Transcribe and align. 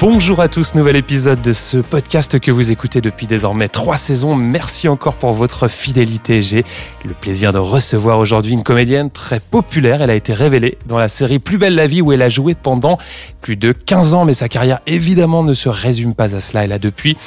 Bonjour 0.00 0.40
à 0.40 0.48
tous, 0.48 0.74
nouvel 0.76 0.96
épisode 0.96 1.42
de 1.42 1.52
ce 1.52 1.76
podcast 1.76 2.40
que 2.40 2.50
vous 2.50 2.72
écoutez 2.72 3.02
depuis 3.02 3.26
désormais 3.26 3.68
trois 3.68 3.98
saisons. 3.98 4.34
Merci 4.34 4.88
encore 4.88 5.16
pour 5.16 5.34
votre 5.34 5.68
fidélité. 5.68 6.40
J'ai 6.40 6.64
le 7.04 7.12
plaisir 7.12 7.52
de 7.52 7.58
recevoir 7.58 8.18
aujourd'hui 8.18 8.54
une 8.54 8.62
comédienne 8.62 9.10
très 9.10 9.40
populaire. 9.40 10.00
Elle 10.00 10.08
a 10.08 10.14
été 10.14 10.32
révélée 10.32 10.78
dans 10.86 10.98
la 10.98 11.08
série 11.08 11.38
Plus 11.38 11.58
belle 11.58 11.74
la 11.74 11.86
vie 11.86 12.00
où 12.00 12.12
elle 12.12 12.22
a 12.22 12.30
joué 12.30 12.54
pendant 12.54 12.96
plus 13.42 13.56
de 13.56 13.72
15 13.72 14.14
ans, 14.14 14.24
mais 14.24 14.32
sa 14.32 14.48
carrière 14.48 14.80
évidemment 14.86 15.42
ne 15.42 15.52
se 15.52 15.68
résume 15.68 16.14
pas 16.14 16.34
à 16.34 16.40
cela. 16.40 16.64
Elle 16.64 16.72
a 16.72 16.78
depuis 16.78 17.18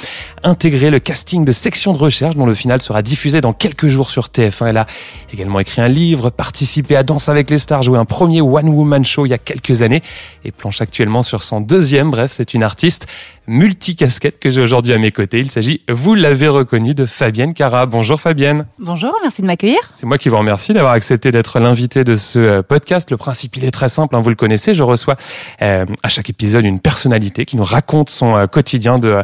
intégré 0.42 0.90
le 0.90 0.98
casting 0.98 1.44
de 1.44 1.52
section 1.52 1.92
de 1.92 1.98
recherche 1.98 2.34
dont 2.34 2.46
le 2.46 2.54
final 2.54 2.82
sera 2.82 3.02
diffusé 3.02 3.40
dans 3.40 3.52
quelques 3.52 3.86
jours 3.86 4.10
sur 4.10 4.26
TF1. 4.26 4.70
Elle 4.70 4.78
a 4.78 4.86
également 5.32 5.60
écrit 5.60 5.80
un 5.80 5.86
livre, 5.86 6.30
participé 6.30 6.96
à 6.96 7.04
Danse 7.04 7.28
avec 7.28 7.50
les 7.50 7.58
stars, 7.58 7.84
joué 7.84 8.00
un 8.00 8.04
premier 8.04 8.40
one-woman 8.40 9.04
show 9.04 9.26
il 9.26 9.28
y 9.28 9.34
a 9.34 9.38
quelques 9.38 9.82
années 9.82 10.02
et 10.44 10.50
planche 10.50 10.80
actuellement 10.80 11.22
sur 11.22 11.44
son 11.44 11.60
deuxième. 11.60 12.10
Bref, 12.10 12.32
c'est 12.34 12.52
une 12.52 12.63
artiste 12.64 13.06
multicasquette 13.46 14.38
que 14.38 14.50
j'ai 14.50 14.60
aujourd'hui 14.60 14.92
à 14.92 14.98
mes 14.98 15.12
côtés. 15.12 15.38
Il 15.38 15.50
s'agit, 15.50 15.82
vous 15.88 16.14
l'avez 16.14 16.48
reconnu, 16.48 16.94
de 16.94 17.06
Fabienne 17.06 17.54
Cara. 17.54 17.86
Bonjour 17.86 18.20
Fabienne. 18.20 18.66
Bonjour, 18.78 19.14
merci 19.22 19.42
de 19.42 19.46
m'accueillir. 19.46 19.78
C'est 19.94 20.06
moi 20.06 20.18
qui 20.18 20.28
vous 20.28 20.38
remercie 20.38 20.72
d'avoir 20.72 20.94
accepté 20.94 21.30
d'être 21.30 21.58
l'invité 21.58 22.04
de 22.04 22.14
ce 22.16 22.38
euh, 22.38 22.62
podcast. 22.62 23.10
Le 23.10 23.16
principe, 23.16 23.56
il 23.56 23.64
est 23.64 23.70
très 23.70 23.88
simple, 23.88 24.16
hein, 24.16 24.20
vous 24.20 24.30
le 24.30 24.34
connaissez. 24.34 24.72
Je 24.72 24.82
reçois 24.82 25.16
euh, 25.62 25.84
à 26.02 26.08
chaque 26.08 26.30
épisode 26.30 26.64
une 26.64 26.80
personnalité 26.80 27.44
qui 27.44 27.56
nous 27.56 27.64
raconte 27.64 28.08
son 28.10 28.34
euh, 28.34 28.46
quotidien 28.46 28.98
de 28.98 29.22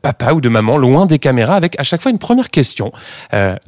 papa 0.00 0.32
ou 0.32 0.40
de 0.40 0.48
maman, 0.48 0.76
loin 0.76 1.06
des 1.06 1.18
caméras, 1.18 1.54
avec 1.54 1.78
à 1.78 1.82
chaque 1.82 2.00
fois 2.02 2.10
une 2.10 2.18
première 2.18 2.50
question, 2.50 2.92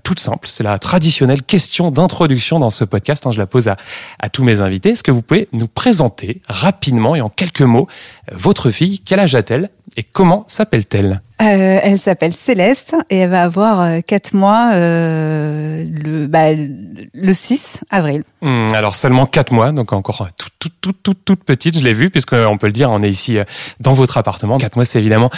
toute 0.03 0.19
simple. 0.19 0.49
C'est 0.49 0.62
la 0.62 0.78
traditionnelle 0.78 1.43
question 1.43 1.91
d'introduction 1.91 2.59
dans 2.59 2.71
ce 2.71 2.84
podcast. 2.84 3.27
Hein, 3.27 3.31
je 3.31 3.39
la 3.39 3.47
pose 3.47 3.69
à, 3.69 3.77
à 4.19 4.28
tous 4.28 4.45
mes 4.45 4.61
invités. 4.61 4.91
Est-ce 4.91 5.03
que 5.03 5.11
vous 5.11 5.23
pouvez 5.23 5.49
nous 5.53 5.69
présenter 5.69 6.41
rapidement 6.49 7.17
et 7.17 7.21
en 7.21 7.28
quelques 7.28 7.62
mots 7.62 7.89
votre 8.33 8.71
fille 8.71 9.01
Quel 9.05 9.20
âge 9.20 9.34
a-t-elle 9.34 9.70
et 9.97 10.02
comment 10.02 10.44
s'appelle-t-elle 10.48 11.20
euh, 11.42 11.80
Elle 11.83 11.98
s'appelle 11.98 12.33
Céleste 12.33 12.97
et 13.10 13.19
elle 13.19 13.30
va 13.30 13.42
avoir 13.42 14.02
4 14.05 14.34
mois 14.34 14.70
euh, 14.72 15.84
le, 15.88 16.27
bah, 16.27 16.52
le 16.52 17.34
6 17.34 17.80
avril. 17.91 18.22
Hmm, 18.41 18.72
alors 18.75 18.97
seulement 18.97 19.27
4 19.27 19.52
mois, 19.52 19.72
donc 19.72 19.92
encore 19.92 20.27
toute, 20.36 20.52
toute, 20.58 20.80
toute, 20.80 21.02
toute, 21.02 21.25
toute 21.25 21.44
petite, 21.44 21.78
je 21.78 21.84
l'ai 21.84 21.92
vu, 21.92 22.10
puisqu'on 22.10 22.56
peut 22.56 22.66
le 22.66 22.72
dire, 22.72 22.91
on 22.91 23.02
est 23.02 23.10
ici 23.10 23.38
euh, 23.38 23.44
dans 23.80 23.92
votre 23.92 24.16
appartement. 24.16 24.58
4 24.58 24.77
mois, 24.77 24.84
c'est 24.84 24.98
évidemment 24.98 25.30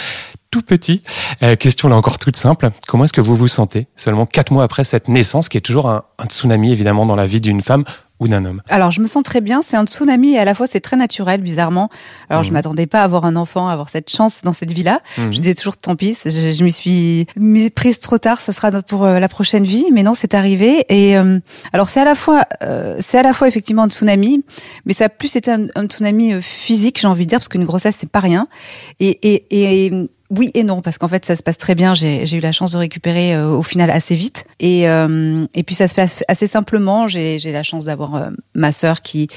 tout 0.49 0.61
petit. 0.61 1.01
Euh, 1.43 1.55
question 1.55 1.89
là 1.89 1.97
encore 1.97 2.19
toute 2.19 2.37
simple. 2.37 2.69
Comment 2.87 3.03
est-ce 3.03 3.13
que 3.13 3.21
vous 3.21 3.35
vous 3.35 3.49
sentez 3.49 3.87
seulement 3.95 4.25
4 4.25 4.51
mois 4.51 4.63
après 4.63 4.85
cette 4.85 5.09
naissance, 5.09 5.49
qui 5.49 5.57
est 5.57 5.61
toujours 5.61 5.89
un, 5.89 6.03
un 6.19 6.25
tsunami 6.25 6.71
évidemment 6.71 7.05
dans 7.05 7.15
la 7.15 7.25
vie 7.25 7.41
d'une 7.41 7.61
femme 7.61 7.83
ou 8.19 8.27
d'un 8.27 8.45
homme 8.45 8.61
Alors 8.67 8.91
je 8.91 9.01
me 9.01 9.07
sens 9.07 9.23
très 9.23 9.41
bien, 9.41 9.61
c'est 9.61 9.77
un 9.77 9.85
tsunami 9.85 10.33
et 10.33 10.39
à 10.39 10.45
la 10.45 10.55
fois 10.55 10.67
c'est 10.67 10.79
très 10.79 10.97
naturel 10.97 11.41
bizarrement. 11.41 11.89
Alors 12.29 12.43
je 12.43 12.49
mhm. 12.49 12.55
m'attendais 12.55 12.87
pas 12.87 13.01
à 13.01 13.03
avoir 13.03 13.25
un 13.25 13.35
enfant, 13.35 13.67
à 13.67 13.73
avoir 13.73 13.89
cette 13.89 14.09
chance 14.09 14.41
dans 14.43 14.53
cette 14.53 14.71
vie-là. 14.71 15.01
Mhm. 15.17 15.33
Je 15.33 15.39
disais 15.39 15.53
toujours 15.53 15.77
tant 15.77 15.95
pis, 15.95 16.17
je, 16.25 16.29
je 16.29 16.63
m'y 16.63 16.71
suis 16.71 17.27
prise 17.75 17.99
trop 17.99 18.17
tard, 18.17 18.41
ça 18.41 18.53
sera 18.53 18.71
pour 18.81 19.05
euh, 19.05 19.19
la 19.19 19.29
prochaine 19.29 19.63
vie, 19.63 19.85
mais 19.93 20.03
non, 20.03 20.13
c'est 20.13 20.33
arrivé 20.33 20.85
et 20.89 21.17
euh, 21.17 21.39
alors 21.73 21.89
c'est 21.89 21.99
à 21.99 22.05
la 22.05 22.15
fois 22.15 22.43
euh, 22.63 22.95
c'est 22.99 23.19
à 23.19 23.23
la 23.23 23.33
fois 23.33 23.47
effectivement 23.47 23.83
un 23.83 23.89
tsunami, 23.89 24.43
mais 24.85 24.93
ça 24.93 25.05
a 25.05 25.09
plus 25.09 25.35
été 25.35 25.51
un, 25.51 25.67
un 25.75 25.85
tsunami 25.85 26.41
physique, 26.41 26.99
j'ai 26.99 27.07
envie 27.07 27.25
de 27.25 27.29
dire 27.29 27.39
parce 27.39 27.49
qu'une 27.49 27.65
grossesse 27.65 27.97
c'est 27.99 28.09
pas 28.09 28.19
rien 28.19 28.47
et, 28.99 29.09
et, 29.21 29.87
et 29.87 30.09
oui 30.29 30.51
et 30.53 30.63
non, 30.63 30.81
parce 30.81 30.97
qu'en 30.97 31.07
fait, 31.07 31.23
ça 31.23 31.35
se 31.35 31.43
passe 31.43 31.57
très 31.57 31.73
bien. 31.73 31.93
J'ai 31.93 32.35
eu 32.35 32.39
la 32.41 32.51
chance 32.51 32.73
de 32.73 32.77
récupérer 32.77 33.33
euh, 33.33 33.49
au 33.49 33.63
final 33.63 33.89
assez 33.89 34.15
vite. 34.15 34.45
Et, 34.59 34.89
euh, 34.89 35.45
et 35.53 35.63
puis, 35.63 35.73
ça 35.73 35.87
se 35.87 35.93
fait 35.93 36.25
assez 36.27 36.47
simplement. 36.47 37.07
J'ai 37.07 37.39
la 37.45 37.63
chance 37.63 37.85
d'avoir 37.85 38.15
euh, 38.15 38.29
ma 38.53 38.71
sœur 38.71 39.01
qui, 39.01 39.27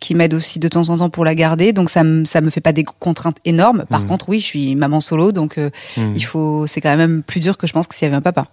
qui 0.00 0.14
m'aide 0.14 0.32
aussi 0.32 0.58
de 0.58 0.68
temps 0.68 0.88
en 0.88 0.96
temps 0.96 1.10
pour 1.10 1.24
la 1.24 1.34
garder. 1.34 1.72
Donc, 1.72 1.90
ça 1.90 2.02
me, 2.02 2.24
ça 2.24 2.40
me 2.40 2.48
fait 2.48 2.62
pas 2.62 2.72
des 2.72 2.84
contraintes 2.84 3.36
énormes. 3.44 3.84
Par 3.90 4.00
mmh. 4.00 4.06
contre, 4.06 4.28
oui, 4.30 4.40
je 4.40 4.44
suis 4.44 4.74
maman 4.74 5.00
solo. 5.00 5.32
Donc, 5.32 5.58
mmh. 5.58 6.00
il 6.14 6.24
faut, 6.24 6.66
c'est 6.66 6.80
quand 6.80 6.96
même 6.96 7.22
plus 7.22 7.40
dur 7.40 7.58
que 7.58 7.66
je 7.66 7.72
pense 7.74 7.86
que 7.86 7.94
s'il 7.94 8.06
y 8.06 8.08
avait 8.08 8.16
un 8.16 8.22
papa. 8.22 8.46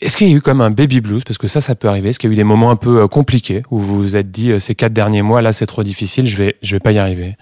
Est-ce 0.00 0.16
qu'il 0.16 0.28
y 0.28 0.32
a 0.32 0.36
eu 0.36 0.40
comme 0.40 0.62
un 0.62 0.70
baby 0.70 1.00
blues? 1.00 1.24
Parce 1.24 1.38
que 1.38 1.46
ça, 1.46 1.60
ça 1.60 1.74
peut 1.74 1.88
arriver. 1.88 2.08
Est-ce 2.08 2.18
qu'il 2.18 2.30
y 2.30 2.32
a 2.32 2.34
eu 2.34 2.36
des 2.36 2.44
moments 2.44 2.70
un 2.70 2.76
peu 2.76 3.06
compliqués 3.08 3.62
où 3.70 3.78
vous 3.78 4.00
vous 4.00 4.16
êtes 4.16 4.30
dit, 4.30 4.58
ces 4.60 4.74
quatre 4.74 4.92
derniers 4.94 5.22
mois, 5.22 5.42
là, 5.42 5.52
c'est 5.52 5.66
trop 5.66 5.82
difficile, 5.82 6.26
je 6.26 6.36
vais, 6.36 6.56
je 6.62 6.74
vais 6.74 6.80
pas 6.80 6.92
y 6.92 6.98
arriver? 6.98 7.36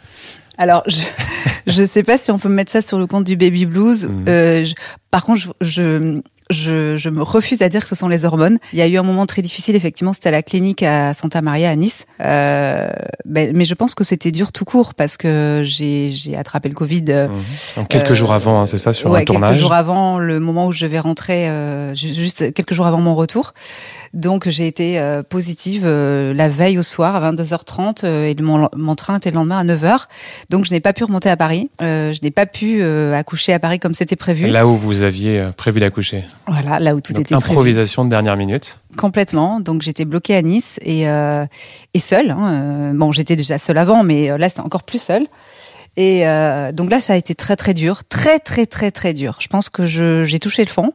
Alors, 0.63 0.85
je 1.67 1.81
ne 1.81 1.87
sais 1.87 2.05
pas 2.05 2.17
si 2.17 2.31
on 2.31 2.39
peut 2.39 2.49
mettre 2.49 2.71
ça 2.71 2.81
sur 2.81 2.99
le 2.99 3.07
compte 3.07 3.25
du 3.25 3.37
baby 3.37 3.67
blues. 3.67 4.09
Mmh. 4.09 4.25
Euh, 4.29 4.65
par 5.11 5.25
contre, 5.25 5.41
je, 5.41 5.51
je, 5.61 6.21
je, 6.53 7.09
me 7.09 7.23
refuse 7.23 7.63
à 7.63 7.69
dire 7.69 7.83
que 7.83 7.89
ce 7.89 7.95
sont 7.95 8.09
les 8.09 8.25
hormones. 8.25 8.59
Il 8.73 8.79
y 8.79 8.83
a 8.83 8.87
eu 8.87 8.97
un 8.97 9.03
moment 9.03 9.27
très 9.27 9.43
difficile, 9.43 9.77
effectivement, 9.77 10.13
c'était 10.13 10.29
à 10.29 10.33
la 10.33 10.43
clinique 10.43 10.83
à 10.83 11.15
Santa 11.15 11.43
Maria 11.43 11.71
à 11.71 11.77
Nice. 11.77 12.07
Euh, 12.21 12.91
ben, 13.25 13.53
mais 13.55 13.65
je 13.65 13.75
pense 13.75 13.95
que 13.95 14.05
c'était 14.05 14.31
dur 14.31 14.53
tout 14.53 14.65
court 14.65 14.95
parce 14.95 15.17
que 15.17 15.63
j'ai 15.65 16.37
attrapé 16.37 16.69
le 16.69 16.75
Covid. 16.75 17.05
Euh, 17.09 17.29
mmh. 17.29 17.87
quelques 17.89 18.15
jours 18.15 18.33
avant, 18.33 18.61
hein, 18.61 18.67
c'est 18.67 18.79
ça, 18.79 18.93
sur 18.93 19.11
ouais, 19.11 19.23
un 19.23 19.25
tournage. 19.25 19.51
Quelques 19.51 19.61
jours 19.61 19.73
avant 19.73 20.19
le 20.19 20.41
moment 20.41 20.67
où 20.67 20.73
je 20.73 20.87
vais 20.87 20.99
rentrer, 20.99 21.49
euh, 21.49 21.95
juste 21.95 22.53
quelques 22.53 22.75
jours 22.75 22.87
avant 22.87 23.01
mon 23.01 23.15
retour. 23.15 23.53
Donc 24.15 24.49
j'ai 24.49 24.67
été 24.67 24.99
euh, 24.99 25.23
positive 25.23 25.87
la 25.87 26.49
veille 26.49 26.79
au 26.79 26.83
soir 26.83 27.17
à 27.17 27.33
22h30 27.33 28.05
et 28.05 28.35
mon, 28.43 28.69
mon, 28.77 28.95
train 28.95 29.17
était 29.17 29.31
le 29.31 29.37
lendemain 29.37 29.59
à 29.59 29.65
9h. 29.65 30.07
Donc 30.51 30.67
je 30.67 30.71
n'ai 30.71 30.81
pas 30.81 30.93
pu 30.93 31.05
remonter 31.05 31.31
à 31.31 31.37
Paris. 31.37 31.71
je 31.81 32.19
n'ai 32.23 32.31
pas 32.31 32.47
pu 32.47 32.83
accoucher 32.83 33.55
à 33.55 33.59
Paris 33.59 33.79
comme 33.79 33.95
c'était 33.95 34.17
prévu. 34.17 34.49
Là 34.49 34.67
où 34.67 34.77
vous 34.77 35.03
aviez 35.03 35.49
prévu 35.57 35.81
d'accoucher. 35.81 36.25
Voilà, 36.47 36.81
là 36.81 36.95
où 36.95 37.01
tout 37.01 37.13
Donc, 37.13 37.23
était 37.23 37.35
improvisation 37.35 38.05
de 38.05 38.11
dernière 38.11 38.37
minute. 38.37 38.79
Complètement. 38.97 39.61
Donc 39.61 39.83
j'étais 39.83 40.05
bloquée 40.05 40.35
à 40.35 40.43
Nice 40.43 40.79
et, 40.83 41.09
euh, 41.09 41.47
et 41.95 41.99
seule. 41.99 42.31
Hein. 42.31 42.53
Euh, 42.53 42.93
bon, 42.95 43.13
j'étais 43.13 43.37
déjà 43.37 43.59
seule 43.59 43.79
avant, 43.79 44.03
mais 44.03 44.31
euh, 44.31 44.39
là 44.39 44.49
c'est 44.49 44.61
encore 44.61 44.83
plus 44.83 45.01
seule. 45.01 45.27
Et 45.97 46.27
euh, 46.27 46.73
donc 46.73 46.91
là, 46.91 47.01
ça 47.01 47.13
a 47.13 47.17
été 47.17 47.35
très 47.35 47.55
très 47.55 47.75
dur, 47.75 48.03
très 48.05 48.39
très 48.39 48.65
très 48.65 48.91
très 48.91 49.13
dur. 49.13 49.37
Je 49.41 49.49
pense 49.49 49.69
que 49.69 49.85
j'ai 49.85 50.39
touché 50.39 50.65
le 50.65 50.71
fond. 50.71 50.93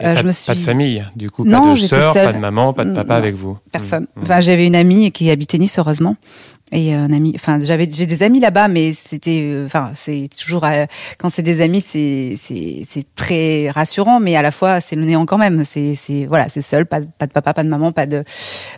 Euh, 0.00 0.14
je 0.14 0.22
me 0.22 0.30
suis... 0.30 0.46
Pas 0.46 0.54
de 0.54 0.60
famille, 0.60 1.04
du 1.16 1.28
coup, 1.28 1.44
non, 1.44 1.74
pas 1.74 1.80
de 1.80 1.86
sœur, 1.86 2.14
pas 2.14 2.32
de 2.32 2.38
maman, 2.38 2.72
pas 2.72 2.84
de 2.84 2.94
papa 2.94 3.16
avec 3.16 3.34
vous. 3.34 3.58
Personne. 3.72 4.06
Mmh. 4.14 4.22
Enfin, 4.22 4.38
j'avais 4.38 4.66
une 4.66 4.76
amie 4.76 5.10
qui 5.10 5.28
habitait 5.28 5.58
Nice, 5.58 5.76
heureusement, 5.78 6.16
et 6.72 6.94
un 6.94 7.12
ami 7.12 7.32
enfin 7.34 7.58
j'avais 7.60 7.88
j'ai 7.90 8.06
des 8.06 8.22
amis 8.22 8.40
là-bas 8.40 8.68
mais 8.68 8.92
c'était 8.92 9.40
euh, 9.42 9.64
enfin 9.64 9.90
c'est 9.94 10.28
toujours 10.38 10.64
euh, 10.64 10.84
quand 11.18 11.30
c'est 11.30 11.42
des 11.42 11.62
amis 11.62 11.80
c'est 11.80 12.34
c'est 12.36 12.82
c'est 12.84 13.06
très 13.16 13.70
rassurant 13.70 14.20
mais 14.20 14.36
à 14.36 14.42
la 14.42 14.50
fois 14.50 14.80
c'est 14.80 14.96
le 14.96 15.04
néant 15.04 15.24
quand 15.24 15.38
même. 15.38 15.64
C'est 15.64 15.94
c'est 15.94 16.26
voilà 16.26 16.48
c'est 16.48 16.60
seul 16.60 16.84
pas, 16.84 17.00
pas 17.18 17.26
de 17.26 17.32
papa 17.32 17.54
pas 17.54 17.64
de 17.64 17.68
maman 17.68 17.92
pas 17.92 18.06
de 18.06 18.22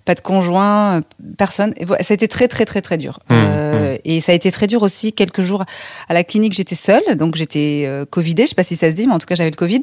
pas 0.04 0.14
de 0.14 0.20
conjoint 0.20 0.98
euh, 0.98 1.00
personne. 1.36 1.72
Et 1.78 1.84
voilà, 1.84 2.02
ça 2.02 2.12
a 2.12 2.14
été 2.14 2.28
très 2.28 2.48
très 2.48 2.64
très 2.64 2.80
très 2.80 2.96
dur. 2.96 3.18
Mmh, 3.28 3.34
euh, 3.34 3.94
mmh. 3.94 3.98
et 4.04 4.20
ça 4.20 4.32
a 4.32 4.34
été 4.34 4.50
très 4.52 4.66
dur 4.66 4.82
aussi 4.82 5.12
quelques 5.12 5.42
jours 5.42 5.64
à 6.08 6.14
la 6.14 6.22
clinique 6.22 6.52
j'étais 6.52 6.76
seule. 6.76 7.16
Donc 7.16 7.34
j'étais 7.34 7.84
euh, 7.86 8.04
covidée 8.04 8.44
je 8.44 8.50
sais 8.50 8.54
pas 8.54 8.64
si 8.64 8.76
ça 8.76 8.90
se 8.90 8.96
dit 8.96 9.06
mais 9.06 9.14
en 9.14 9.18
tout 9.18 9.26
cas 9.26 9.34
j'avais 9.34 9.50
le 9.50 9.56
covid. 9.56 9.80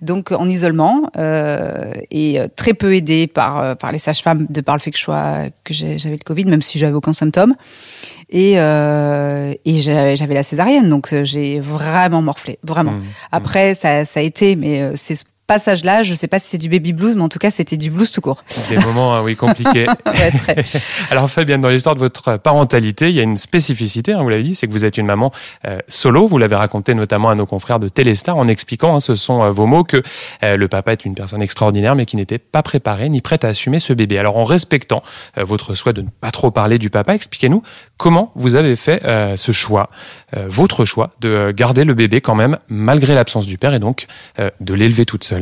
Donc 0.00 0.30
en 0.30 0.48
isolement 0.48 1.10
euh, 1.16 1.92
et 2.10 2.38
très 2.54 2.74
peu 2.74 2.94
aidée 2.94 3.26
par 3.26 3.76
par 3.78 3.90
les 3.90 3.98
sages-femmes 3.98 4.46
de 4.48 4.60
par 4.60 4.76
le 4.76 4.80
fait 4.80 4.92
que 4.92 4.98
je 4.98 5.02
sois 5.02 5.46
que 5.64 5.74
j'avais 5.74 6.16
le 6.16 6.24
covid 6.24 6.44
même 6.44 6.62
si 6.62 6.78
j'avais 6.78 6.94
aucun 6.94 7.12
symptôme 7.12 7.47
et, 8.28 8.54
euh, 8.56 9.54
et 9.64 9.74
j'avais 9.80 10.34
la 10.34 10.42
césarienne, 10.42 10.90
donc 10.90 11.12
euh, 11.12 11.24
j'ai 11.24 11.60
vraiment 11.60 12.22
morflé, 12.22 12.58
vraiment. 12.62 12.92
Mmh. 12.92 13.02
Après, 13.32 13.74
ça, 13.74 14.04
ça 14.04 14.20
a 14.20 14.22
été, 14.22 14.56
mais 14.56 14.82
euh, 14.82 14.92
c'est 14.96 15.24
passage-là, 15.48 16.02
je 16.02 16.14
sais 16.14 16.28
pas 16.28 16.38
si 16.38 16.48
c'est 16.48 16.58
du 16.58 16.68
baby 16.68 16.92
blues, 16.92 17.16
mais 17.16 17.22
en 17.22 17.28
tout 17.30 17.38
cas, 17.38 17.50
c'était 17.50 17.78
du 17.78 17.90
blues 17.90 18.10
tout 18.10 18.20
court. 18.20 18.44
Des 18.68 18.76
moments, 18.76 19.16
hein, 19.16 19.22
oui, 19.22 19.34
compliqués. 19.34 19.86
ouais, 20.06 20.30
très. 20.30 20.62
Alors, 21.10 21.28
Fabienne, 21.30 21.62
dans 21.62 21.70
l'histoire 21.70 21.94
de 21.94 22.00
votre 22.00 22.36
parentalité, 22.36 23.08
il 23.08 23.16
y 23.16 23.20
a 23.20 23.22
une 23.22 23.38
spécificité, 23.38 24.12
hein, 24.12 24.22
vous 24.22 24.28
l'avez 24.28 24.42
dit, 24.42 24.54
c'est 24.54 24.66
que 24.66 24.72
vous 24.72 24.84
êtes 24.84 24.98
une 24.98 25.06
maman 25.06 25.32
euh, 25.66 25.78
solo. 25.88 26.26
Vous 26.26 26.36
l'avez 26.36 26.54
raconté 26.54 26.94
notamment 26.94 27.30
à 27.30 27.34
nos 27.34 27.46
confrères 27.46 27.80
de 27.80 27.88
Téléstar 27.88 28.36
en 28.36 28.46
expliquant, 28.46 28.94
hein, 28.94 29.00
ce 29.00 29.14
sont 29.14 29.42
euh, 29.42 29.50
vos 29.50 29.64
mots, 29.64 29.84
que 29.84 30.02
euh, 30.42 30.56
le 30.56 30.68
papa 30.68 30.92
est 30.92 31.06
une 31.06 31.14
personne 31.14 31.40
extraordinaire, 31.40 31.94
mais 31.94 32.04
qui 32.04 32.16
n'était 32.16 32.38
pas 32.38 32.62
préparé 32.62 33.08
ni 33.08 33.22
prête 33.22 33.44
à 33.44 33.48
assumer 33.48 33.78
ce 33.78 33.94
bébé. 33.94 34.18
Alors, 34.18 34.36
en 34.36 34.44
respectant 34.44 35.02
votre 35.36 35.74
souhait 35.74 35.94
de 35.94 36.02
ne 36.02 36.08
pas 36.20 36.30
trop 36.30 36.50
parler 36.50 36.78
du 36.78 36.90
papa, 36.90 37.14
expliquez-nous 37.14 37.62
comment 37.96 38.32
vous 38.34 38.54
avez 38.54 38.76
fait 38.76 39.02
ce 39.36 39.52
choix, 39.52 39.88
votre 40.34 40.84
choix, 40.84 41.10
de 41.20 41.52
garder 41.52 41.84
le 41.84 41.94
bébé 41.94 42.20
quand 42.20 42.34
même, 42.34 42.58
malgré 42.68 43.14
l'absence 43.14 43.46
du 43.46 43.56
père, 43.56 43.72
et 43.74 43.78
donc 43.78 44.06
de 44.60 44.74
l'élever 44.74 45.06
toute 45.06 45.24
seule. 45.24 45.37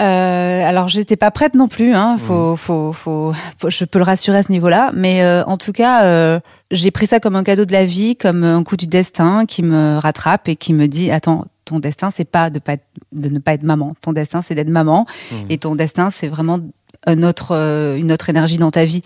Euh, 0.00 0.62
alors 0.64 0.88
j'étais 0.88 1.16
pas 1.16 1.30
prête 1.30 1.54
non 1.54 1.68
plus, 1.68 1.94
hein. 1.94 2.16
Faut, 2.18 2.52
mmh. 2.52 2.56
faut, 2.56 2.92
faut, 2.92 3.32
faut, 3.58 3.70
je 3.70 3.84
peux 3.84 3.98
le 3.98 4.04
rassurer 4.04 4.38
à 4.38 4.42
ce 4.42 4.52
niveau-là. 4.52 4.92
Mais 4.94 5.22
euh, 5.22 5.44
en 5.44 5.56
tout 5.56 5.72
cas, 5.72 6.04
euh, 6.04 6.40
j'ai 6.70 6.90
pris 6.90 7.06
ça 7.06 7.20
comme 7.20 7.36
un 7.36 7.44
cadeau 7.44 7.64
de 7.64 7.72
la 7.72 7.84
vie, 7.84 8.16
comme 8.16 8.44
un 8.44 8.62
coup 8.62 8.76
du 8.76 8.86
destin 8.86 9.44
qui 9.46 9.62
me 9.62 9.98
rattrape 9.98 10.48
et 10.48 10.56
qui 10.56 10.72
me 10.72 10.86
dit 10.86 11.10
attends, 11.10 11.46
ton 11.64 11.80
destin 11.80 12.10
c'est 12.10 12.24
pas 12.24 12.50
de 12.50 12.58
pas 12.60 12.74
être, 12.74 12.86
de 13.12 13.28
ne 13.28 13.38
pas 13.40 13.54
être 13.54 13.64
maman. 13.64 13.94
Ton 14.00 14.12
destin 14.12 14.40
c'est 14.40 14.54
d'être 14.54 14.68
maman 14.68 15.06
mmh. 15.30 15.34
et 15.50 15.58
ton 15.58 15.74
destin 15.74 16.10
c'est 16.10 16.28
vraiment 16.28 16.60
un 17.06 17.22
autre, 17.22 17.52
euh, 17.52 17.96
une 17.96 18.12
autre 18.12 18.28
énergie 18.28 18.58
dans 18.58 18.70
ta 18.70 18.84
vie. 18.84 19.02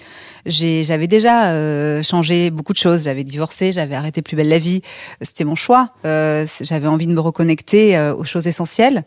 J'avais 0.47 1.06
déjà 1.06 1.50
euh, 1.50 2.03
changé 2.03 2.50
beaucoup 2.50 2.73
de 2.73 2.79
choses. 2.79 3.05
J'avais 3.05 3.23
divorcé, 3.23 3.71
j'avais 3.71 3.94
arrêté 3.94 4.23
Plus 4.23 4.37
belle 4.37 4.49
la 4.49 4.59
vie. 4.59 4.83
C'était 5.21 5.44
mon 5.44 5.55
choix. 5.55 5.91
Euh, 6.05 6.47
j'avais 6.61 6.89
envie 6.89 7.06
de 7.06 7.12
me 7.12 7.21
reconnecter 7.21 7.99
aux 8.17 8.25
choses 8.25 8.47
essentielles. 8.47 9.05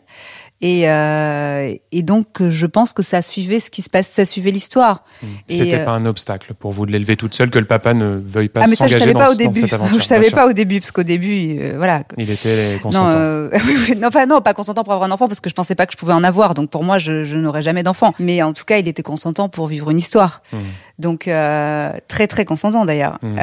Et, 0.62 0.88
euh, 0.88 1.74
et 1.92 2.02
donc, 2.02 2.42
je 2.42 2.66
pense 2.66 2.94
que 2.94 3.02
ça 3.02 3.20
suivait 3.20 3.60
ce 3.60 3.70
qui 3.70 3.82
se 3.82 3.90
passe, 3.90 4.08
ça 4.08 4.24
suivait 4.24 4.50
l'histoire. 4.50 5.04
Mmh. 5.22 5.26
Et, 5.50 5.56
C'était 5.58 5.80
euh, 5.80 5.84
pas 5.84 5.90
un 5.90 6.06
obstacle 6.06 6.54
pour 6.54 6.72
vous 6.72 6.86
de 6.86 6.92
l'élever 6.92 7.16
toute 7.16 7.34
seule, 7.34 7.50
que 7.50 7.58
le 7.58 7.66
papa 7.66 7.92
ne 7.92 8.18
veuille 8.24 8.48
pas 8.48 8.60
ah, 8.62 8.66
mais 8.66 8.74
ça, 8.74 8.86
je 8.86 8.96
savais 8.96 9.12
dans, 9.12 9.18
pas 9.18 9.30
au 9.30 9.34
début. 9.34 9.64
aventure. 9.70 9.98
Je 9.98 10.04
savais 10.04 10.30
pas 10.30 10.46
au 10.48 10.54
début, 10.54 10.80
parce 10.80 10.92
qu'au 10.92 11.02
début, 11.02 11.58
euh, 11.60 11.74
voilà. 11.76 12.04
Il 12.16 12.30
était 12.30 12.78
consentant. 12.82 13.10
euh, 13.10 13.50
non, 14.00 14.08
enfin 14.08 14.24
non, 14.24 14.40
pas 14.40 14.54
consentant 14.54 14.82
pour 14.82 14.94
avoir 14.94 15.08
un 15.08 15.12
enfant 15.12 15.28
parce 15.28 15.40
que 15.40 15.50
je 15.50 15.54
pensais 15.54 15.74
pas 15.74 15.84
que 15.84 15.92
je 15.92 15.98
pouvais 15.98 16.14
en 16.14 16.24
avoir. 16.24 16.54
Donc 16.54 16.70
pour 16.70 16.84
moi, 16.84 16.96
je, 16.96 17.22
je 17.22 17.36
n'aurais 17.36 17.62
jamais 17.62 17.82
d'enfant. 17.82 18.14
Mais 18.18 18.42
en 18.42 18.54
tout 18.54 18.64
cas, 18.64 18.78
il 18.78 18.88
était 18.88 19.02
consentant 19.02 19.50
pour 19.50 19.66
vivre 19.66 19.90
une 19.90 19.98
histoire. 19.98 20.42
Mmh. 20.52 20.56
Donc 21.00 21.24
très 21.24 22.26
très 22.28 22.44
consentant 22.46 22.86
d'ailleurs. 22.86 23.18
Mmh. 23.20 23.38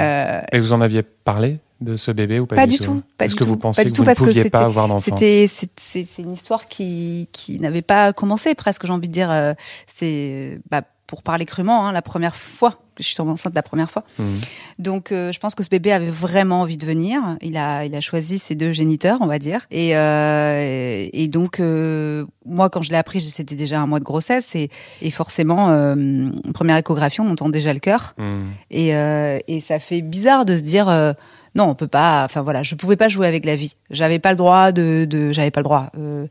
Et 0.52 0.60
vous 0.60 0.74
en 0.74 0.82
aviez 0.82 1.04
parlé 1.04 1.60
de 1.84 1.96
ce 1.96 2.12
bébé 2.12 2.40
ou 2.40 2.46
pas, 2.46 2.56
Pas 2.56 2.68
du 2.68 2.78
tout, 2.78 3.04
pas 3.18 3.26
Est-ce 3.26 3.36
du 3.36 3.40
que 3.40 3.44
tout, 3.44 3.50
vous 3.52 3.58
pas 3.58 3.72
du 3.84 3.92
que 3.92 3.98
vous 3.98 4.04
parce 4.04 4.20
ne 4.20 4.26
que 4.26 4.32
pouviez 4.32 4.50
pas 4.50 4.62
avoir 4.62 4.88
d'enfant 4.88 5.04
C'était 5.04 5.48
c'est 5.48 6.22
une 6.22 6.34
histoire 6.34 6.68
qui 6.68 7.30
qui 7.32 7.60
n'avait 7.60 7.82
pas 7.82 8.14
commencé 8.14 8.56
presque. 8.56 8.86
J'ai 8.86 8.94
envie 8.94 9.08
de 9.08 9.14
dire, 9.14 9.32
euh, 9.32 9.54
c'est 9.88 10.60
bah, 10.70 10.82
pour 11.14 11.22
parler 11.22 11.46
crûment, 11.46 11.86
hein, 11.86 11.92
la 11.92 12.02
première 12.02 12.36
fois 12.36 12.72
que 12.96 13.04
je 13.04 13.08
suis 13.08 13.16
tombée 13.16 13.32
enceinte 13.32 13.54
la 13.54 13.62
première 13.62 13.92
fois. 13.92 14.04
Mhm. 14.18 14.42
Donc 14.80 15.12
euh, 15.12 15.32
je 15.32 15.40
pense 15.40 15.54
que 15.54 15.64
ce 15.64 15.70
bébé 15.70 15.92
avait 15.92 16.10
vraiment 16.10 16.62
envie 16.62 16.78
de 16.78 16.86
venir. 16.86 17.38
Il 17.42 17.58
a 17.58 17.86
il 17.86 17.94
a 17.94 18.02
choisi 18.02 18.40
ses 18.40 18.56
deux 18.56 18.72
géniteurs, 18.72 19.20
on 19.22 19.28
va 19.28 19.40
dire. 19.40 19.62
Et 19.70 19.96
euh, 19.96 21.08
et 21.12 21.28
donc 21.28 21.60
euh, 21.60 22.26
moi 22.46 22.70
quand 22.70 22.82
je 22.82 22.90
l'ai 22.90 22.98
appris, 22.98 23.22
c'était 23.22 23.56
déjà 23.56 23.80
un 23.80 23.86
mois 23.86 24.00
de 24.00 24.04
grossesse 24.04 24.56
et 24.56 24.70
et 25.02 25.12
forcément 25.12 25.68
première 26.54 26.78
échographie, 26.78 27.22
on 27.22 27.30
entend 27.30 27.50
déjà 27.50 27.74
le 27.74 27.80
cœur. 27.80 28.16
Mhm. 28.18 28.46
Et, 28.72 28.90
et 28.90 29.60
ça 29.60 29.78
fait 29.80 30.02
bizarre 30.02 30.46
de 30.46 30.58
se 30.58 30.62
dire 30.62 30.88
non, 31.56 31.66
on 31.66 31.76
peut 31.76 31.88
pas. 31.88 32.24
Enfin 32.26 32.42
voilà, 32.42 32.64
je 32.64 32.76
pouvais 32.76 32.96
pas 32.96 33.10
jouer 33.10 33.28
avec 33.28 33.46
la 33.46 33.56
vie. 33.56 33.74
J'avais 33.92 34.20
pas 34.20 34.32
le 34.32 34.38
droit 34.38 34.72
de, 34.72 35.06
de 35.06 35.32
j'avais 35.32 35.52
pas 35.52 35.60
le 35.62 35.66
droit. 35.66 35.92
Euh, 35.98 36.26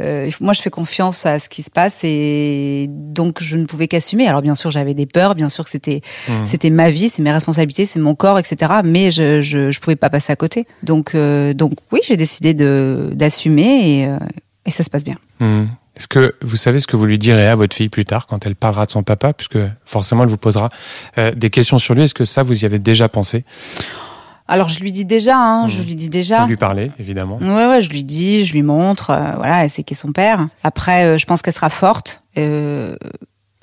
euh, 0.00 0.30
moi, 0.40 0.52
je 0.52 0.62
fais 0.62 0.70
confiance 0.70 1.26
à 1.26 1.38
ce 1.38 1.48
qui 1.48 1.62
se 1.62 1.70
passe 1.70 2.00
et 2.04 2.86
donc 2.88 3.42
je 3.42 3.56
ne 3.56 3.64
pouvais 3.66 3.86
qu'assumer. 3.88 4.26
Alors 4.26 4.42
bien 4.42 4.54
sûr, 4.54 4.70
j'avais 4.70 4.94
des 4.94 5.06
peurs, 5.06 5.34
bien 5.34 5.48
sûr 5.48 5.64
que 5.64 5.70
c'était 5.70 6.00
Mhm. 6.28 6.46
c'était 6.46 6.70
ma 6.70 6.90
vie, 6.90 7.08
c'est 7.08 7.22
mes 7.22 7.32
responsabilités, 7.32 7.86
c'est 7.86 8.00
mon 8.00 8.14
corps, 8.14 8.38
etc. 8.38 8.72
Mais 8.84 9.10
je 9.10 9.40
je, 9.40 9.70
je 9.70 9.80
pouvais 9.80 9.96
pas 9.96 10.10
passer 10.10 10.32
à 10.32 10.36
côté. 10.36 10.66
Donc 10.82 11.14
euh, 11.14 11.54
donc 11.54 11.74
oui, 11.92 12.00
j'ai 12.06 12.16
décidé 12.16 12.54
de 12.54 13.10
d'assumer 13.14 14.00
et, 14.00 14.06
euh, 14.06 14.18
et 14.66 14.70
ça 14.70 14.82
se 14.82 14.90
passe 14.90 15.04
bien. 15.04 15.16
Mhm. 15.40 15.68
Est-ce 15.96 16.08
que 16.08 16.34
vous 16.42 16.56
savez 16.56 16.80
ce 16.80 16.88
que 16.88 16.96
vous 16.96 17.06
lui 17.06 17.20
direz 17.20 17.46
à 17.46 17.54
votre 17.54 17.76
fille 17.76 17.88
plus 17.88 18.04
tard 18.04 18.26
quand 18.26 18.44
elle 18.46 18.56
parlera 18.56 18.84
de 18.84 18.90
son 18.90 19.04
papa, 19.04 19.32
puisque 19.32 19.58
forcément 19.84 20.24
elle 20.24 20.28
vous 20.28 20.36
posera 20.36 20.68
euh, 21.18 21.32
des 21.32 21.50
questions 21.50 21.78
sur 21.78 21.94
lui. 21.94 22.02
Est-ce 22.02 22.14
que 22.14 22.24
ça 22.24 22.42
vous 22.42 22.64
y 22.64 22.66
avez 22.66 22.80
déjà 22.80 23.08
pensé? 23.08 23.44
Alors 24.46 24.68
je 24.68 24.80
lui 24.80 24.92
dis 24.92 25.04
déjà, 25.06 25.36
hein, 25.38 25.68
je 25.68 25.82
lui 25.82 25.94
dis 25.94 26.10
déjà. 26.10 26.42
Vous 26.42 26.48
lui 26.48 26.56
parlez 26.58 26.90
évidemment. 26.98 27.38
Ouais, 27.38 27.66
ouais, 27.66 27.80
je 27.80 27.88
lui 27.90 28.04
dis, 28.04 28.44
je 28.44 28.52
lui 28.52 28.62
montre, 28.62 29.10
euh, 29.10 29.32
voilà, 29.36 29.64
elle 29.64 29.70
sait 29.70 29.82
qui 29.84 29.94
est 29.94 29.96
son 29.96 30.12
père. 30.12 30.46
Après, 30.62 31.04
euh, 31.06 31.18
je 31.18 31.24
pense 31.24 31.40
qu'elle 31.40 31.54
sera 31.54 31.70
forte. 31.70 32.22
euh, 32.36 32.94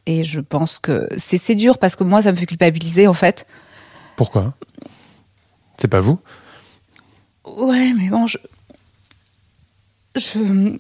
et 0.08 0.24
je 0.24 0.40
pense 0.40 0.80
que 0.80 1.08
c'est 1.18 1.38
c'est 1.38 1.54
dur 1.54 1.78
parce 1.78 1.96
que 1.96 2.04
moi, 2.04 2.24
ça 2.24 2.32
me 2.32 2.38
fait 2.38 2.48
culpabiliser, 2.48 3.06
en 3.08 3.14
fait. 3.14 3.46
Pourquoi? 4.16 4.54
C'est 5.78 5.88
pas 5.88 6.00
vous? 6.00 6.18
Ouais, 7.46 7.94
mais 7.96 8.10
bon, 8.10 8.26
je. 8.26 8.38
Je. 10.16 10.78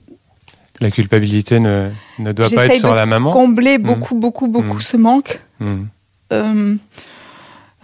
La 0.80 0.90
culpabilité 0.90 1.60
ne, 1.60 1.92
ne 2.18 2.32
doit 2.32 2.50
pas 2.50 2.66
être 2.66 2.80
sur 2.80 2.90
de 2.90 2.96
la 2.96 3.06
maman? 3.06 3.30
Combler 3.30 3.78
beaucoup, 3.78 4.16
beaucoup, 4.16 4.48
beaucoup 4.48 4.74
Mhm. 4.78 4.82
ce 4.82 4.98
manque. 4.98 5.42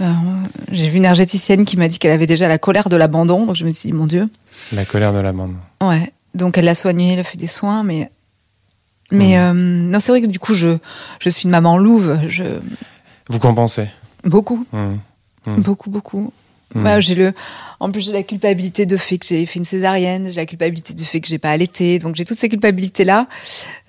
Euh, 0.02 0.06
J'ai 0.72 0.90
vu 0.90 0.98
une 0.98 1.04
énergéticienne 1.04 1.66
qui 1.66 1.78
m'a 1.78 1.88
dit 1.88 1.98
qu'elle 2.00 2.12
avait 2.12 2.28
déjà 2.28 2.48
la 2.48 2.58
colère 2.60 2.90
de 2.90 2.96
l'abandon. 2.96 3.46
Donc 3.46 3.56
je 3.56 3.66
me 3.66 3.72
suis 3.72 3.90
dit, 3.90 3.94
mon 3.96 4.06
Dieu. 4.06 4.30
La 4.74 4.86
colère 4.86 5.14
de 5.14 5.20
la 5.20 5.34
maman. 5.34 5.56
Ouais. 5.82 6.12
Donc 6.36 6.58
elle 6.58 6.66
l'a 6.66 6.76
soigné, 6.76 7.14
elle 7.14 7.20
a 7.20 7.24
fait 7.24 7.38
des 7.38 7.48
soins, 7.48 7.84
mais. 7.84 8.10
Mais 9.12 9.38
euh, 9.40 9.54
non, 9.54 10.00
c'est 10.02 10.12
vrai 10.12 10.22
que 10.22 10.28
du 10.28 10.38
coup, 10.38 10.54
je, 10.54 10.78
je 11.20 11.30
suis 11.30 11.46
une 11.46 11.52
maman 11.52 11.78
louve. 11.78 12.20
Je, 12.28 12.44
Vous 13.30 13.40
compensez. 13.40 13.88
beaucoup. 14.26 14.66
Mhm. 14.74 15.00
Mm. 15.46 15.62
Beaucoup, 15.62 15.90
beaucoup. 15.90 16.34
Mm. 16.76 17.00
J'ai 17.00 17.16
le, 17.16 17.34
en 17.80 17.92
plus 17.92 18.02
j'ai 18.02 18.12
la 18.12 18.24
culpabilité 18.24 18.86
de 18.86 18.98
fait 18.98 19.18
que 19.18 19.26
j'ai 19.26 19.46
fait 19.46 19.60
une 19.60 19.66
césarienne, 19.66 20.28
j'ai 20.28 20.36
la 20.42 20.46
culpabilité 20.46 20.94
du 20.94 21.04
fait 21.06 21.22
que 21.22 21.28
j'ai 21.28 21.38
pas 21.38 21.50
allaité, 21.52 21.98
donc 22.00 22.16
j'ai 22.16 22.26
toutes 22.26 22.38
ces 22.38 22.50
culpabilités 22.50 23.06
là, 23.06 23.28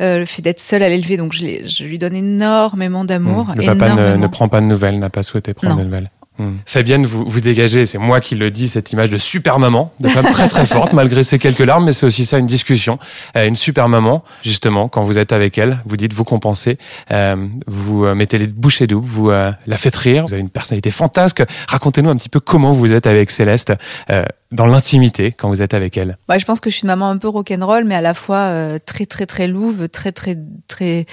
euh, 0.01 0.21
le 0.21 0.27
fait 0.27 0.43
d'être 0.43 0.61
seule 0.61 0.83
à 0.85 0.89
l'élever, 0.89 1.17
donc 1.17 1.33
je, 1.33 1.45
je 1.67 1.85
lui 1.85 1.99
donne 1.99 2.15
énormément 2.15 3.05
d'amour, 3.05 3.47
Mhm. 3.49 3.55
Le 3.57 3.67
papa 3.79 3.95
ne, 3.95 4.17
ne 4.17 4.27
prend 4.29 4.49
pas 4.49 4.61
de 4.61 4.67
nouvelles, 4.67 4.99
n'a 4.99 5.11
pas 5.11 5.23
souhaité 5.25 5.55
prendre 5.55 5.75
Non. 5.75 5.81
de 5.81 5.85
nouvelles. 5.87 6.11
Mhm. 6.39 6.59
Fabienne, 6.67 7.07
vous, 7.07 7.25
vous 7.27 7.41
dégagez, 7.41 7.87
c'est 7.87 7.99
moi 7.99 8.21
qui 8.21 8.35
le 8.35 8.51
dis, 8.51 8.69
cette 8.69 8.93
image 8.93 9.11
de 9.11 9.19
super 9.19 9.59
maman, 9.59 9.93
de 10.01 10.09
femme 10.09 10.27
très 10.31 10.49
très 10.49 10.67
forte, 10.75 10.93
malgré 10.93 11.23
ses 11.23 11.39
quelques 11.39 11.59
larmes, 11.61 11.85
mais 11.85 11.93
c'est 11.93 12.07
aussi 12.07 12.25
ça 12.25 12.39
une 12.39 12.47
discussion. 12.47 12.99
Euh, 13.37 13.47
une 13.47 13.57
super 13.57 13.89
maman, 13.89 14.23
justement, 14.43 14.89
quand 14.89 15.03
vous 15.03 15.19
êtes 15.19 15.33
avec 15.33 15.59
elle, 15.59 15.83
vous 15.85 15.97
dites, 15.97 16.13
vous 16.13 16.25
compensez, 16.25 16.79
euh, 17.11 17.37
vous 17.67 18.05
euh, 18.05 18.15
mettez 18.15 18.39
les 18.39 18.47
bouchées 18.47 18.87
doubles, 18.87 19.07
vous 19.07 19.31
euh, 19.31 19.53
la 19.67 19.77
faites 19.77 19.97
rire, 19.97 20.25
vous 20.27 20.33
avez 20.35 20.43
une 20.43 20.51
personnalité 20.51 20.91
fantasque. 20.91 21.43
Racontez-nous 21.69 22.11
un 22.11 22.17
petit 22.17 22.29
peu 22.29 22.41
comment 22.41 22.73
vous 22.73 22.93
êtes 22.93 23.07
avec 23.07 23.31
Céleste, 23.31 23.73
euh, 24.11 24.25
dans 24.53 24.67
l'intimité, 24.67 25.33
quand 25.33 25.49
vous 25.49 25.63
êtes 25.63 25.75
avec 25.75 25.97
elle. 25.97 26.17
Ouais, 26.29 26.39
je 26.39 26.45
pense 26.47 26.61
que 26.61 26.71
je 26.71 26.77
suis 26.77 26.83
une 26.83 26.89
maman 26.89 27.11
un 27.11 27.19
peu 27.19 27.29
rock'n'roll, 27.29 27.85
mais 27.85 27.95
à 27.95 28.01
la 28.01 28.15
fois 28.15 28.39
euh, 28.39 28.79
très 28.85 29.07
très 29.07 29.27
très 29.27 29.47
louve, 29.47 29.89
très 29.89 30.13
très 30.13 30.37
très 30.67 31.07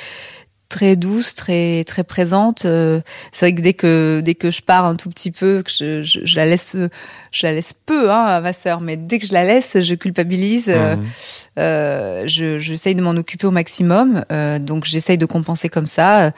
très 0.76 0.96
douce, 0.98 1.34
très 1.36 1.84
très 1.86 2.04
présente. 2.04 2.66
Euh, 2.66 3.00
c'est 3.32 3.46
vrai 3.46 3.56
que 3.56 3.62
dès 3.62 3.74
que 3.74 4.22
dès 4.24 4.36
que 4.36 4.52
je 4.52 4.62
pars 4.62 4.86
un 4.86 4.96
tout 4.96 5.10
petit 5.10 5.32
peu, 5.32 5.64
que 5.64 5.72
je, 5.72 6.04
je, 6.04 6.20
je 6.26 6.36
la 6.36 6.46
laisse 6.46 6.76
je 7.32 7.48
la 7.48 7.54
laisse 7.54 7.74
peu 7.86 8.12
hein, 8.12 8.26
à 8.26 8.42
ma 8.42 8.52
sœur, 8.54 8.82
mais 8.82 8.98
dès 8.98 9.20
que 9.20 9.26
je 9.28 9.34
la 9.34 9.46
laisse, 9.46 9.78
je 9.82 9.96
culpabilise. 9.96 10.66
euh, 10.70 10.96
Mhm. 10.96 11.04
euh, 11.60 12.24
je 12.28 12.58
j'essaye 12.58 12.96
de 12.96 13.02
m'en 13.02 13.12
occuper 13.16 13.48
au 13.48 13.52
maximum, 13.52 14.24
euh, 14.32 14.60
donc 14.60 14.86
j'essaye 14.86 15.18
de 15.18 15.26
compenser 15.26 15.70
comme 15.70 15.88
ça, 15.88 16.26
euh, 16.26 16.32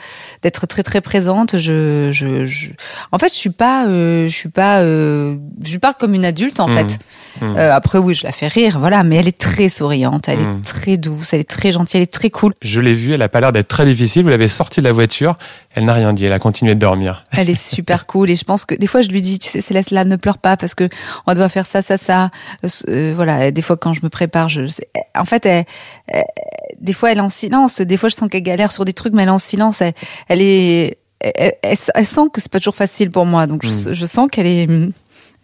d'être 0.43 0.67
très 0.67 0.83
très 0.83 1.01
présente. 1.01 1.57
Je, 1.57 2.09
je, 2.11 2.45
je, 2.45 2.69
en 3.11 3.17
fait, 3.17 3.29
je 3.29 3.37
suis 3.43 3.49
pas, 3.49 3.85
je 3.87 4.27
suis 4.29 4.49
pas, 4.49 4.83
je 4.83 5.37
lui 5.71 5.79
parle 5.79 5.95
comme 5.99 6.13
une 6.13 6.25
adulte 6.25 6.59
en 6.59 6.67
Mhm. 6.67 6.77
fait. 6.77 6.99
Euh, 7.43 7.71
après 7.71 7.99
oui, 7.99 8.13
je 8.15 8.23
la 8.25 8.31
fais 8.31 8.47
rire, 8.47 8.77
voilà, 8.79 9.03
mais 9.03 9.15
elle 9.17 9.27
est 9.27 9.37
très 9.37 9.69
souriante, 9.69 10.27
elle 10.27 10.39
est 10.41 10.61
très 10.63 10.97
douce, 10.97 11.33
elle 11.33 11.41
est 11.41 11.49
très 11.57 11.71
gentille, 11.71 11.97
elle 11.99 12.03
est 12.03 12.11
très 12.21 12.29
cool. 12.31 12.53
Je 12.63 12.79
l'ai 12.81 12.93
vue, 12.95 13.13
elle 13.13 13.21
a 13.21 13.29
pas 13.29 13.41
l'air 13.41 13.51
d'être 13.51 13.67
très 13.67 13.85
difficile, 13.85 14.23
vous 14.27 14.31
l'avez 14.31 14.47
sortie 14.47 14.81
de 14.81 14.85
la 14.85 14.91
voiture, 14.91 15.37
elle 15.73 15.85
n'a 15.85 15.93
rien 15.93 16.11
dit, 16.13 16.25
elle 16.25 16.33
a 16.33 16.39
continué 16.39 16.75
de 16.75 16.79
dormir. 16.79 17.23
Elle 17.31 17.49
est 17.49 17.55
super 17.59 18.05
cool 18.05 18.29
et 18.29 18.35
je 18.35 18.43
pense 18.43 18.65
que 18.65 18.75
des 18.75 18.87
fois 18.87 19.01
je 19.01 19.07
lui 19.09 19.21
dis, 19.21 19.39
tu 19.39 19.47
sais 19.49 19.61
Céleste, 19.61 19.91
là 19.91 20.03
ne 20.05 20.15
pleure 20.17 20.37
pas 20.37 20.57
parce 20.57 20.75
que 20.75 20.89
on 21.25 21.33
doit 21.33 21.49
faire 21.49 21.65
ça, 21.65 21.81
ça, 21.81 21.97
ça. 21.97 22.29
Euh, 22.65 22.67
euh, 22.89 23.13
voilà, 23.15 23.51
des 23.51 23.61
fois 23.61 23.77
quand 23.77 23.93
je 23.93 24.01
me 24.03 24.09
prépare, 24.09 24.49
je, 24.49 24.61
en 25.17 25.25
fait, 25.25 25.45
elle, 25.45 25.65
elle- 26.07 26.23
des 26.81 26.93
fois 26.93 27.11
elle 27.11 27.17
est 27.19 27.21
en 27.21 27.29
silence, 27.29 27.79
des 27.81 27.97
fois 27.97 28.09
je 28.09 28.15
sens 28.15 28.29
qu'elle 28.29 28.41
galère 28.43 28.71
sur 28.71 28.85
des 28.85 28.93
trucs, 28.93 29.13
mais 29.13 29.23
elle 29.23 29.29
est 29.29 29.31
en 29.31 29.37
silence. 29.39 29.81
Elle, 29.81 29.93
elle 30.27 30.41
est, 30.41 30.97
elle, 31.21 32.05
sent 32.05 32.21
que 32.33 32.41
c'est 32.41 32.51
pas 32.51 32.59
toujours 32.59 32.75
facile 32.75 33.09
pour 33.09 33.25
moi, 33.25 33.47
donc 33.47 33.63
je, 33.65 33.69
Mm. 33.69 33.93
je 33.93 34.05
sens 34.05 34.27
qu'elle 34.31 34.45
est, 34.45 34.63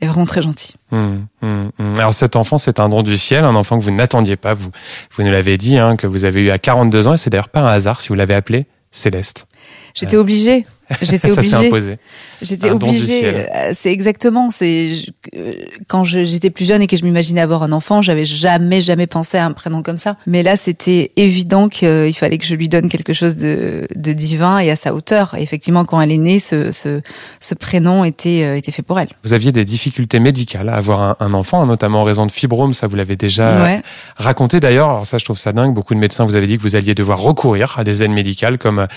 est 0.01 0.05
vraiment 0.07 0.25
très 0.25 0.41
gentille. 0.41 0.75
Hum, 0.91 1.25
hum, 1.41 1.71
hum. 1.79 1.93
Alors 1.97 2.13
cet 2.13 2.35
enfant, 2.35 2.57
c'est 2.59 2.79
un 2.79 2.89
don 2.89 3.01
du 3.01 3.17
ciel, 3.17 3.43
un 3.43 3.55
enfant 3.55 3.79
que 3.79 3.83
vous 3.83 3.89
n'attendiez 3.91 4.35
pas. 4.35 4.53
Vous, 4.53 4.69
vous 5.15 5.23
nous 5.23 5.31
l'avez 5.31 5.57
dit, 5.57 5.77
hein, 5.79 5.95
que 5.95 6.05
vous 6.05 6.25
avez 6.25 6.41
eu 6.41 6.51
à 6.51 6.59
42 6.59 7.07
ans, 7.07 7.13
et 7.13 7.17
c'est 7.17 7.29
d'ailleurs 7.31 7.49
pas 7.49 7.61
un 7.61 7.67
hasard 7.71 8.01
si 8.01 8.09
vous 8.09 8.15
l'avez 8.15 8.35
appelé 8.35 8.65
Céleste. 8.93 9.47
J'étais 9.93 10.15
obligée. 10.15 10.65
J'étais 11.01 11.31
obligée. 11.31 11.97
J'étais 12.41 12.69
obligée. 12.71 13.25
euh, 13.25 13.71
C'est 13.73 13.91
exactement. 13.91 14.49
C'est 14.51 14.91
euh, 15.35 15.53
quand 15.87 16.03
j'étais 16.03 16.49
plus 16.49 16.65
jeune 16.65 16.81
et 16.81 16.87
que 16.87 16.97
je 16.97 17.03
m'imaginais 17.03 17.41
avoir 17.41 17.63
un 17.63 17.71
enfant, 17.71 18.01
j'avais 18.01 18.25
jamais 18.25 18.81
jamais 18.81 19.07
pensé 19.07 19.37
à 19.37 19.45
un 19.45 19.51
prénom 19.51 19.81
comme 19.81 19.97
ça. 19.97 20.17
Mais 20.27 20.43
là, 20.43 20.57
c'était 20.57 21.11
évident 21.15 21.69
qu'il 21.69 22.13
fallait 22.15 22.37
que 22.37 22.45
je 22.45 22.55
lui 22.55 22.69
donne 22.69 22.89
quelque 22.89 23.13
chose 23.13 23.35
de, 23.35 23.87
de 23.95 24.13
divin 24.13 24.59
et 24.59 24.71
à 24.71 24.75
sa 24.75 24.93
hauteur. 24.93 25.35
Et 25.37 25.41
effectivement, 25.43 25.85
quand 25.85 25.99
elle 26.01 26.11
est 26.11 26.17
née, 26.17 26.39
ce, 26.39 26.71
ce, 26.71 27.01
ce 27.39 27.55
prénom 27.55 28.03
était 28.03 28.43
euh, 28.43 28.57
était 28.57 28.71
fait 28.71 28.83
pour 28.83 28.99
elle. 28.99 29.09
Vous 29.23 29.33
aviez 29.33 29.51
des 29.51 29.65
difficultés 29.65 30.19
médicales 30.19 30.69
à 30.69 30.75
avoir 30.75 31.01
un, 31.01 31.15
un 31.19 31.33
enfant, 31.33 31.65
notamment 31.65 32.01
en 32.01 32.03
raison 32.03 32.25
de 32.25 32.31
fibromes, 32.31 32.73
ça 32.73 32.87
vous 32.87 32.95
l'avez 32.95 33.15
déjà 33.15 33.63
ouais. 33.63 33.81
raconté 34.17 34.59
d'ailleurs. 34.59 35.05
Ça, 35.05 35.17
je 35.17 35.25
trouve 35.25 35.37
ça 35.37 35.53
dingue. 35.53 35.73
Beaucoup 35.73 35.93
de 35.93 35.99
médecins 35.99 36.25
vous 36.25 36.35
avez 36.35 36.47
dit 36.47 36.57
que 36.57 36.61
vous 36.63 36.75
alliez 36.75 36.93
devoir 36.93 37.19
recourir 37.19 37.75
à 37.77 37.83
des 37.83 38.03
aides 38.03 38.11
médicales 38.11 38.57
comme 38.57 38.87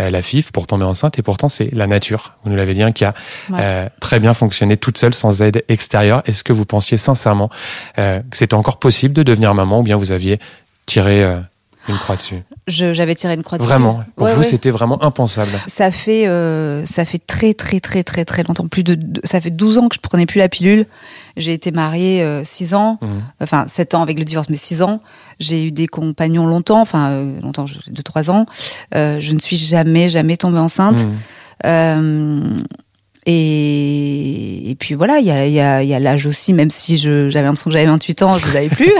euh, 0.00 0.10
la 0.10 0.22
FIF 0.22 0.52
pour 0.52 0.66
tomber 0.66 0.84
enceinte, 0.84 1.18
et 1.18 1.22
pourtant 1.22 1.45
c'est 1.48 1.70
la 1.72 1.86
nature. 1.86 2.34
Vous 2.44 2.50
nous 2.50 2.56
l'avez 2.56 2.74
dit, 2.74 2.82
hein, 2.82 2.92
qui 2.92 3.04
a 3.04 3.14
Ouais. 3.50 3.58
euh, 3.60 3.88
très 4.00 4.18
bien 4.20 4.34
fonctionné 4.34 4.76
toute 4.76 4.98
seule 4.98 5.14
sans 5.14 5.42
aide 5.42 5.64
extérieure. 5.68 6.22
Est-ce 6.26 6.42
que 6.44 6.52
vous 6.52 6.64
pensiez 6.64 6.96
sincèrement 6.96 7.50
euh, 7.98 8.20
que 8.30 8.36
c'était 8.36 8.54
encore 8.54 8.78
possible 8.78 9.14
de 9.14 9.22
devenir 9.22 9.54
maman, 9.54 9.80
ou 9.80 9.82
bien 9.82 9.96
vous 9.96 10.12
aviez 10.12 10.38
tiré 10.86 11.22
euh, 11.22 11.38
une 11.88 11.98
croix 11.98 12.16
dessus 12.16 12.42
Je- 12.66 12.92
J'avais 12.92 13.14
tiré 13.14 13.34
une 13.34 13.42
croix 13.42 13.58
dessus. 13.58 13.68
Vraiment, 13.68 14.04
pour 14.16 14.26
Ouais, 14.26 14.34
vous, 14.34 14.40
ouais. 14.40 14.46
c'était 14.46 14.70
vraiment 14.70 15.02
impensable. 15.02 15.50
Ça 15.66 15.90
fait 15.90 16.26
euh, 16.26 16.84
ça 16.86 17.04
fait 17.04 17.18
très 17.24 17.54
très 17.54 17.80
très 17.80 18.02
très 18.04 18.24
très 18.24 18.42
longtemps 18.42 18.66
plus 18.68 18.82
de 18.84 18.98
ça 19.24 19.40
fait 19.40 19.50
12 19.50 19.78
ans 19.78 19.88
que 19.88 19.94
je 19.96 20.00
prenais 20.00 20.26
plus 20.26 20.38
la 20.38 20.48
pilule. 20.48 20.86
J'ai 21.36 21.52
été 21.52 21.70
mariée 21.70 22.22
euh, 22.22 22.42
6 22.44 22.74
ans, 22.74 22.98
Mhm. 23.02 23.08
enfin 23.42 23.66
7 23.68 23.94
ans 23.94 24.02
avec 24.02 24.18
le 24.18 24.24
divorce 24.24 24.48
mais 24.48 24.56
6 24.56 24.82
ans. 24.82 25.00
J'ai 25.38 25.64
eu 25.66 25.70
des 25.72 25.86
compagnons 25.86 26.46
longtemps, 26.46 26.80
enfin 26.80 27.10
euh, 27.10 27.40
longtemps 27.42 27.66
2 27.88 28.02
3 28.02 28.30
ans. 28.30 28.46
Euh, 28.94 29.20
je 29.20 29.32
ne 29.34 29.38
suis 29.38 29.56
jamais 29.56 30.08
jamais 30.08 30.36
tombée 30.36 30.58
enceinte. 30.58 31.06
Mhm. 31.64 32.56
Et, 33.28 34.70
et 34.70 34.74
puis 34.76 34.94
voilà, 34.94 35.18
il 35.18 35.26
y 35.26 35.32
a, 35.32 35.46
y 35.48 35.58
a, 35.58 35.82
y 35.82 35.92
a 35.94 35.98
l'âge 35.98 36.26
aussi, 36.26 36.52
même 36.54 36.70
si 36.70 36.96
je, 36.96 37.28
j'avais 37.28 37.44
l'impression 37.44 37.70
que 37.70 37.72
j'avais 37.72 37.86
28 37.86 38.22
ans, 38.22 38.38
je 38.38 38.46
ne 38.46 38.56
avais 38.56 38.68
plus. 38.68 38.92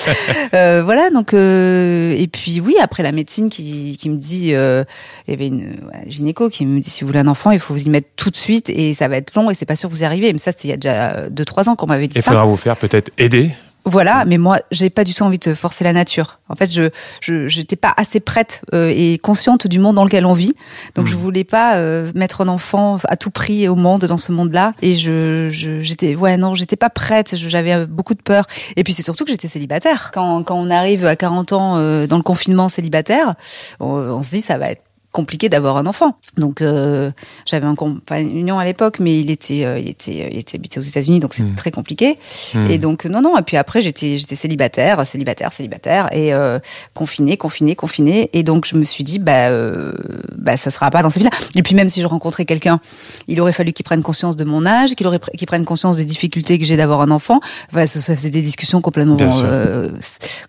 euh, 0.54 0.82
voilà, 0.84 1.10
donc 1.10 1.32
euh, 1.32 2.12
et 2.18 2.26
puis 2.26 2.60
oui, 2.60 2.74
après 2.82 3.04
la 3.04 3.12
médecine 3.12 3.48
qui, 3.48 3.96
qui 3.96 4.10
me 4.10 4.16
dit, 4.16 4.54
euh, 4.54 4.82
il 5.28 5.30
y 5.30 5.34
avait 5.34 5.46
une 5.46 5.76
voilà, 5.80 6.00
gynéco 6.08 6.48
qui 6.48 6.66
me 6.66 6.80
dit 6.80 6.90
si 6.90 7.02
vous 7.02 7.06
voulez 7.06 7.20
un 7.20 7.28
enfant, 7.28 7.52
il 7.52 7.60
faut 7.60 7.72
vous 7.72 7.84
y 7.86 7.90
mettre 7.90 8.08
tout 8.16 8.30
de 8.30 8.36
suite 8.36 8.68
et 8.68 8.94
ça 8.94 9.06
va 9.06 9.16
être 9.16 9.32
long 9.36 9.48
et 9.48 9.54
c'est 9.54 9.64
pas 9.66 9.76
sûr 9.76 9.88
que 9.88 9.94
vous 9.94 10.02
y 10.02 10.04
arrivez. 10.04 10.32
Mais 10.32 10.40
ça, 10.40 10.50
c'est 10.50 10.64
il 10.66 10.70
y 10.70 10.74
a 10.74 10.76
déjà 10.76 11.28
2-3 11.28 11.68
ans 11.68 11.76
qu'on 11.76 11.86
m'avait 11.86 12.08
dit 12.08 12.18
Il 12.18 12.22
ça. 12.22 12.30
faudra 12.30 12.44
vous 12.44 12.56
faire 12.56 12.76
peut-être 12.76 13.12
aider. 13.16 13.52
Voilà, 13.88 14.24
mais 14.26 14.36
moi, 14.38 14.58
j'ai 14.70 14.90
pas 14.90 15.02
du 15.04 15.14
tout 15.14 15.22
envie 15.22 15.38
de 15.38 15.54
forcer 15.54 15.82
la 15.82 15.92
nature. 15.94 16.40
En 16.50 16.54
fait, 16.54 16.70
je 16.72 16.90
je 17.20 17.48
j'étais 17.48 17.76
pas 17.76 17.94
assez 17.96 18.20
prête 18.20 18.62
euh, 18.74 18.92
et 18.94 19.18
consciente 19.18 19.66
du 19.66 19.78
monde 19.78 19.96
dans 19.96 20.04
lequel 20.04 20.26
on 20.26 20.34
vit. 20.34 20.54
Donc, 20.94 21.06
Mhm. 21.06 21.10
je 21.12 21.16
voulais 21.16 21.44
pas 21.44 21.76
euh, 21.76 22.10
mettre 22.14 22.42
un 22.42 22.48
enfant 22.48 22.98
à 23.08 23.16
tout 23.16 23.30
prix 23.30 23.66
au 23.68 23.76
monde 23.76 24.04
dans 24.04 24.18
ce 24.18 24.30
monde-là. 24.32 24.72
Et 24.82 24.94
je 24.94 25.48
je- 25.50 25.80
j'étais 25.80 26.14
ouais 26.16 26.36
non, 26.36 26.54
j'étais 26.54 26.76
pas 26.76 26.90
prête. 26.90 27.34
J'avais 27.36 27.72
euh, 27.74 27.86
beaucoup 27.86 28.14
de 28.14 28.22
peur. 28.22 28.44
Et 28.76 28.84
puis 28.84 28.92
c'est 28.92 29.02
surtout 29.02 29.24
que 29.24 29.30
j'étais 29.30 29.48
célibataire. 29.48 30.10
Quand 30.12 30.42
quand 30.42 30.56
on 30.56 30.70
arrive 30.70 31.06
à 31.06 31.16
40 31.16 31.52
ans 31.52 31.76
euh, 31.78 32.06
dans 32.06 32.16
le 32.18 32.22
confinement 32.22 32.68
célibataire, 32.68 33.34
on, 33.80 33.86
on 33.94 34.22
se 34.22 34.30
dit 34.30 34.40
ça 34.40 34.58
va 34.58 34.70
être 34.70 34.84
compliqué 35.18 35.48
d'avoir 35.48 35.76
un 35.78 35.86
enfant. 35.86 36.16
Donc 36.36 36.62
euh, 36.62 37.10
j'avais 37.44 37.66
un 37.66 37.74
compagnon 37.74 38.60
à 38.60 38.64
l'époque, 38.64 39.00
mais 39.00 39.18
il 39.18 39.30
était, 39.32 39.64
euh, 39.64 39.80
il 39.80 39.88
était, 39.88 40.22
euh, 40.22 40.28
il 40.30 40.38
était 40.38 40.56
habité 40.56 40.78
aux 40.78 40.88
États-Unis, 40.92 41.18
donc 41.18 41.34
c'était 41.34 41.50
Mm. 41.50 41.56
très 41.56 41.72
compliqué. 41.72 42.18
Hmm. 42.54 42.70
Et 42.70 42.78
donc 42.78 43.04
non, 43.04 43.20
non. 43.20 43.36
Et 43.36 43.42
puis 43.42 43.56
après 43.56 43.80
j'étais, 43.80 44.16
j'étais 44.18 44.36
célibataire, 44.36 45.04
célibataire, 45.04 45.50
célibataire, 45.52 46.08
et 46.12 46.32
euh, 46.32 46.60
confiné, 46.94 47.36
confiné, 47.36 47.74
confiné. 47.74 48.30
Et 48.32 48.44
donc 48.44 48.64
je 48.64 48.76
me 48.76 48.84
suis 48.84 49.02
dit 49.02 49.18
bah, 49.18 49.48
euh, 49.48 49.92
bah 50.36 50.56
ça 50.56 50.70
sera 50.70 50.88
pas 50.90 51.02
dans 51.02 51.10
cette 51.10 51.24
vie-là. 51.24 51.36
Et 51.56 51.62
puis 51.64 51.74
même 51.74 51.88
si 51.88 52.00
je 52.00 52.06
rencontrais 52.06 52.44
quelqu'un, 52.44 52.78
il 53.26 53.40
aurait 53.40 53.52
fallu 53.52 53.72
qu'il 53.72 53.84
prenne 53.84 54.02
conscience 54.02 54.36
de 54.36 54.44
mon 54.44 54.66
âge, 54.66 54.94
qu'il 54.94 55.06
aurait, 55.08 55.20
qu'il 55.36 55.48
prenne 55.48 55.64
conscience 55.64 55.96
des 55.96 56.04
difficultés 56.04 56.60
que 56.60 56.64
j'ai 56.64 56.76
d'avoir 56.76 57.00
un 57.00 57.10
enfant. 57.10 57.40
Enfin, 57.72 57.86
ça, 57.86 57.98
ça 58.00 58.14
faisait 58.14 58.30
des 58.30 58.42
discussions 58.42 58.80
complètement 58.80 59.16
euh, 59.20 59.90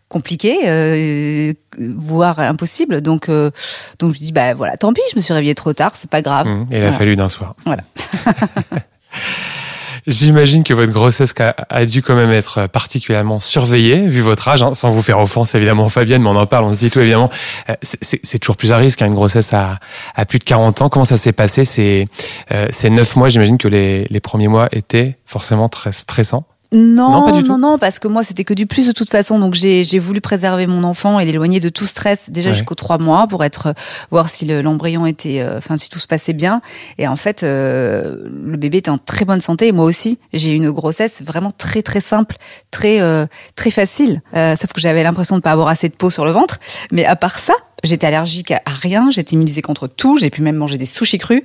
compliquées, 0.10 0.60
euh, 0.68 1.54
voire 1.78 2.40
impossibles. 2.40 3.02
Donc 3.02 3.30
euh, 3.30 3.52
donc 4.00 4.14
je 4.14 4.20
dis 4.20 4.32
bah 4.32 4.54
voilà, 4.54 4.78
tant 4.78 4.94
pis, 4.94 5.02
je 5.12 5.18
me 5.18 5.22
suis 5.22 5.34
réveillée 5.34 5.56
trop 5.56 5.74
tard, 5.74 5.92
c'est 5.96 6.10
pas 6.10 6.22
grave. 6.22 6.48
Mmh, 6.48 6.68
et 6.72 6.78
il 6.78 6.84
a 6.84 6.92
fallu 6.92 7.16
d'un 7.16 7.30
soir. 7.30 7.56
Voilà. 7.66 7.84
J'imagine 10.08 10.64
que 10.64 10.74
votre 10.74 10.92
grossesse 10.92 11.34
a, 11.38 11.86
dû 11.86 12.02
quand 12.02 12.16
même 12.16 12.32
être 12.32 12.68
particulièrement 12.68 13.40
surveillée, 13.40 14.08
vu 14.08 14.22
votre 14.22 14.48
âge, 14.48 14.64
hein, 14.64 14.74
sans 14.74 14.90
vous 14.90 15.02
faire 15.02 15.20
offense 15.20 15.56
évidemment 15.56 15.90
Fabienne, 15.90 16.24
mais 16.24 16.30
on 16.30 16.36
en 16.36 16.48
parle, 16.48 16.66
on 16.66 16.74
se 16.74 16.78
dit 16.78 16.90
tout 16.90 17.00
évidemment. 17.00 17.30
Euh, 17.70 17.76
c'est- 17.82 18.40
toujours 18.40 18.58
plus 18.58 18.72
à 18.72 18.78
risque, 18.78 19.02
hein, 19.02 19.08
une 19.08 19.14
grossesse 19.14 19.54
à, 19.54 19.80
à 20.16 20.26
plus 20.26 20.40
de 20.40 20.46
40 20.46 20.82
ans. 20.82 20.90
Comment 20.90 21.06
ça 21.06 21.18
s'est 21.18 21.34
passé? 21.34 21.66
Ces, 21.66 22.08
euh, 22.52 22.68
ces 22.72 22.90
9 22.90 23.16
mois 23.18 23.30
J'imagine 23.30 23.58
que 23.58 23.68
les, 23.68 24.06
les 24.10 24.20
premiers 24.20 24.48
mois 24.48 24.70
étaient 24.72 25.18
forcément 25.26 25.70
très 25.70 25.92
stressants. 25.92 26.46
Non, 26.72 27.12
Non, 27.12 27.26
pas 27.26 27.32
du 27.32 27.40
non, 27.48 27.56
tout. 27.56 27.58
non, 27.62 27.78
parce 27.80 27.98
que 27.98 28.08
moi 28.08 28.22
c'était 28.22 28.44
que 28.44 28.54
du 28.54 28.68
plus 28.68 28.86
de 28.86 28.92
toute 28.92 29.10
façon, 29.10 29.40
donc 29.40 29.56
j'ai 29.56 29.98
voulu 29.98 30.22
préserver 30.22 30.68
mon 30.68 30.84
enfant 30.84 31.20
et 31.20 31.26
l'éloigner 31.26 31.60
de 31.60 31.70
tout 31.70 31.88
stress 31.88 32.30
déjà 32.30 32.50
Ouais. 32.52 32.54
jusqu'aux 32.56 32.76
trois 32.76 33.00
mois 33.00 33.26
pour 33.28 33.44
être 33.44 33.74
voir 34.12 34.30
si 34.30 34.46
le- 34.46 34.62
l'embryon 34.62 35.08
était, 35.08 35.42
euh, 35.42 35.58
enfin 35.58 35.78
si 35.78 35.90
tout 35.90 35.98
se 35.98 36.06
passait 36.06 36.34
bien. 36.34 36.62
Et 37.00 37.08
en 37.08 37.16
fait, 37.16 37.42
euh, 37.42 38.18
le 38.46 38.56
bébé 38.58 38.78
était 38.78 38.92
en 38.92 39.00
très 39.00 39.26
bonne 39.26 39.42
santé 39.42 39.68
et 39.68 39.72
moi 39.72 39.86
aussi. 39.86 40.20
J'ai 40.32 40.52
eu 40.52 40.56
une 40.56 40.70
grossesse 40.70 41.24
vraiment 41.24 41.52
très 41.52 41.82
très 41.82 42.02
simple, 42.02 42.36
très 42.70 43.02
euh, 43.02 43.26
très 43.56 43.72
facile. 43.72 44.22
Euh, 44.36 44.56
sauf 44.56 44.72
que 44.72 44.80
j'avais 44.80 45.02
l'impression 45.02 45.38
de 45.38 45.42
pas 45.42 45.52
avoir 45.52 45.70
assez 45.70 45.90
de 45.90 45.96
peau 45.96 46.12
sur 46.12 46.24
le 46.24 46.32
ventre. 46.32 46.60
Mais 46.92 47.04
à 47.06 47.16
part 47.16 47.40
ça. 47.40 47.54
J'étais 47.84 48.08
allergique 48.08 48.52
à 48.52 48.62
rien, 48.66 49.10
j'étais 49.12 49.34
immunisée 49.36 49.62
contre 49.62 49.88
tout, 49.88 50.18
j'ai 50.18 50.30
pu 50.30 50.42
même 50.42 50.56
manger 50.58 50.78
des 50.78 50.86
sushis 50.86 51.18
crus. 51.18 51.42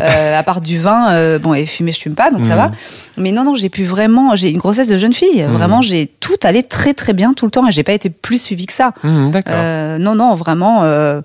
Euh, 0.00 0.38
à 0.38 0.42
part 0.42 0.60
du 0.60 0.78
vin, 0.78 1.10
euh, 1.12 1.38
bon, 1.38 1.54
et 1.54 1.66
fumer, 1.66 1.92
je 1.92 2.00
fume 2.00 2.14
pas, 2.14 2.30
donc 2.30 2.42
ça 2.44 2.50
Mhm. 2.50 2.56
va. 2.56 2.70
Mais 3.16 3.30
non, 3.32 3.44
non, 3.44 3.54
j'ai 3.54 3.68
pu 3.68 3.84
vraiment, 3.84 4.34
j'ai 4.36 4.50
une 4.50 4.58
grossesse 4.58 4.88
de 4.88 4.98
jeune 4.98 5.12
fille. 5.12 5.42
Mhm. 5.44 5.52
Vraiment, 5.52 5.82
j'ai 5.82 6.06
tout 6.06 6.36
allé 6.42 6.62
très 6.62 6.92
très 6.94 7.12
bien 7.12 7.34
tout 7.34 7.44
le 7.44 7.50
temps 7.50 7.66
et 7.66 7.70
j'ai 7.70 7.82
pas 7.84 7.92
été 7.92 8.10
plus 8.10 8.40
suivie 8.42 8.66
que 8.66 8.72
ça. 8.72 8.92
Mmh, 9.02 9.30
D'accord. 9.30 9.54
Euh, 9.56 9.98
non, 9.98 10.14
non, 10.14 10.34
vraiment, 10.34 10.80
euh, 10.82 11.20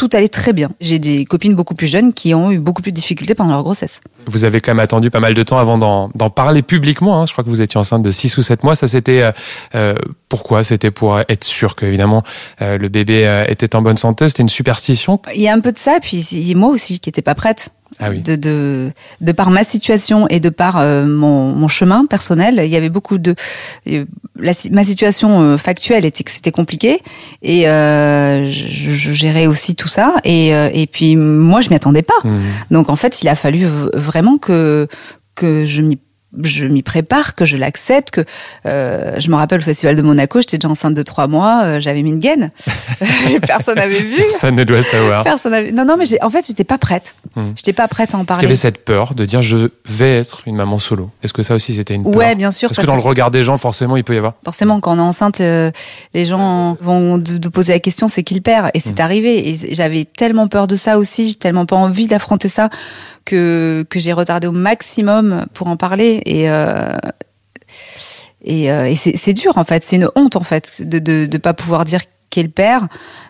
tout 0.00 0.08
allait 0.14 0.30
très 0.30 0.54
bien. 0.54 0.70
J'ai 0.80 0.98
des 0.98 1.26
copines 1.26 1.54
beaucoup 1.54 1.74
plus 1.74 1.86
jeunes 1.86 2.14
qui 2.14 2.32
ont 2.32 2.50
eu 2.50 2.58
beaucoup 2.58 2.80
plus 2.80 2.90
de 2.90 2.96
difficultés 2.96 3.34
pendant 3.34 3.50
leur 3.50 3.62
grossesse. 3.62 4.00
Vous 4.26 4.46
avez 4.46 4.62
quand 4.62 4.70
même 4.70 4.80
attendu 4.80 5.10
pas 5.10 5.20
mal 5.20 5.34
de 5.34 5.42
temps 5.42 5.58
avant 5.58 5.76
d'en 5.76 6.30
parler 6.30 6.62
publiquement. 6.62 7.20
Hein. 7.20 7.26
Je 7.26 7.32
crois 7.32 7.44
que 7.44 7.50
vous 7.50 7.60
étiez 7.60 7.78
enceinte 7.78 8.02
de 8.02 8.10
6 8.10 8.38
ou 8.38 8.42
7 8.42 8.64
mois. 8.64 8.74
Ça, 8.76 8.88
c'était 8.88 9.20
euh, 9.20 9.32
euh, 9.74 9.94
pourquoi? 10.30 10.64
C'était 10.64 10.90
pour 10.90 11.20
être 11.20 11.44
sûr 11.44 11.76
que 11.76 11.84
évidemment 11.84 12.22
euh, 12.62 12.78
le 12.78 12.88
bébé 12.88 13.44
était 13.48 13.76
en 13.76 13.82
bonne 13.82 13.98
santé. 13.98 14.26
C'était 14.28 14.42
une 14.42 14.48
superstition. 14.48 15.20
Il 15.34 15.42
y 15.42 15.48
a 15.48 15.52
un 15.52 15.60
peu 15.60 15.70
de 15.70 15.76
ça, 15.76 15.98
puis 16.00 16.16
il 16.16 16.48
y 16.48 16.54
a 16.54 16.56
moi 16.56 16.70
aussi 16.70 16.98
qui 16.98 17.10
n'étais 17.10 17.20
pas 17.20 17.34
prête. 17.34 17.68
Ah 17.98 18.10
oui. 18.10 18.22
de, 18.22 18.36
de, 18.36 18.90
de 19.20 19.32
par 19.32 19.50
ma 19.50 19.64
situation 19.64 20.26
et 20.28 20.40
de 20.40 20.48
par 20.48 20.78
euh, 20.78 21.04
mon, 21.06 21.52
mon 21.54 21.68
chemin 21.68 22.06
personnel, 22.06 22.60
il 22.64 22.70
y 22.70 22.76
avait 22.76 22.88
beaucoup 22.88 23.18
de 23.18 23.34
euh, 23.88 24.04
la, 24.38 24.52
ma 24.70 24.84
situation 24.84 25.42
euh, 25.42 25.56
factuelle 25.58 26.04
était 26.04 26.24
que 26.24 26.30
c'était 26.30 26.52
compliqué 26.52 27.02
et 27.42 27.68
euh, 27.68 28.46
je, 28.46 28.90
je 28.92 29.12
gérais 29.12 29.46
aussi 29.46 29.74
tout 29.74 29.88
ça 29.88 30.14
et, 30.24 30.48
et 30.50 30.86
puis 30.86 31.16
moi 31.16 31.60
je 31.60 31.68
m'y 31.68 31.76
attendais 31.76 32.02
pas. 32.02 32.20
Mmh. 32.24 32.38
Donc 32.70 32.88
en 32.88 32.96
fait, 32.96 33.22
il 33.22 33.28
a 33.28 33.34
fallu 33.34 33.66
vraiment 33.92 34.38
que 34.38 34.86
que 35.34 35.64
je 35.64 35.82
m'y 35.82 35.98
je 36.42 36.64
m'y 36.66 36.82
prépare, 36.82 37.34
que 37.34 37.44
je 37.44 37.56
l'accepte, 37.56 38.10
que 38.10 38.24
euh, 38.66 39.18
je 39.18 39.30
me 39.30 39.34
rappelle 39.36 39.58
au 39.58 39.62
festival 39.62 39.96
de 39.96 40.02
Monaco, 40.02 40.40
j'étais 40.40 40.58
déjà 40.58 40.68
enceinte 40.68 40.94
de 40.94 41.02
trois 41.02 41.26
mois, 41.26 41.62
euh, 41.64 41.80
j'avais 41.80 42.02
mis 42.02 42.10
une 42.10 42.20
gaine, 42.20 42.50
personne 43.46 43.76
n'avait 43.76 44.00
vu, 44.00 44.16
Personne 44.16 44.54
ne 44.54 44.64
doit 44.64 44.82
savoir. 44.82 45.24
personne 45.24 45.52
n'avait. 45.52 45.72
Non 45.72 45.84
non, 45.84 45.96
mais 45.96 46.04
j'ai- 46.04 46.22
en 46.22 46.30
fait, 46.30 46.46
j'étais 46.46 46.64
pas 46.64 46.78
prête, 46.78 47.14
Hmm. 47.36 47.52
j'étais 47.56 47.72
pas 47.72 47.88
prête 47.88 48.14
à 48.14 48.18
en 48.18 48.22
Est-ce 48.22 48.26
qu'il 48.26 48.34
y 48.34 48.36
parler. 48.36 48.46
avait 48.46 48.54
cette 48.56 48.84
peur 48.84 49.14
de 49.14 49.24
dire 49.24 49.42
je 49.42 49.68
vais 49.86 50.16
être 50.18 50.42
une 50.46 50.56
maman 50.56 50.78
solo 50.78 51.10
Est-ce 51.22 51.32
que 51.32 51.42
ça 51.42 51.54
aussi 51.54 51.74
c'était 51.74 51.94
une 51.94 52.04
peur 52.04 52.14
Ouais, 52.14 52.34
bien 52.34 52.50
sûr, 52.50 52.68
Parce, 52.68 52.76
parce 52.76 52.86
que 52.86 52.92
dans 52.92 52.96
que 52.98 53.02
le 53.02 53.08
regard 53.08 53.30
des 53.30 53.42
gens, 53.42 53.56
forcément, 53.56 53.96
il 53.96 54.04
peut 54.04 54.14
y 54.14 54.18
avoir. 54.18 54.34
forcément, 54.44 54.80
quand 54.80 54.94
on 54.94 54.98
est 54.98 55.00
enceinte, 55.02 55.40
euh, 55.40 55.70
les 56.14 56.24
gens 56.24 56.76
vont 56.80 57.18
de 57.18 57.48
poser 57.48 57.72
la 57.72 57.80
question, 57.80 58.08
c'est 58.08 58.22
qui 58.22 58.34
le 58.34 58.40
père 58.40 58.70
Et 58.74 58.80
c'est 58.80 58.98
Mm. 58.98 59.02
arrivé. 59.02 59.48
Et 59.50 59.74
j'avais 59.74 60.04
tellement 60.04 60.46
peur 60.48 60.66
de 60.66 60.76
ça 60.76 60.98
aussi, 60.98 61.36
tellement 61.36 61.66
pas 61.66 61.76
envie 61.76 62.06
d'affronter 62.06 62.48
ça, 62.48 62.68
que, 63.30 63.86
j'ai 63.94 64.12
retardé 64.12 64.46
au 64.46 64.52
maximum 64.52 65.46
pour 65.54 65.68
en 65.68 65.76
parler. 65.76 66.22
Et, 66.26 66.50
euh, 66.50 66.96
et, 68.42 68.70
euh, 68.72 68.92
c'est 68.94 69.32
dur, 69.32 69.58
en 69.58 69.64
fait. 69.64 69.84
C'est 69.84 69.96
une 69.96 70.08
honte, 70.16 70.36
en 70.36 70.42
fait, 70.42 70.82
de 70.86 70.98
de, 70.98 71.26
de 71.26 71.38
pas 71.38 71.54
pouvoir 71.54 71.84
dire 71.84 72.00
qui 72.30 72.40
est 72.40 72.44
le 72.44 72.48
père, 72.48 72.86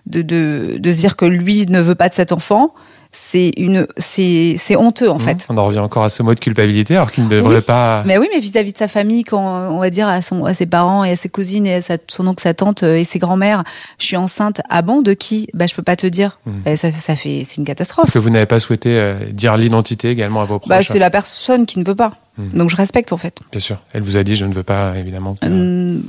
de, 0.06 0.22
de, 0.22 0.76
de 0.78 0.92
se 0.92 0.98
dire 0.98 1.16
que 1.16 1.24
lui 1.24 1.66
ne 1.66 1.80
veut 1.80 1.94
pas 1.94 2.08
de 2.08 2.14
cet 2.14 2.32
enfant. 2.32 2.74
C'est 3.12 3.50
une, 3.56 3.88
c'est 3.98 4.54
c'est 4.56 4.76
honteux, 4.76 5.10
en 5.10 5.18
fait. 5.18 5.44
On 5.48 5.58
en 5.58 5.64
revient 5.64 5.80
encore 5.80 6.04
à 6.04 6.08
ce 6.08 6.22
mot 6.22 6.32
de 6.32 6.38
culpabilité, 6.38 6.94
alors 6.94 7.10
qu'il 7.10 7.24
ne 7.24 7.28
devrait 7.28 7.56
Oui. 7.56 7.62
pas. 7.62 8.04
Mais 8.06 8.18
oui, 8.18 8.28
mais 8.32 8.38
vis-à-vis 8.38 8.72
de 8.72 8.78
sa 8.78 8.86
famille, 8.86 9.24
quand 9.24 9.40
on 9.70 9.78
va 9.78 9.90
dire 9.90 10.06
à, 10.06 10.22
son, 10.22 10.44
à 10.44 10.54
ses 10.54 10.66
parents 10.66 11.02
et 11.02 11.10
à 11.10 11.16
ses 11.16 11.28
cousines 11.28 11.66
et 11.66 11.74
à 11.74 11.82
sa- 11.82 11.96
son 12.06 12.26
oncle, 12.28 12.40
sa 12.40 12.54
tante 12.54 12.84
euh, 12.84 12.96
et 12.96 13.02
ses 13.02 13.18
grands-mères, 13.18 13.64
je 13.98 14.06
suis 14.06 14.16
enceinte. 14.16 14.60
Ah 14.70 14.82
bon, 14.82 15.02
de 15.02 15.12
qui? 15.12 15.48
Bah, 15.54 15.66
je 15.66 15.74
peux 15.74 15.82
pas 15.82 15.96
te 15.96 16.06
dire. 16.06 16.38
Mhm. 16.46 16.62
Bah, 16.64 16.76
ça, 16.76 16.92
ça 16.92 17.16
fait, 17.16 17.42
c'est 17.44 17.56
une 17.56 17.64
Parce 17.64 17.76
catastrophe. 17.78 18.10
que 18.12 18.18
vous 18.20 18.30
n'avez 18.30 18.46
pas 18.46 18.60
souhaité 18.60 18.90
euh, 18.92 19.14
dire 19.32 19.56
l'identité 19.56 20.10
également 20.10 20.40
à 20.42 20.44
vos 20.44 20.60
proches. 20.60 20.68
Bah, 20.68 20.82
c'est 20.84 21.00
la 21.00 21.10
personne 21.10 21.66
qui 21.66 21.80
ne 21.80 21.84
veut 21.84 21.96
pas. 21.96 22.12
Mhm. 22.38 22.50
Donc 22.58 22.70
je 22.70 22.76
respecte 22.76 23.12
en 23.12 23.16
fait. 23.16 23.40
Bien 23.50 23.60
sûr. 23.60 23.78
Elle 23.92 24.02
vous 24.02 24.18
a 24.18 24.22
dit 24.22 24.36
je 24.36 24.44
ne 24.44 24.52
veux 24.54 24.62
pas, 24.62 24.96
évidemment. 24.96 25.34
que- 25.34 25.46
Hum, 25.48 26.02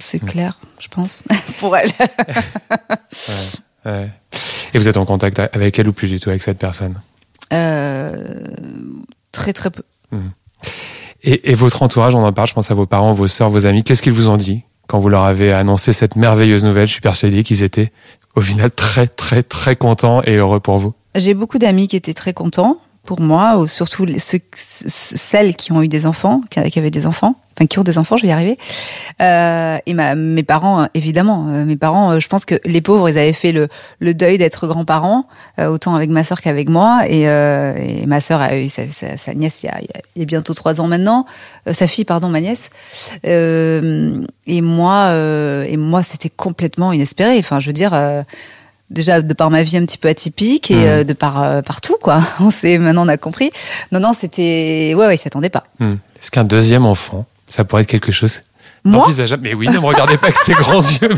c'est 0.00 0.18
clair, 0.18 0.58
je 0.80 0.88
pense, 0.88 1.22
pour 1.58 1.76
elle. 1.76 1.92
Ouais. 3.84 4.08
Et 4.74 4.78
vous 4.78 4.88
êtes 4.88 4.96
en 4.96 5.04
contact 5.04 5.38
avec 5.38 5.78
elle 5.78 5.88
ou 5.88 5.92
plus 5.92 6.08
du 6.08 6.18
tout 6.20 6.30
avec 6.30 6.42
cette 6.42 6.58
personne? 6.58 7.00
Euh, 7.52 8.46
très 9.30 9.52
très 9.52 9.70
peu. 9.70 9.82
et, 11.22 11.50
et 11.50 11.54
votre 11.54 11.82
entourage, 11.82 12.14
on 12.14 12.24
en 12.24 12.32
parle, 12.32 12.48
je 12.48 12.54
pense 12.54 12.70
à 12.70 12.74
vos 12.74 12.86
parents, 12.86 13.12
vos 13.12 13.28
sœurs, 13.28 13.50
vos 13.50 13.66
amis. 13.66 13.84
Qu'est-ce 13.84 14.02
qu'ils 14.02 14.12
vous 14.12 14.28
ont 14.28 14.36
dit 14.36 14.62
quand 14.86 14.98
vous 14.98 15.08
leur 15.08 15.24
avez 15.24 15.52
annoncé 15.52 15.92
cette 15.92 16.16
merveilleuse 16.16 16.64
nouvelle? 16.64 16.86
Je 16.86 16.92
suis 16.92 17.00
persuadé 17.00 17.42
qu'ils 17.42 17.62
étaient 17.62 17.92
au 18.34 18.40
final 18.40 18.70
très 18.70 19.06
très 19.06 19.42
très 19.42 19.76
contents 19.76 20.22
et 20.24 20.36
heureux 20.36 20.60
pour 20.60 20.78
vous. 20.78 20.94
J'ai 21.14 21.34
beaucoup 21.34 21.58
d'amis 21.58 21.88
qui 21.88 21.96
étaient 21.96 22.14
très 22.14 22.32
contents 22.32 22.78
pour 23.04 23.20
moi, 23.20 23.58
ou 23.58 23.66
surtout 23.66 24.06
ceux, 24.18 24.38
celles 24.54 25.56
qui 25.56 25.72
ont 25.72 25.82
eu 25.82 25.88
des 25.88 26.06
enfants, 26.06 26.40
qui 26.50 26.78
avaient 26.78 26.90
des 26.90 27.06
enfants, 27.06 27.34
enfin 27.56 27.66
qui 27.66 27.78
ont 27.80 27.82
des 27.82 27.98
enfants, 27.98 28.16
je 28.16 28.22
vais 28.22 28.28
y 28.28 28.32
arriver. 28.32 28.56
Euh, 29.20 29.76
et 29.84 29.92
ma, 29.94 30.14
mes 30.14 30.44
parents, 30.44 30.82
euh, 30.82 30.86
évidemment, 30.94 31.48
euh, 31.48 31.64
mes 31.64 31.74
parents, 31.76 32.12
euh, 32.12 32.20
je 32.20 32.28
pense 32.28 32.44
que 32.44 32.54
les 32.64 32.80
pauvres, 32.80 33.08
ils 33.08 33.18
avaient 33.18 33.32
fait 33.32 33.50
le, 33.50 33.68
le 33.98 34.14
deuil 34.14 34.38
d'être 34.38 34.68
grands-parents, 34.68 35.26
autant 35.58 35.96
avec 35.96 36.10
ma 36.10 36.22
sœur 36.22 36.40
qu'avec 36.40 36.68
moi. 36.68 37.02
Et, 37.08 37.28
euh, 37.28 37.74
et 37.76 38.06
ma 38.06 38.20
sœur 38.20 38.40
a 38.40 38.56
eu 38.56 38.68
sa, 38.68 38.82
sa, 38.88 39.34
nièce 39.34 39.64
il 39.64 39.66
y, 39.66 39.68
a, 39.70 39.80
il 39.80 40.20
y 40.20 40.22
a- 40.22 40.26
bientôt 40.26 40.54
trois 40.54 40.80
ans 40.80 40.86
maintenant, 40.86 41.26
Euh, 41.66 41.72
sa 41.72 41.86
fille, 41.88 42.04
pardon, 42.04 42.28
ma 42.28 42.40
nièce. 42.40 42.70
Et 43.24 44.60
moi, 44.62 45.12
et 45.68 45.76
moi, 45.76 46.02
c'était 46.04 46.30
complètement 46.30 46.92
inespéré. 46.92 47.36
Enfin, 47.38 47.58
je 47.60 47.66
veux 47.66 47.72
dire. 47.72 47.92
Déjà 48.92 49.20
de 49.22 49.34
par 49.34 49.50
ma 49.50 49.62
vie 49.62 49.76
un 49.76 49.84
petit 49.84 49.98
peu 49.98 50.08
atypique 50.08 50.70
et 50.70 50.74
Mhm. 50.76 50.86
euh, 50.86 51.04
de 51.04 51.12
par 51.12 51.42
euh, 51.42 51.62
partout 51.62 51.96
quoi. 52.00 52.20
On 52.40 52.50
sait 52.50 52.78
maintenant 52.78 53.04
on 53.04 53.08
a 53.08 53.16
compris. 53.16 53.50
Non 53.90 54.00
non, 54.00 54.12
c'était 54.12 54.94
ouais 54.96 55.06
ouais, 55.06 55.14
ils 55.14 55.18
s'y 55.18 55.26
attendaient 55.28 55.50
pas. 55.50 55.64
Hmm. 55.80 55.94
Est-ce 56.20 56.30
qu'un 56.30 56.44
deuxième 56.44 56.86
enfant, 56.86 57.26
ça 57.48 57.64
pourrait 57.64 57.82
être 57.82 57.88
quelque 57.88 58.12
chose 58.12 58.42
Moi 58.84 59.04
Envisageable. 59.04 59.42
Mais 59.44 59.54
oui, 59.54 59.68
ne 59.68 59.74
me 59.74 59.78
regardez 59.86 60.16
pas 60.18 60.26
avec 60.26 60.36
ces 60.36 60.52
grands 60.54 60.80
yeux. 61.02 61.10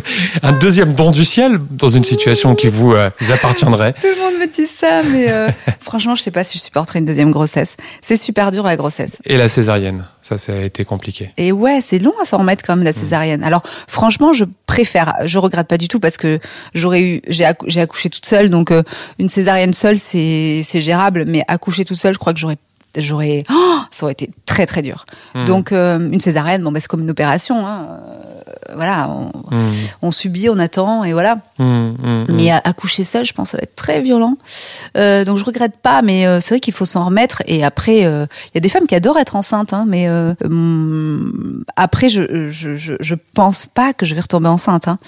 Un 0.42 0.52
deuxième 0.52 0.92
don 0.94 1.10
du 1.10 1.24
ciel 1.24 1.58
dans 1.70 1.88
une 1.88 2.04
situation 2.04 2.54
qui 2.54 2.68
vous, 2.68 2.92
euh, 2.92 3.08
appartiendrait. 3.32 3.94
Tout 3.94 4.06
le 4.14 4.20
monde 4.22 4.34
me 4.40 4.46
dit 4.52 4.66
ça, 4.66 5.02
mais 5.02 5.30
euh, 5.30 5.48
franchement, 5.80 6.14
je 6.14 6.22
sais 6.22 6.30
pas 6.30 6.44
si 6.44 6.58
je 6.58 6.62
supporterai 6.62 6.98
une 6.98 7.06
deuxième 7.06 7.30
grossesse. 7.30 7.76
C'est 8.02 8.16
super 8.18 8.52
dur 8.52 8.64
la 8.64 8.76
grossesse. 8.76 9.18
Et 9.24 9.36
la 9.38 9.48
césarienne, 9.48 10.04
ça, 10.20 10.36
ça 10.36 10.52
a 10.52 10.56
été 10.60 10.84
compliqué. 10.84 11.30
Et 11.38 11.52
ouais, 11.52 11.80
c'est 11.80 11.98
long 11.98 12.12
à 12.22 12.26
s'en 12.26 12.38
remettre 12.38 12.62
quand 12.66 12.76
même 12.76 12.84
la 12.84 12.92
césarienne. 12.92 13.42
Alors 13.42 13.62
franchement, 13.88 14.32
je 14.34 14.44
préfère, 14.66 15.14
je 15.24 15.38
regrette 15.38 15.68
pas 15.68 15.78
du 15.78 15.88
tout 15.88 16.00
parce 16.00 16.18
que 16.18 16.38
j'aurais 16.74 17.00
eu, 17.02 17.22
j'ai 17.28 17.44
accou- 17.44 17.64
j'ai 17.68 17.80
accouché 17.80 18.10
toute 18.10 18.26
seule, 18.26 18.50
donc 18.50 18.70
euh, 18.72 18.82
une 19.18 19.28
césarienne 19.30 19.72
seule, 19.72 19.98
c'est 19.98 20.60
c'est 20.64 20.80
gérable, 20.82 21.24
mais 21.26 21.42
accoucher 21.48 21.84
toute 21.84 21.96
seule, 21.98 22.12
je 22.14 22.18
crois 22.18 22.34
que 22.34 22.38
j'aurais 22.40 22.58
j'aurais 22.96 23.44
oh, 23.50 23.78
ça 23.90 24.04
aurait 24.06 24.12
été 24.12 24.30
très 24.46 24.66
très 24.66 24.82
dur. 24.82 25.06
Hmm. 25.34 25.44
Donc 25.44 25.72
euh, 25.72 25.98
une 26.10 26.20
césarienne, 26.20 26.62
bon 26.62 26.72
bah, 26.72 26.80
c'est 26.80 26.88
comme 26.88 27.02
une 27.02 27.10
opération, 27.10 27.66
hein. 27.66 27.86
Euh, 27.88 28.74
voilà, 28.74 29.08
on, 29.10 29.30
Mmh, 29.50 29.58
on 30.02 30.10
subit, 30.10 30.48
on 30.48 30.58
attend 30.58 31.04
et 31.04 31.12
voilà. 31.12 31.36
mmh, 31.58 31.64
mmh, 31.64 32.26
Mais 32.30 32.50
accoucher 32.50 33.04
seul, 33.04 33.24
je 33.24 33.32
pense, 33.32 33.50
ça 33.50 33.58
va 33.58 33.62
être 33.62 33.74
très 33.74 34.00
violent. 34.00 34.36
Euh, 34.96 35.24
donc 35.24 35.36
je 35.36 35.44
regrette 35.44 35.76
pas, 35.82 36.02
mais 36.02 36.26
euh, 36.26 36.40
c'est 36.40 36.54
vrai 36.54 36.60
qu'il 36.60 36.72
faut 36.74 36.84
s'en 36.84 37.04
remettre. 37.04 37.42
Et 37.46 37.62
après, 37.64 38.04
euh, 38.04 38.26
il 38.46 38.50
y 38.54 38.58
a 38.58 38.60
des 38.60 38.68
femmes 38.68 38.86
qui 38.86 38.94
adorent 38.94 39.18
être 39.18 39.36
enceintes, 39.36 39.72
hein, 39.72 39.84
mais 39.86 40.08
euh, 40.08 40.34
hum, 40.44 41.62
après, 41.76 42.08
je, 42.08 42.48
je, 42.48 42.74
je, 42.74 42.94
je 43.00 43.14
pense 43.34 43.66
pas 43.66 43.92
que 43.92 44.06
je 44.06 44.14
vais 44.14 44.20
retomber 44.22 44.48
enceinte. 44.48 44.88
Hein. 44.88 44.98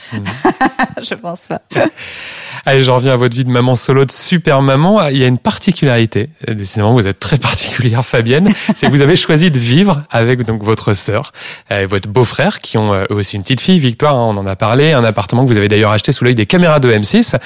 je 1.03 1.15
pense 1.15 1.47
pas. 1.49 1.63
Allez, 2.69 2.83
j'en 2.83 2.97
reviens 2.97 3.13
à 3.13 3.17
votre 3.17 3.37
vie 3.37 3.45
de 3.45 3.51
maman 3.51 3.77
solo, 3.77 4.05
de 4.05 4.11
super 4.11 4.61
maman. 4.61 5.07
Il 5.07 5.19
y 5.19 5.23
a 5.23 5.29
une 5.29 5.39
particularité. 5.39 6.31
Décidément, 6.49 6.93
vous 6.93 7.07
êtes 7.07 7.21
très 7.21 7.37
particulière, 7.37 8.05
Fabienne. 8.05 8.53
C'est 8.75 8.89
que 8.89 8.91
vous 8.91 9.03
avez 9.03 9.15
choisi 9.15 9.53
de 9.53 9.59
vivre 9.61 10.03
avec 10.11 10.45
donc 10.45 10.65
votre 10.65 10.93
sœur 10.93 11.33
euh, 11.71 11.85
et 11.85 11.87
votre 11.87 12.09
beau-frère, 12.09 12.61
qui 12.61 12.77
ont 12.77 12.93
euh, 12.93 13.05
eux 13.13 13.15
aussi 13.15 13.37
une 13.37 13.45
petite 13.45 13.61
fille, 13.61 13.79
Victoire. 13.79 14.17
hein, 14.17 14.35
on 14.35 14.37
en 14.37 14.49
a 14.49 14.57
parlé. 14.57 14.91
Un 14.91 15.05
appartement 15.05 15.45
que 15.45 15.49
vous 15.49 15.59
avez 15.59 15.69
d'ailleurs 15.69 15.93
acheté 15.93 16.11
sous 16.11 16.25
l'œil 16.25 16.35
des 16.35 16.47
caméras 16.47 16.81
de 16.81 16.93
M6 16.93 17.37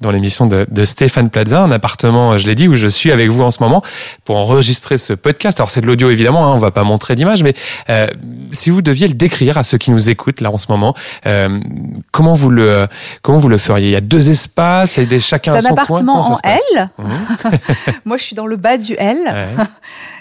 dans 0.00 0.10
l'émission 0.10 0.46
de, 0.46 0.84
Stéphane 0.84 1.28
Plaza. 1.28 1.60
Un 1.60 1.72
appartement, 1.72 2.32
euh, 2.32 2.38
je 2.38 2.46
l'ai 2.46 2.54
dit, 2.54 2.66
où 2.66 2.74
je 2.74 2.88
suis 2.88 3.12
avec 3.12 3.28
vous 3.28 3.42
en 3.42 3.50
ce 3.50 3.62
moment 3.62 3.82
pour 4.24 4.38
enregistrer 4.38 4.96
ce 4.96 5.12
podcast. 5.12 5.60
Alors 5.60 5.68
c'est 5.68 5.82
de 5.82 5.86
l'audio 5.86 6.08
évidemment. 6.08 6.46
Hein, 6.46 6.54
on 6.54 6.58
va 6.58 6.70
pas 6.70 6.84
montrer 6.84 7.16
d'image, 7.16 7.42
mais 7.42 7.52
si 8.50 8.70
vous 8.70 8.80
deviez 8.80 9.08
le 9.08 9.14
décrire 9.14 9.58
à 9.58 9.62
ceux 9.62 9.76
qui 9.76 9.90
nous 9.90 10.08
écoutent 10.08 10.40
là 10.40 10.50
en 10.50 10.56
ce 10.56 10.68
moment, 10.70 10.94
comment 12.12 12.32
vous 12.32 12.48
le 12.48 12.86
comment 13.20 13.38
vous 13.38 13.50
le 13.50 13.58
feriez? 13.58 13.88
Il 13.88 13.92
y 13.92 13.96
a 13.96 14.00
deux 14.00 14.30
espaces 14.30 14.69
et 14.98 15.06
des 15.06 15.20
chacun 15.20 15.52
C'est 15.58 15.66
un 15.66 15.70
coin. 15.70 15.82
appartement 15.82 16.20
en 16.32 16.36
L. 16.44 16.90
Mhm. 16.98 17.08
Moi, 18.04 18.16
je 18.16 18.22
suis 18.24 18.36
dans 18.36 18.46
le 18.46 18.56
bas 18.56 18.76
du 18.78 18.94
L. 18.98 19.18
Ouais. 19.26 19.64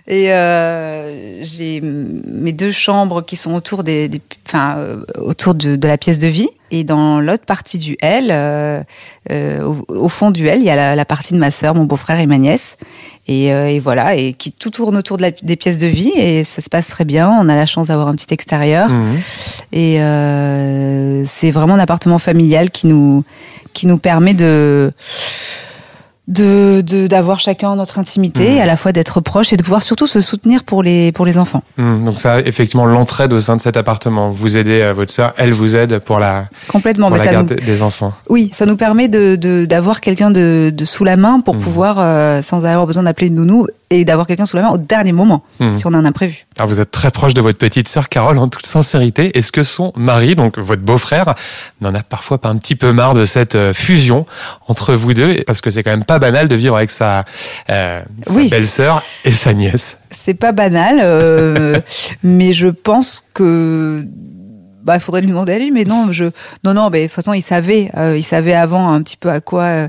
Et 0.08 0.32
euh, 0.34 1.44
j'ai 1.44 1.82
mes 1.82 2.51
deux 2.51 2.72
chambres 2.72 3.22
qui 3.24 3.36
sont 3.36 3.53
autour 3.53 3.84
des, 3.84 4.08
des- 4.10 4.22
enfin, 4.48 4.75
euh, 4.77 5.01
autour 5.18 5.53
de, 5.53 5.75
de 5.75 5.88
la 5.88 5.98
pièce 5.98 6.18
de 6.20 6.27
vie. 6.27 6.50
Et 6.72 6.84
dans 6.84 7.20
l'autre 7.20 7.46
partie 7.46 7.77
du 7.79 7.96
L, 8.01 8.27
euh, 8.32 8.82
au, 9.63 9.86
au 9.88 10.10
fond 10.10 10.32
du 10.32 10.48
L, 10.48 10.60
il 10.60 10.65
y 10.65 10.70
a 10.70 10.75
la, 10.75 10.96
la 10.96 11.06
partie 11.06 11.34
de 11.34 11.39
ma 11.39 11.51
sœur, 11.51 11.74
mon 11.75 11.84
beau-frère 11.86 12.20
et 12.20 12.25
ma 12.27 12.38
nièce. 12.38 12.77
Et, 13.27 13.48
et 13.50 13.77
voilà, 13.77 14.15
et 14.15 14.34
qui 14.34 14.51
tout 14.51 14.72
tourne 14.72 14.98
autour 14.98 15.18
de 15.18 15.22
la- 15.22 15.29
des 15.32 15.56
pièces 15.56 15.77
de 15.77 15.86
vie 15.86 16.12
et 16.15 16.44
ça 16.44 16.63
se 16.63 16.70
passe 16.70 16.88
très 16.88 17.06
bien. 17.06 17.29
On 17.29 17.48
a 17.48 17.56
la 17.56 17.68
chance 17.68 17.88
d'avoir 17.88 18.08
un 18.08 18.15
petit 18.15 18.34
extérieur 18.34 18.89
Mhm. 18.89 19.18
et 19.72 21.24
c'est 21.25 21.51
vraiment 21.51 21.75
un 21.75 21.79
appartement 21.79 22.18
familial 22.20 22.72
qui 22.72 22.88
nous 22.88 23.24
qui 23.74 23.88
nous 23.88 23.98
permet 23.98 24.34
de 24.34 24.92
de 26.28 26.82
de- 26.82 27.08
d'avoir 27.08 27.40
chacun 27.40 27.76
notre 27.76 27.98
intimité, 27.98 28.52
Mhm. 28.56 28.62
à 28.62 28.66
la 28.68 28.76
fois 28.76 28.92
d'être 28.92 29.20
proche 29.20 29.52
et 29.52 29.58
de 29.58 29.64
pouvoir 29.64 29.82
surtout 29.82 30.06
se 30.06 30.22
soutenir 30.22 30.64
pour 30.64 30.84
les 30.84 31.12
pour 31.12 31.26
les 31.26 31.40
enfants. 31.40 31.64
Mhm. 31.78 32.06
Donc 32.06 32.20
ça, 32.20 32.40
effectivement, 32.42 32.86
l'entraide 32.86 33.34
au 33.34 33.40
sein 33.40 33.56
de 33.56 33.62
cet 33.62 33.78
appartement. 33.78 34.30
Vous 34.30 34.56
aidez 34.56 34.82
euh, 34.82 34.94
votre 34.94 35.12
sœur, 35.12 35.34
elle 35.38 35.54
vous 35.54 35.76
aide 35.76 35.98
pour 35.98 36.20
la, 36.20 36.46
Complètement. 36.68 37.08
pour 37.08 37.14
mais 37.18 37.26
la 37.26 37.26
ça 37.26 37.32
garde 37.32 37.50
nous, 37.60 37.66
des 37.66 37.82
enfants. 37.82 38.14
oui, 38.30 38.50
ça 38.54 38.68
nous 38.68 38.78
permet 38.78 39.08
de 39.08 39.36
de- 39.38 39.66
d'avoir 39.66 40.02
quelqu'un 40.02 40.30
de, 40.30 40.72
de 40.72 40.86
sous 40.86 41.04
la 41.04 41.18
main 41.18 41.40
pour 41.40 41.56
Mhm. 41.56 41.62
pouvoir 41.62 41.96
euh, 41.98 42.44
sans 42.44 42.64
avoir 42.64 42.86
besoin 42.86 43.04
d'appeler 43.04 43.28
une 43.28 43.36
nounou 43.36 43.66
et 43.91 44.05
d'avoir 44.05 44.27
quelqu'un 44.27 44.46
sous 44.46 44.55
la 44.55 44.63
main 44.63 44.69
au 44.69 44.77
dernier 44.77 45.12
moment 45.13 45.43
Mhm. 45.60 45.74
si 45.74 45.88
on 45.88 45.93
a 45.93 45.98
un 45.98 46.05
imprévu. 46.05 46.46
Alors 46.58 46.69
vous 46.69 46.79
êtes 46.79 46.91
très 46.91 47.10
proche 47.12 47.34
de 47.34 47.41
votre 47.41 47.58
petite 47.58 47.88
sœur 47.88 48.08
Carole 48.10 48.38
en 48.38 48.48
toute 48.48 48.65
sincérité. 48.65 49.38
Est-ce 49.38 49.51
que 49.51 49.63
son 49.63 49.91
mari, 49.96 50.36
donc 50.36 50.58
votre 50.60 50.81
beau-frère, 50.81 51.34
n'en 51.81 51.93
a 51.96 52.03
parfois 52.03 52.38
pas 52.39 52.50
un 52.50 52.58
petit 52.58 52.75
peu 52.75 52.91
marre 52.91 53.13
de 53.15 53.25
cette 53.25 53.55
euh, 53.55 53.74
fusion 53.74 54.25
entre 54.67 54.93
vous 54.93 55.13
deux? 55.13 55.43
Parce 55.48 55.62
que 55.62 55.69
c'est 55.69 55.81
quand 55.84 55.91
même 55.91 56.03
pas 56.05 56.19
banal 56.19 56.47
de 56.47 56.56
vivre 56.56 56.75
avec 56.75 56.91
sa, 56.91 57.25
euh, 57.69 58.02
sa 58.28 58.34
Oui. 58.34 58.49
belle-sœur 58.49 59.02
et 59.25 59.32
sa 59.32 59.54
nièce. 59.54 59.97
C'est 60.12 60.34
pas 60.36 60.52
banal, 60.52 60.99
euh, 61.02 61.80
mais 62.23 62.54
je 62.54 62.67
pense 62.67 63.23
que 63.34 64.04
bah 64.89 64.95
il 64.95 65.02
faudrait 65.02 65.21
lui 65.21 65.28
demander 65.28 65.54
à 65.54 65.60
lui 65.60 65.69
mais 65.69 65.86
non 65.86 66.08
je 66.12 66.25
non 66.63 66.73
non 66.73 66.89
mais 66.89 67.02
de 67.04 67.06
toute 67.06 67.13
façon 67.13 67.34
il 67.34 67.43
savait 67.43 67.91
euh, 67.95 68.17
il 68.17 68.23
savait 68.23 68.56
avant 68.56 68.91
un 68.91 69.04
petit 69.04 69.17
peu 69.17 69.30
à 69.30 69.39
quoi 69.39 69.62
euh, 69.65 69.88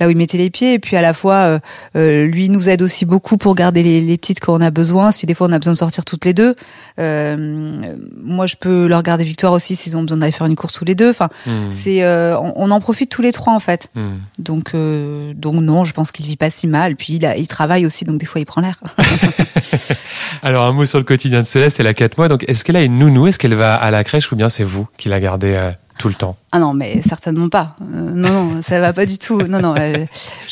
là 0.00 0.08
où 0.08 0.10
il 0.10 0.16
mettait 0.16 0.38
les 0.38 0.50
pieds. 0.50 0.74
Et 0.74 0.78
puis 0.80 0.96
à 0.96 1.02
la 1.02 1.14
fois 1.14 1.34
euh, 1.34 1.58
euh, 1.96 2.26
lui 2.26 2.48
nous 2.48 2.68
aide 2.68 2.82
aussi 2.82 3.04
beaucoup 3.04 3.36
pour 3.36 3.54
garder 3.54 3.84
les, 3.84 4.00
les 4.00 4.18
petites 4.18 4.40
quand 4.40 4.52
on 4.52 4.60
a 4.60 4.72
besoin 4.72 5.12
si 5.12 5.24
des 5.24 5.34
fois 5.34 5.46
on 5.46 5.52
a 5.52 5.58
besoin 5.58 5.74
de 5.74 5.78
sortir 5.78 6.04
toutes 6.04 6.24
les 6.24 6.34
deux. 6.34 6.56
Moi 6.98 8.46
je 8.48 8.56
peux 8.56 8.88
leur 8.88 9.04
garder 9.04 9.22
Victoire 9.22 9.52
aussi 9.52 9.76
s'ils 9.76 9.96
ont 9.96 10.02
besoin 10.02 10.18
d'aller 10.18 10.32
faire 10.32 10.48
une 10.48 10.56
course 10.56 10.72
tous 10.72 10.84
les 10.84 10.96
deux. 10.96 11.10
Enfin 11.10 11.28
Mhm. 11.46 11.70
c'est 11.70 12.04
on, 12.34 12.52
on 12.56 12.70
en 12.72 12.80
profite 12.80 13.08
tous 13.08 13.22
les 13.22 13.30
trois 13.30 13.52
en 13.54 13.60
fait. 13.60 13.88
Mhm. 13.94 14.20
donc 14.40 14.72
donc 15.36 15.54
non 15.54 15.84
je 15.84 15.92
pense 15.92 16.10
qu'il 16.10 16.26
vit 16.26 16.36
pas 16.36 16.50
si 16.50 16.66
mal. 16.66 16.96
Puis 16.96 17.14
il, 17.14 17.24
a, 17.24 17.36
il 17.36 17.46
travaille 17.46 17.86
aussi 17.86 18.04
donc 18.04 18.18
des 18.18 18.26
fois 18.26 18.40
il 18.40 18.46
prend 18.46 18.60
l'air. 18.60 18.80
Alors 20.42 20.64
un 20.64 20.72
mot 20.72 20.84
sur 20.84 20.98
le 20.98 21.04
quotidien 21.04 21.42
de 21.42 21.46
Céleste, 21.46 21.78
elle 21.80 21.86
a 21.86 21.94
4 21.94 22.16
mois, 22.18 22.28
donc 22.28 22.44
est-ce 22.48 22.64
qu'elle 22.64 22.76
a 22.76 22.82
une 22.82 22.98
nounou? 22.98 23.26
Est-ce 23.26 23.38
qu'elle 23.38 23.54
va 23.54 23.74
à 23.74 23.90
la 23.90 24.04
crèche 24.04 24.32
ou 24.32 24.36
bien 24.40 24.48
c'est 24.48 24.64
vous 24.64 24.88
qui 24.96 25.10
la 25.10 25.20
gardez 25.20 25.52
euh, 25.54 25.70
tout 25.98 26.08
le 26.08 26.14
temps 26.14 26.34
Ah 26.50 26.58
non, 26.58 26.72
mais 26.72 27.02
certainement 27.02 27.50
pas. 27.50 27.76
Euh, 27.82 28.12
non, 28.14 28.30
non, 28.30 28.62
ça 28.62 28.80
va 28.80 28.94
pas 28.94 29.04
du 29.04 29.18
tout. 29.18 29.42
Non, 29.42 29.60
non, 29.60 29.74
je 29.76 30.06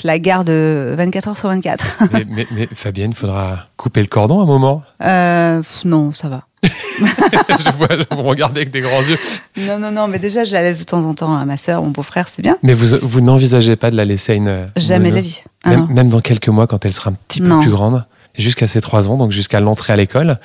la 0.07 0.19
garde 0.19 0.51
euh, 0.51 0.95
24 0.95 1.29
heures 1.29 1.37
sur 1.39 1.49
24. 1.49 2.03
mais, 2.13 2.27
mais, 2.29 2.47
mais 2.51 2.69
Fabienne, 2.75 3.15
faudra 3.15 3.61
couper 3.79 4.03
le 4.03 4.09
cordon 4.09 4.41
à 4.41 4.43
un 4.43 4.47
moment. 4.47 4.83
Euh, 5.03 5.63
pff, 5.63 5.87
non, 5.87 6.13
ça 6.13 6.29
va. 6.29 6.43
je 6.65 7.71
vois, 7.79 7.89
vous 8.11 8.23
me 8.23 8.29
regardez 8.29 8.61
avec 8.61 8.71
des 8.71 8.83
grands 8.83 9.01
yeux. 9.01 9.17
Non, 9.57 9.79
non, 9.79 9.91
non, 9.91 10.07
mais 10.07 10.19
déjà, 10.19 10.45
je 10.45 10.53
la 10.53 10.61
laisse 10.61 10.81
de 10.81 10.85
temps 10.85 11.07
en 11.07 11.15
temps 11.15 11.35
à 11.35 11.47
ma 11.47 11.57
sœur, 11.57 11.83
mon 11.83 11.89
beau-frère, 11.89 12.29
c'est 12.29 12.43
bien. 12.43 12.59
Mais 12.63 12.75
vous, 12.75 12.99
vous 13.01 13.23
n'envisagez 13.23 13.77
pas 13.77 13.91
de 13.91 13.97
la 13.97 14.05
laisser 14.05 14.33
à 14.33 14.35
une... 14.35 14.69
Jamais 14.77 15.09
de 15.09 15.15
la 15.15 15.23
vie. 15.23 15.45
Ah 15.65 15.77
même, 15.89 16.11
dans 16.11 16.21
quelques 16.21 16.49
mois, 16.49 16.67
quand 16.67 16.85
elle 16.85 16.93
sera 16.93 17.09
un 17.09 17.15
petit 17.15 17.41
peu 17.41 17.47
Non. 17.47 17.61
plus 17.61 17.71
grande, 17.71 18.05
jusqu'à 18.37 18.67
ses 18.67 18.83
3 18.83 19.09
ans, 19.09 19.17
donc 19.17 19.33
jusqu'à 19.33 19.61
l'entrée 19.61 19.95
à 19.95 19.97
l'école, 19.97 20.39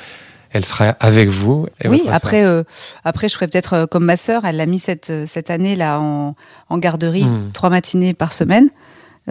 elle 0.54 0.64
sera 0.66 0.90
avec 1.00 1.30
vous. 1.30 1.68
Et 1.82 1.88
Oui, 1.90 2.04
après, 2.12 2.44
euh, 2.46 2.64
après, 3.04 3.28
je 3.28 3.34
ferai 3.36 3.48
peut-être 3.48 3.74
euh, 3.74 3.86
comme 3.88 4.06
ma 4.06 4.18
sœur. 4.18 4.46
Elle 4.46 4.58
l'a 4.58 4.66
mis 4.66 4.80
cette 4.80 5.10
euh, 5.10 5.26
cette 5.28 5.50
année 5.50 5.76
là 5.76 6.00
en, 6.00 6.36
en 6.70 6.78
garderie, 6.78 7.26
Hmm. 7.26 7.52
trois 7.54 7.70
matinées 7.70 8.14
par 8.14 8.32
semaine. 8.34 8.70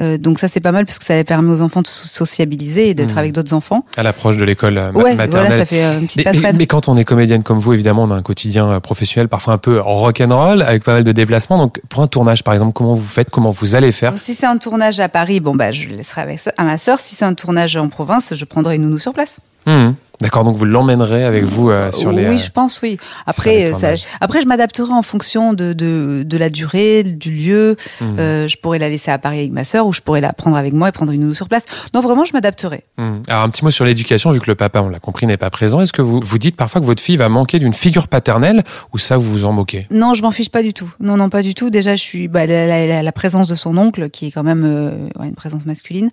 Euh, 0.01 0.17
donc 0.17 0.39
ça 0.39 0.49
c'est 0.49 0.61
pas 0.61 0.73
mal 0.73 0.87
parce 0.87 0.99
que 0.99 1.05
ça 1.05 1.23
permet 1.23 1.51
aux 1.53 1.61
enfants 1.61 1.83
de 1.83 1.87
se 1.87 2.09
sociabiliser 2.09 2.89
et 2.89 2.95
d'être 2.95 3.17
Hmm. 3.17 3.19
avec 3.19 3.33
d'autres 3.33 3.53
enfants. 3.53 3.85
À 3.99 4.03
l'approche 4.03 4.39
de 4.39 4.45
l'école 4.47 4.79
euh, 4.79 4.91
ma- 4.91 4.99
Ouais, 5.03 5.15
maternelle. 5.15 5.49
voilà, 5.49 5.57
ça 5.59 5.67
fait 5.67 5.83
une 5.85 6.07
petite 6.07 6.17
mais- 6.17 6.25
passerelle. 6.25 6.57
mais 6.57 6.67
quand 6.67 6.89
on 6.89 6.97
est 6.97 7.05
comédienne 7.05 7.43
comme 7.43 7.59
vous, 7.59 7.75
évidemment, 7.75 8.05
on 8.05 8.11
a 8.11 8.15
un 8.15 8.23
quotidien 8.23 8.81
professionnel 8.81 9.29
parfois 9.29 9.53
un 9.53 9.59
peu 9.59 9.79
rock'n'roll, 9.81 10.63
avec 10.63 10.83
pas 10.83 10.95
mal 10.95 11.05
de 11.05 11.13
déplacements. 11.13 11.59
Donc, 11.59 11.83
pour 11.91 12.03
un 12.03 12.07
tournage, 12.07 12.43
par 12.43 12.55
exemple, 12.55 12.73
comment 12.73 12.95
vous 12.95 13.07
faites 13.07 13.29
Comment 13.29 13.51
vous 13.51 13.75
allez 13.75 13.93
faire? 13.93 14.19
Si 14.19 14.33
c'est 14.35 14.47
un 14.47 14.57
tournage 14.57 14.99
à 14.99 15.11
Paris, 15.11 15.41
bon 15.41 15.55
bah 15.55 15.73
je 15.73 15.87
le 15.89 15.97
laisserai 15.97 16.23
avec, 16.23 16.41
à 16.57 16.65
ma 16.65 16.79
sœur. 16.79 16.99
Si 16.99 17.15
c'est 17.15 17.27
un 17.27 17.35
tournage 17.35 17.77
en 17.77 17.89
province, 17.91 18.33
je 18.35 18.45
prendrai 18.47 18.77
une 18.77 18.83
nounou 18.85 18.99
sur 18.99 19.13
place. 19.13 19.41
Hum, 19.67 19.95
D'accord, 20.23 20.45
donc 20.45 20.57
vous 20.57 20.65
l'emmènerez 20.65 21.25
avec 21.25 21.45
vous 21.45 21.71
euh, 21.71 21.91
sur 21.93 22.13
les... 22.13 22.27
oui, 22.29 22.35
euh, 22.35 22.37
je 22.39 22.51
pense, 22.51 22.81
oui. 22.83 22.97
Après, 23.27 23.71
euh, 23.71 23.75
ça, 23.75 23.91
après, 24.21 24.41
je 24.41 24.47
m'adapterai 24.47 24.93
en 24.93 25.03
fonction 25.03 25.53
de, 25.53 25.73
de, 25.73 26.23
de 26.25 26.37
la 26.39 26.49
durée, 26.49 27.03
du 27.03 27.31
lieu. 27.31 27.77
hum, 28.01 28.17
Euh, 28.19 28.49
je 28.49 28.57
pourrais 28.57 28.79
la 28.79 28.89
laisser 28.89 29.11
à 29.11 29.19
Paris 29.19 29.39
avec 29.41 29.53
ma 29.53 29.65
sœur 29.65 29.87
ou 29.87 29.93
je 29.93 30.01
pourrais 30.01 30.21
la 30.21 30.33
prendre 30.33 30.57
avec 30.57 30.73
moi 30.73 30.89
et 30.89 30.93
prendre 30.93 31.13
une 31.13 31.21
nounou 31.23 31.35
sur 31.35 31.49
place. 31.49 31.65
Non, 31.95 32.01
vraiment, 32.01 32.25
je 32.25 32.33
m'adapterai. 32.33 32.85
hum. 32.99 33.23
Alors, 33.29 33.43
un 33.43 33.49
petit 33.51 33.65
mot 33.65 33.71
sur 33.71 33.85
l'éducation, 33.85 34.31
vu 34.31 34.41
que 34.41 34.47
le 34.51 34.55
papa, 34.55 34.81
on 34.81 34.89
l'a 34.89 35.01
compris, 35.01 35.27
n'est 35.27 35.37
pas 35.37 35.51
présent. 35.51 35.81
Est-ce 35.81 35.93
que 35.93 36.03
vous 36.03 36.21
vous 36.23 36.39
dites 36.39 36.57
parfois 36.57 36.81
que 36.81 36.87
votre 36.87 37.03
fille 37.03 37.17
va 37.17 37.29
manquer 37.29 37.59
d'une 37.59 37.75
figure 37.75 38.07
paternelle 38.09 38.63
ou 38.93 38.99
ça, 38.99 39.17
vous 39.17 39.31
vous 39.31 39.45
en 39.45 39.53
moquez? 39.53 39.87
Non, 39.91 40.15
je 40.15 40.23
m'en 40.23 40.31
fiche 40.31 40.51
pas 40.51 40.63
du 40.63 40.73
tout. 40.73 40.91
Non, 41.01 41.17
non, 41.17 41.29
pas 41.29 41.43
du 41.43 41.55
tout. 41.55 41.69
Déjà, 41.71 41.95
je 41.95 42.03
suis 42.03 42.29
bah, 42.29 42.47
la, 42.47 42.87
la- 42.87 43.03
la- 43.03 43.13
présence 43.13 43.49
de 43.49 43.55
son 43.55 43.77
oncle, 43.77 44.09
qui 44.11 44.27
est 44.27 44.31
quand 44.31 44.43
même 44.45 44.65
euh, 44.65 45.09
une 45.25 45.35
présence 45.35 45.67
masculine. 45.67 46.11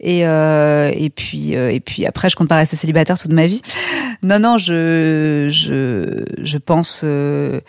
Et 0.00 0.26
euh, 0.26 0.90
et 0.94 1.10
puis 1.10 1.56
euh, 1.56 1.70
et 1.70 1.80
puis 1.80 2.06
après, 2.06 2.28
je 2.28 2.36
compte 2.36 2.48
pas 2.48 2.56
rester 2.56 2.76
célibataire 2.76 3.18
toute 3.18 3.32
ma 3.32 3.46
vie. 3.46 3.47
Non, 4.22 4.38
non, 4.38 4.58
je 4.58 5.48
je 5.50 6.24
je 6.42 6.58
pense 6.58 7.02
euh, 7.04 7.60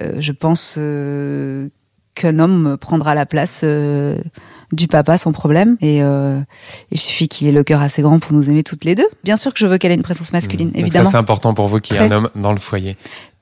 euh, 0.00 0.12
je 0.18 0.32
pense 0.32 0.76
euh, 0.78 1.68
qu'un 2.14 2.38
homme 2.38 2.76
prendra 2.80 3.14
la 3.14 3.26
place. 3.26 3.62
euh, 3.64 4.16
du 4.70 4.86
papa 4.86 5.16
sans 5.16 5.32
problème 5.32 5.78
et 5.80 6.00
il 6.90 6.98
suffit 7.00 7.26
qu'il 7.26 7.48
ait 7.48 7.52
le 7.52 7.64
cœur 7.64 7.80
assez 7.80 8.02
grand 8.02 8.18
pour 8.18 8.34
nous 8.34 8.50
aimer 8.50 8.62
toutes 8.62 8.84
les 8.84 8.94
deux. 8.94 9.08
Bien 9.24 9.38
sûr 9.38 9.54
que 9.54 9.58
je 9.58 9.66
veux 9.66 9.78
qu'elle 9.78 9.92
ait 9.92 9.94
une 9.94 10.02
présence 10.02 10.30
masculine, 10.34 10.66
Hum. 10.68 10.72
Donc 10.74 10.80
évidemment. 10.82 11.04
ça, 11.06 11.12
c'est 11.12 11.16
important 11.16 11.54
pour 11.54 11.68
vous 11.68 11.80
qu'il 11.80 11.96
y 11.96 11.98
ait 11.98 12.02
un 12.02 12.12
homme 12.12 12.28
dans 12.34 12.52
le 12.52 12.58
foyer. 12.58 12.98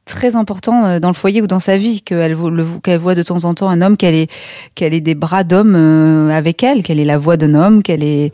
Très 0.07 0.37
important 0.37 0.87
euh, 0.87 0.99
dans 1.01 1.09
le 1.09 1.15
foyer 1.15 1.43
ou 1.43 1.47
dans 1.47 1.59
sa 1.61 1.77
vie 1.77 2.01
qu'elle 2.01 2.35
vo- 2.35 2.49
le- 2.49 2.65
qu'elle 2.83 2.99
voit 3.01 3.15
de 3.17 3.23
temps 3.23 3.45
en 3.45 3.53
temps 3.55 3.69
un 3.69 3.83
homme 3.83 3.97
qu'elle 3.97 4.15
ait 4.15 4.29
qu'elle 4.77 4.95
ait 4.95 5.01
des 5.01 5.15
bras 5.17 5.43
d'homme 5.45 5.75
euh, 5.77 6.31
avec 6.31 6.63
elle 6.63 6.83
qu'elle 6.83 7.01
ait 7.01 7.05
la 7.05 7.19
voix 7.19 7.37
d'un 7.37 7.55
homme 7.55 7.83
qu'elle 7.83 8.03
est 8.05 8.33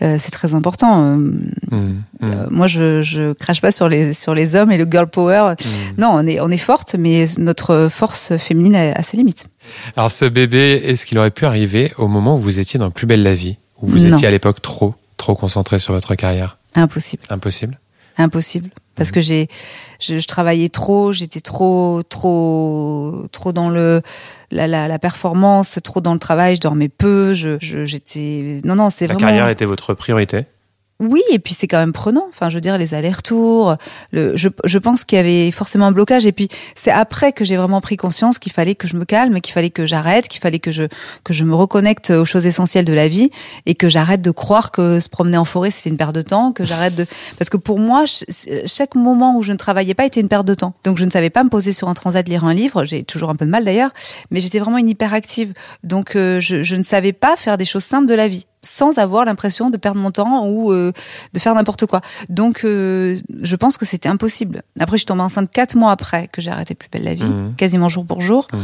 euh, 0.00 0.16
c'est 0.18 0.30
très 0.30 0.54
important. 0.54 1.02
Mmh, 1.16 1.50
mmh, 1.70 1.76
euh, 2.22 2.46
moi 2.50 2.66
je 2.68 3.02
je 3.02 3.32
crache 3.32 3.60
pas 3.60 3.72
sur 3.72 3.88
les 3.88 4.14
sur 4.14 4.32
les 4.34 4.54
hommes 4.54 4.70
et 4.70 4.78
le 4.78 4.86
girl 4.90 5.08
power. 5.08 5.54
Mmh. 5.58 6.00
non 6.00 6.10
on 6.14 6.26
est 6.26 6.40
on 6.40 6.50
est 6.50 6.56
forte 6.56 6.94
mais 6.98 7.26
notre 7.38 7.88
force 7.90 8.36
féminine 8.38 8.76
a, 8.76 8.92
a 8.92 9.02
ses 9.02 9.16
limites. 9.16 9.46
Alors 9.96 10.10
ce 10.12 10.24
bébé, 10.24 10.80
est-ce 10.86 11.04
qu'il 11.04 11.18
aurait 11.18 11.30
pu 11.32 11.44
arriver 11.44 11.92
au 11.98 12.08
moment 12.08 12.36
où 12.36 12.38
vous 12.38 12.60
étiez 12.60 12.78
dans 12.78 12.90
Plus 12.90 13.06
belle 13.06 13.22
la 13.24 13.34
vie 13.34 13.58
Où 13.82 13.88
vous 13.88 13.98
Non. 13.98 14.16
étiez 14.16 14.28
à 14.28 14.30
l'époque 14.30 14.62
trop, 14.62 14.94
trop 15.16 15.34
concentré 15.34 15.78
sur 15.80 15.92
votre 15.92 16.14
carrière? 16.14 16.56
Impossible. 16.74 17.22
Impossible? 17.28 17.78
Impossible. 18.18 18.70
Parce 18.94 19.12
que 19.12 19.20
j'ai 19.20 19.46
je, 20.00 20.18
je 20.18 20.26
travaillais 20.26 20.68
trop 20.68 21.12
j'étais 21.12 21.40
trop 21.40 22.02
trop 22.08 23.26
trop 23.30 23.52
dans 23.52 23.70
le 23.70 24.02
la, 24.50 24.66
la, 24.66 24.88
la 24.88 24.98
performance 24.98 25.78
trop 25.84 26.00
dans 26.00 26.14
le 26.14 26.18
travail 26.18 26.56
je 26.56 26.60
dormais 26.60 26.88
peu 26.88 27.32
je 27.32 27.58
je- 27.60 27.84
j'étais 27.84 28.60
non 28.64 28.74
non 28.74 28.90
c'est 28.90 29.06
La 29.06 29.14
vraiment 29.14 29.28
carrière 29.28 29.48
était 29.48 29.64
votre 29.66 29.94
priorité? 29.94 30.46
Oui 31.00 31.22
et 31.30 31.38
puis 31.38 31.54
c'est 31.54 31.66
quand 31.68 31.78
même 31.78 31.92
prenant. 31.92 32.24
Enfin 32.28 32.48
je 32.48 32.54
veux 32.56 32.60
dire 32.60 32.76
les 32.76 32.94
allers-retours 32.94 33.76
le 34.12 34.36
je 34.36 34.48
je 34.64 34.78
pense 34.78 35.04
qu'il 35.04 35.16
y 35.16 35.20
avait 35.20 35.50
forcément 35.52 35.86
un 35.86 35.92
blocage. 35.92 36.26
Et 36.26 36.32
puis 36.32 36.48
c'est 36.74 36.90
après 36.90 37.32
que 37.32 37.44
j'ai 37.44 37.56
vraiment 37.56 37.80
pris 37.80 37.96
conscience 37.96 38.38
qu'il 38.38 38.52
fallait 38.52 38.74
que 38.74 38.88
je 38.88 38.96
me 38.96 39.04
calme 39.04 39.40
qu'il 39.40 39.52
fallait 39.52 39.70
que 39.70 39.86
j'arrête 39.86 40.26
qu'il 40.28 40.40
fallait 40.40 40.58
que 40.58 40.70
je 40.72 40.84
que 41.22 41.32
je 41.32 41.44
me 41.44 41.54
reconnecte 41.54 42.10
aux 42.10 42.24
choses 42.24 42.46
essentielles 42.46 42.84
de 42.84 42.92
la 42.92 43.06
vie 43.06 43.30
et 43.66 43.74
que 43.76 43.88
j'arrête 43.88 44.22
de 44.22 44.30
croire 44.32 44.72
que 44.72 44.98
se 44.98 45.08
promener 45.08 45.36
en 45.36 45.44
forêt 45.44 45.70
c'est 45.70 45.88
une 45.88 45.96
perte 45.96 46.14
de 46.14 46.22
temps 46.22 46.50
que 46.52 46.64
j'arrête 46.64 46.96
de 46.96 47.06
parce 47.38 47.48
que 47.48 47.56
pour 47.56 47.78
moi 47.78 48.04
ch- 48.06 48.64
chaque 48.66 48.96
moment 48.96 49.36
où 49.36 49.44
je 49.44 49.52
ne 49.52 49.56
travaillais 49.56 49.94
pas 49.94 50.04
était 50.04 50.20
une 50.20 50.28
perte 50.28 50.46
de 50.46 50.54
temps. 50.54 50.74
Donc 50.82 50.98
je 50.98 51.04
ne 51.04 51.10
savais 51.10 51.30
pas 51.30 51.44
me 51.44 51.48
poser 51.48 51.72
sur 51.72 51.88
un 51.88 51.94
transat 51.94 52.28
lire 52.28 52.44
un 52.44 52.54
livre. 52.54 52.84
J'ai 52.84 53.04
toujours 53.04 53.30
un 53.30 53.36
peu 53.36 53.46
de 53.46 53.50
mal 53.52 53.64
d'ailleurs 53.64 53.90
mais 54.32 54.40
j'étais 54.40 54.58
vraiment 54.58 54.78
une 54.78 54.88
hyperactive. 54.88 55.52
Donc 55.84 56.16
euh, 56.16 56.40
je, 56.40 56.64
je 56.64 56.74
ne 56.74 56.82
savais 56.82 57.12
pas 57.12 57.36
faire 57.36 57.56
des 57.56 57.64
choses 57.64 57.84
simples 57.84 58.08
de 58.08 58.14
la 58.14 58.26
vie 58.26 58.46
sans 58.62 58.98
avoir 58.98 59.24
l'impression 59.24 59.70
de 59.70 59.76
perdre 59.76 60.00
mon 60.00 60.10
temps 60.10 60.46
ou 60.46 60.72
euh, 60.72 60.92
de 61.32 61.38
faire 61.38 61.54
n'importe 61.54 61.86
quoi. 61.86 62.00
Donc 62.28 62.62
euh, 62.64 63.16
je 63.42 63.56
pense 63.56 63.76
que 63.76 63.84
c'était 63.86 64.08
impossible. 64.08 64.62
Après 64.80 64.96
je 64.96 65.00
suis 65.00 65.06
tombée 65.06 65.22
enceinte 65.22 65.50
quatre 65.50 65.76
mois 65.76 65.92
après 65.92 66.28
que 66.28 66.40
j'ai 66.40 66.50
arrêté 66.50 66.74
plus 66.74 66.88
belle 66.90 67.04
la 67.04 67.14
vie 67.14 67.22
Mhm. 67.30 67.54
quasiment 67.56 67.88
jour 67.88 68.04
pour 68.06 68.20
jour. 68.20 68.46
Mhm. 68.52 68.60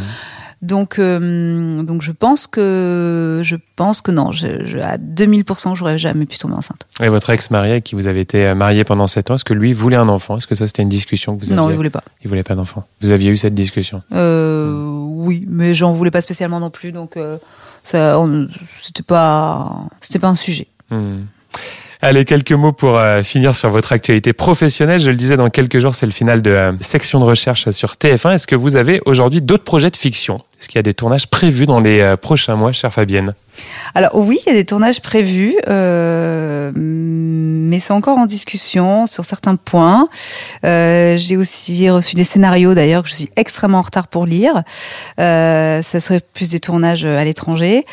donc 0.62 0.98
euh, 0.98 1.83
donc 1.83 2.00
je 2.02 2.12
pense 2.12 2.46
que 2.46 3.40
je 3.44 3.57
pense 3.76 4.00
que 4.00 4.11
non 4.11 4.33
je, 4.33 4.64
je, 4.64 4.78
à 4.78 4.96
2000% 4.96 5.74
j'aurais 5.76 5.98
jamais 5.98 6.24
pu 6.26 6.38
tomber 6.38 6.54
enceinte. 6.54 6.87
Et 7.02 7.09
votre 7.09 7.28
ex-mari 7.30 7.70
avec 7.70 7.85
qui 7.85 7.94
vous 7.94 8.07
avez 8.07 8.20
été 8.20 8.46
euh, 8.46 8.54
marié 8.54 8.83
pendant 8.85 9.07
7 9.07 9.30
ans, 9.30 9.35
est-ce 9.35 9.44
que 9.44 9.52
lui 9.54 9.72
voulait 9.74 9.96
un 9.96 10.09
enfant? 10.09 10.38
Est-ce 10.38 10.46
que 10.46 10.54
ça 10.54 10.66
c'était 10.66 10.83
une 10.83 10.88
discussion 10.88 11.37
que 11.37 11.40
vous 11.44 11.52
aviez 11.52 11.57
non 11.62 11.70
il 11.70 11.76
voulait 11.76 11.90
pas. 11.90 12.02
Il 12.22 12.28
voulait 12.28 12.42
pas 12.44 12.54
d'enfant. 12.54 12.85
Vous 13.02 13.11
aviez 13.11 13.30
eu 13.30 13.37
cette 13.37 13.54
discussion? 13.54 14.02
Euh, 14.12 14.83
oui, 15.26 15.44
mais 15.48 15.74
j'en 15.74 15.92
voulais 15.92 16.11
pas 16.11 16.20
spécialement 16.22 16.61
non 16.61 16.70
plus, 16.70 16.92
donc 16.92 17.16
euh, 17.16 17.37
ça, 17.85 18.18
c'était 18.81 19.03
pas, 19.03 19.85
c'était 20.01 20.18
pas 20.18 20.29
un 20.29 20.35
sujet. 20.35 20.66
Hmm. 20.90 21.25
Allez, 22.05 22.27
quelques 22.27 22.53
mots 22.53 22.73
pour 22.73 22.99
euh, 22.99 23.23
finir 23.23 23.57
sur 23.57 23.71
votre 23.71 23.95
actualité 23.95 24.35
professionnelle. 24.35 25.01
Je 25.01 25.09
le 25.09 25.17
disais, 25.17 25.38
dans 25.38 25.49
quelques 25.49 25.79
jours, 25.79 25.95
c'est 25.95 26.05
le 26.05 26.12
final 26.12 26.43
de 26.43 26.51
euh, 26.51 26.73
section 26.83 27.19
de 27.19 27.25
recherche 27.25 27.71
sur 27.71 27.93
TF1. 27.93 28.35
Est-ce 28.35 28.47
que 28.47 28.55
vous 28.55 28.77
avez 28.77 29.01
aujourd'hui 29.07 29.40
d'autres 29.40 29.64
projets 29.64 29.88
de 29.88 29.97
fiction? 29.97 30.43
Est-ce 30.61 30.69
qu'il 30.69 30.77
y 30.77 30.81
a 30.81 30.83
des 30.83 30.93
tournages 30.93 31.29
prévus 31.29 31.64
dans 31.64 31.81
les 31.81 32.01
euh, 32.01 32.19
prochains 32.19 32.57
mois, 32.57 32.73
chère 32.73 32.93
Fabienne? 32.93 33.33
Alors 33.95 34.11
oui, 34.17 34.38
il 34.45 34.51
y 34.51 34.53
a 34.53 34.55
des 34.55 34.67
tournages 34.67 35.01
prévus, 35.01 35.55
mais 36.75 37.81
c'est 37.81 37.93
encore 37.93 38.19
en 38.19 38.27
discussion 38.27 39.07
sur 39.07 39.25
certains 39.25 39.57
points. 39.57 40.09
J'ai 40.62 41.37
aussi 41.38 41.88
reçu 41.88 42.17
des 42.17 42.25
scénarios 42.25 42.75
d'ailleurs 42.75 43.05
que 43.05 43.09
je 43.09 43.14
suis 43.14 43.31
extrêmement 43.37 43.79
en 43.79 43.83
retard 43.83 44.09
pour 44.09 44.27
lire. 44.27 44.64
Ça 45.17 45.83
serait 46.01 46.21
plus 46.35 46.51
des 46.51 46.59
tournages 46.59 47.07
à 47.07 47.25
l'étranger. 47.25 47.87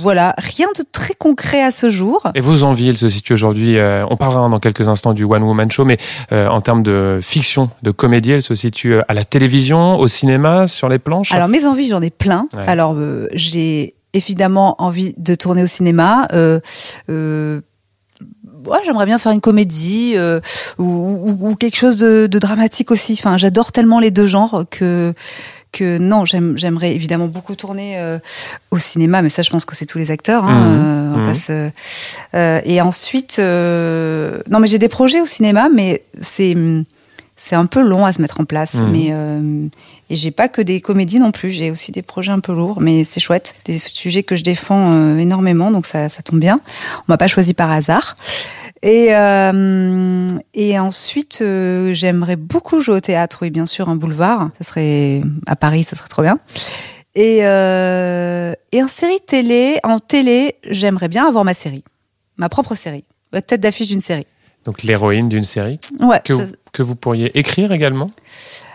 Voilà, 0.00 0.34
rien 0.38 0.68
de 0.76 0.82
très 0.90 1.14
concret 1.14 1.62
à 1.62 1.70
ce 1.70 1.90
jour. 1.90 2.22
Et 2.34 2.40
vos 2.40 2.62
envies, 2.62 2.88
elles 2.88 2.96
se 2.96 3.08
situent 3.08 3.34
aujourd'hui, 3.34 3.78
euh, 3.78 4.04
on 4.08 4.16
parlera 4.16 4.48
dans 4.48 4.58
quelques 4.58 4.88
instants 4.88 5.12
du 5.12 5.24
One 5.24 5.42
Woman 5.42 5.70
Show, 5.70 5.84
mais 5.84 5.98
euh, 6.32 6.48
en 6.48 6.60
termes 6.60 6.82
de 6.82 7.20
fiction, 7.22 7.70
de 7.82 7.90
comédie, 7.90 8.32
elles 8.32 8.42
se 8.42 8.54
situent 8.54 8.94
euh, 8.94 9.02
à 9.08 9.14
la 9.14 9.24
télévision, 9.24 9.98
au 9.98 10.08
cinéma, 10.08 10.68
sur 10.68 10.88
les 10.88 10.98
planches? 10.98 11.32
Alors 11.32 11.48
mes 11.48 11.66
envies, 11.66 11.88
j'en 11.88 12.02
ai 12.02 12.10
plein. 12.10 12.48
Ouais. 12.54 12.64
Alors 12.66 12.94
euh, 12.96 13.28
j'ai 13.32 13.94
évidemment 14.12 14.74
envie 14.78 15.14
de 15.16 15.34
tourner 15.34 15.62
au 15.62 15.66
cinéma. 15.68 16.26
Euh, 16.32 16.60
euh, 17.10 17.60
ouais, 18.70 18.78
j'aimerais 18.84 19.06
bien 19.06 19.18
faire 19.18 19.32
une 19.32 19.40
comédie 19.40 20.12
euh, 20.16 20.40
ou, 20.78 20.84
ou- 20.84 21.48
ou 21.50 21.54
quelque 21.56 21.76
chose 21.76 21.96
de, 21.96 22.26
de 22.26 22.38
dramatique 22.38 22.90
aussi. 22.90 23.12
Enfin, 23.18 23.36
j'adore 23.36 23.72
tellement 23.72 24.00
les 24.00 24.10
deux 24.10 24.26
genres 24.26 24.64
que 24.70 25.12
que 25.72 25.98
non, 25.98 26.24
j'aime- 26.24 26.58
j'aimerais 26.58 26.92
évidemment 26.96 27.26
beaucoup 27.28 27.54
tourner 27.54 27.94
euh, 27.98 28.18
au 28.72 28.78
cinéma, 28.78 29.22
mais 29.22 29.28
ça, 29.28 29.42
je 29.42 29.50
pense 29.50 29.64
que 29.64 29.76
c'est 29.76 29.86
tous 29.86 29.98
les 29.98 30.10
acteurs. 30.10 30.42
Hein, 30.44 30.64
Mhm. 30.64 30.80
euh, 30.80 31.14
on 31.16 31.24
passe, 31.24 31.50
euh, 32.34 32.60
et 32.64 32.80
ensuite, 32.80 33.38
non, 33.38 34.58
mais 34.58 34.66
j'ai 34.66 34.78
des 34.78 34.88
projets 34.88 35.20
au 35.20 35.26
cinéma, 35.26 35.68
mais 35.72 36.02
c'est 36.20 36.56
c'est 37.42 37.54
un 37.56 37.64
peu 37.66 37.80
long 37.80 38.04
à 38.04 38.12
se 38.12 38.20
mettre 38.20 38.38
en 38.40 38.44
place. 38.44 38.74
Mhm. 38.74 38.90
Mais 38.90 39.14
et 40.10 40.16
j'ai 40.16 40.30
pas 40.32 40.48
que 40.48 40.60
des 40.60 40.80
comédies 40.80 41.20
non 41.20 41.30
plus, 41.30 41.50
j'ai 41.50 41.70
aussi 41.70 41.92
des 41.92 42.02
projets 42.02 42.32
un 42.32 42.40
peu 42.40 42.52
lourds, 42.52 42.80
mais 42.80 43.04
c'est 43.04 43.20
chouette, 43.20 43.54
des 43.64 43.78
sujets 43.78 44.24
que 44.24 44.34
je 44.36 44.42
défends 44.42 45.16
énormément, 45.18 45.70
donc 45.70 45.86
ça, 45.86 46.08
ça 46.08 46.20
tombe 46.22 46.40
bien. 46.40 46.60
On 46.98 47.04
m'a 47.12 47.16
pas 47.16 47.28
choisi 47.28 47.54
par 47.54 47.70
hasard. 47.70 48.16
Et, 48.82 49.08
euh, 49.14 50.28
et 50.54 50.78
ensuite, 50.78 51.40
euh, 51.42 51.92
j'aimerais 51.92 52.36
beaucoup 52.36 52.80
jouer 52.80 52.96
au 52.96 53.00
théâtre, 53.00 53.38
oui, 53.42 53.50
bien 53.50 53.66
sûr, 53.66 53.88
un 53.90 53.96
boulevard. 53.96 54.50
Ça 54.60 54.64
serait 54.70 55.20
à 55.46 55.54
Paris, 55.56 55.82
ça 55.82 55.96
serait 55.96 56.08
trop 56.08 56.22
bien. 56.22 56.38
Et, 57.14 57.40
euh, 57.42 58.52
et 58.72 58.82
en 58.82 58.88
série 58.88 59.20
télé, 59.26 59.78
en 59.82 59.98
télé, 59.98 60.56
j'aimerais 60.68 61.08
bien 61.08 61.26
avoir 61.26 61.44
ma 61.44 61.54
série, 61.54 61.84
ma 62.38 62.48
propre 62.48 62.74
série, 62.74 63.04
la 63.32 63.42
tête 63.42 63.60
d'affiche 63.60 63.88
d'une 63.88 64.00
série. 64.00 64.26
Donc 64.64 64.82
l'héroïne 64.82 65.28
d'une 65.28 65.42
série 65.42 65.80
Ouais. 66.00 66.20
que, 66.24 66.34
ça- 66.34 66.44
vous, 66.44 66.52
que 66.72 66.82
vous 66.82 66.94
pourriez 66.96 67.36
écrire 67.38 67.72
également? 67.72 68.10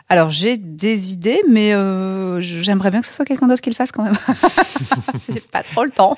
Alors 0.10 0.30
j'ai 0.30 0.58
des 0.58 1.14
idées, 1.14 1.42
mais 1.50 1.74
euh, 1.74 2.40
j'aimerais 2.42 2.92
bien 2.92 3.02
que 3.02 3.08
ce 3.08 3.14
soit 3.14 3.26
quelqu'un 3.26 3.48
d'autre 3.48 3.62
qui 3.62 3.70
le 3.72 3.76
fasse 3.76 3.92
quand 3.92 4.04
même. 4.04 4.18
C'est 5.20 5.50
pas 5.50 5.64
trop 5.64 5.84
le 5.84 5.90
temps. 5.90 6.16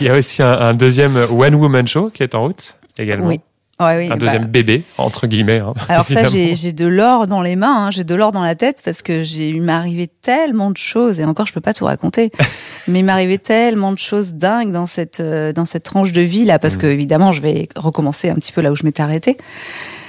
Il 0.00 0.06
y 0.06 0.10
a 0.10 0.14
aussi 0.14 0.42
un, 0.42 0.52
un 0.52 0.74
deuxième 0.74 1.16
One 1.32 1.54
Woman 1.56 1.88
Show 1.88 2.10
qui 2.10 2.22
est 2.22 2.34
en 2.36 2.42
route 2.42 2.76
également. 2.98 3.26
Oui. 3.28 3.40
Ouais, 3.80 3.96
oui, 3.98 4.06
Un 4.06 4.10
bah, 4.10 4.16
deuxième 4.16 4.44
bébé, 4.46 4.82
entre 4.98 5.26
guillemets. 5.26 5.58
hein, 5.58 5.74
Alors 5.88 6.06
ça, 6.06 6.20
évidemment. 6.22 6.30
j'ai 6.32 6.54
j'ai 6.54 6.72
de 6.72 6.86
l'or 6.86 7.26
dans 7.26 7.42
les 7.42 7.56
mains, 7.56 7.86
hein, 7.86 7.90
j'ai 7.90 8.04
de 8.04 8.14
l'or 8.14 8.30
dans 8.32 8.42
la 8.42 8.54
tête 8.54 8.80
parce 8.84 9.02
que 9.02 9.22
j'ai 9.22 9.52
m'est 9.54 9.72
arrivé 9.72 10.06
tellement 10.06 10.70
de 10.70 10.76
choses 10.76 11.18
et 11.20 11.24
encore 11.24 11.46
je 11.46 11.52
peux 11.52 11.60
pas 11.60 11.74
tout 11.74 11.84
raconter, 11.84 12.30
mais 12.88 13.00
il 13.00 13.04
arrivé 13.12 13.38
tellement 13.38 13.90
de 13.92 13.98
choses 13.98 14.34
dingues 14.34 14.70
dans 14.72 14.86
cette 14.86 15.18
euh, 15.20 15.52
dans 15.52 15.64
cette 15.64 15.82
tranche 15.82 16.12
de 16.12 16.20
vie 16.20 16.44
là 16.44 16.58
parce 16.58 16.76
Mm. 16.76 16.78
que 16.78 16.86
évidemment 16.86 17.32
je 17.32 17.40
vais 17.40 17.68
recommencer 17.76 18.30
un 18.30 18.34
petit 18.36 18.52
peu 18.52 18.60
là 18.60 18.70
où 18.72 18.76
je 18.76 18.84
m'étais 18.84 19.02
arrêtée. 19.02 19.36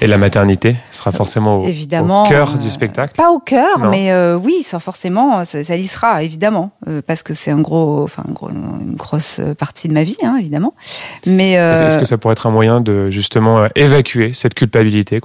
Et 0.02 0.08
la 0.08 0.18
maternité 0.18 0.76
sera 0.92 1.12
forcément 1.14 1.60
au, 1.60 1.68
Évidemment, 1.68 2.26
au 2.26 2.28
cœur 2.28 2.56
euh, 2.56 2.58
du 2.58 2.70
spectacle? 2.70 3.16
Pas 3.16 3.32
au 3.32 3.40
cœur, 3.40 3.80
Non. 3.80 3.90
mais 3.90 4.12
euh, 4.12 4.36
oui, 4.38 4.62
ça 4.62 4.78
forcément, 4.80 5.46
ça, 5.46 5.64
ça 5.64 5.76
y 5.78 5.86
sera 5.86 6.22
évidemment 6.22 6.72
euh, 6.90 7.02
parce 7.06 7.24
que 7.24 7.34
c'est 7.34 7.50
un 7.52 7.62
gros, 7.62 8.04
enfin 8.04 8.24
un 8.28 8.34
gros- 8.34 8.50
une 8.50 8.96
grosse 8.96 9.40
partie 9.58 9.88
de 9.88 9.94
ma 9.94 10.04
vie, 10.04 10.18
hein, 10.24 10.36
évidemment. 10.38 10.74
Mais 11.26 11.58
euh, 11.58 11.74
Est-ce 11.88 11.98
que 11.98 12.04
ça 12.06 12.18
pourrait 12.18 12.34
être 12.34 12.46
un 12.46 12.52
moyen 12.52 12.82
de 12.82 13.10
justement 13.10 13.55
euh, 13.58 13.68
évacuer 13.76 14.34
cette 14.34 14.54
culpabilité 14.54 15.22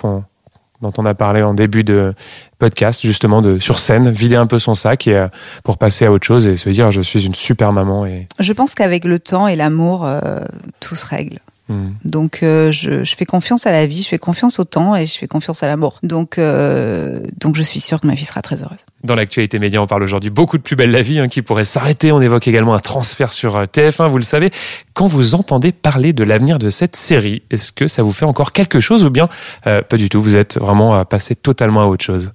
dont 0.80 0.92
on 0.96 1.04
a 1.04 1.14
parlé 1.14 1.42
en 1.42 1.54
début 1.54 1.84
de 1.84 2.14
podcast, 2.58 3.02
justement 3.02 3.42
de 3.42 3.58
sur 3.58 3.78
scène, 3.78 4.10
vider 4.10 4.36
un 4.36 4.46
peu 4.46 4.58
son 4.58 4.74
sac 4.74 5.06
et 5.06 5.16
euh, 5.16 5.28
pour 5.64 5.78
passer 5.78 6.06
à 6.06 6.12
autre 6.12 6.26
chose 6.26 6.46
et 6.46 6.56
se 6.56 6.70
dire 6.70 6.90
je 6.90 7.00
suis 7.00 7.26
une 7.26 7.34
super 7.34 7.72
maman 7.72 8.06
et 8.06 8.26
je 8.38 8.52
pense 8.52 8.74
qu'avec 8.74 9.04
le 9.04 9.18
temps 9.18 9.46
et 9.46 9.56
l'amour, 9.56 10.06
euh, 10.06 10.40
tout 10.80 10.96
se 10.96 11.06
règle. 11.06 11.40
Hmm. 11.70 11.92
Donc 12.04 12.42
euh, 12.42 12.70
je, 12.70 13.02
fais 13.04 13.24
confiance 13.24 13.66
à 13.66 13.72
la 13.72 13.86
vie, 13.86 14.02
je 14.02 14.08
fais 14.08 14.18
confiance 14.18 14.58
au 14.58 14.64
temps 14.64 14.94
et 14.94 15.06
je 15.06 15.16
fais 15.16 15.26
confiance 15.26 15.62
à 15.62 15.68
l'amour. 15.68 15.98
Donc 16.02 16.38
euh, 16.38 17.20
donc 17.38 17.56
je 17.56 17.62
suis 17.62 17.80
sûre 17.80 18.00
que 18.00 18.06
ma 18.06 18.16
fille 18.16 18.26
sera 18.26 18.42
très 18.42 18.62
heureuse. 18.62 18.84
Dans 19.04 19.14
l'actualité 19.14 19.58
média, 19.58 19.80
on 19.80 19.86
parle 19.86 20.02
aujourd'hui 20.02 20.30
beaucoup 20.30 20.58
de 20.58 20.62
Plus 20.62 20.76
belle 20.76 20.90
la 20.90 21.02
vie 21.02 21.18
hein, 21.18 21.28
qui 21.28 21.42
pourrait 21.42 21.64
s'arrêter. 21.64 22.12
On 22.12 22.20
évoque 22.20 22.46
également 22.46 22.74
un 22.74 22.80
transfert 22.80 23.32
sur 23.32 23.56
euh, 23.56 23.64
TF1, 23.64 24.08
vous 24.08 24.18
le 24.18 24.24
savez. 24.24 24.50
Quand 24.92 25.06
vous 25.06 25.34
entendez 25.34 25.72
parler 25.72 26.12
de 26.12 26.24
l'avenir 26.24 26.58
de 26.58 26.68
cette 26.68 26.96
série, 26.96 27.42
est-ce 27.50 27.72
que 27.72 27.88
ça 27.88 28.02
vous 28.02 28.12
fait 28.12 28.26
encore 28.26 28.52
quelque 28.52 28.80
chose 28.80 29.04
ou 29.04 29.10
bien 29.10 29.28
pas 29.62 29.96
du 29.96 30.08
tout 30.08 30.20
Vous 30.20 30.36
êtes 30.36 30.58
vraiment 30.58 31.04
passé 31.04 31.34
totalement 31.34 31.82
à 31.82 31.86
autre 31.86 32.04
chose? 32.04 32.32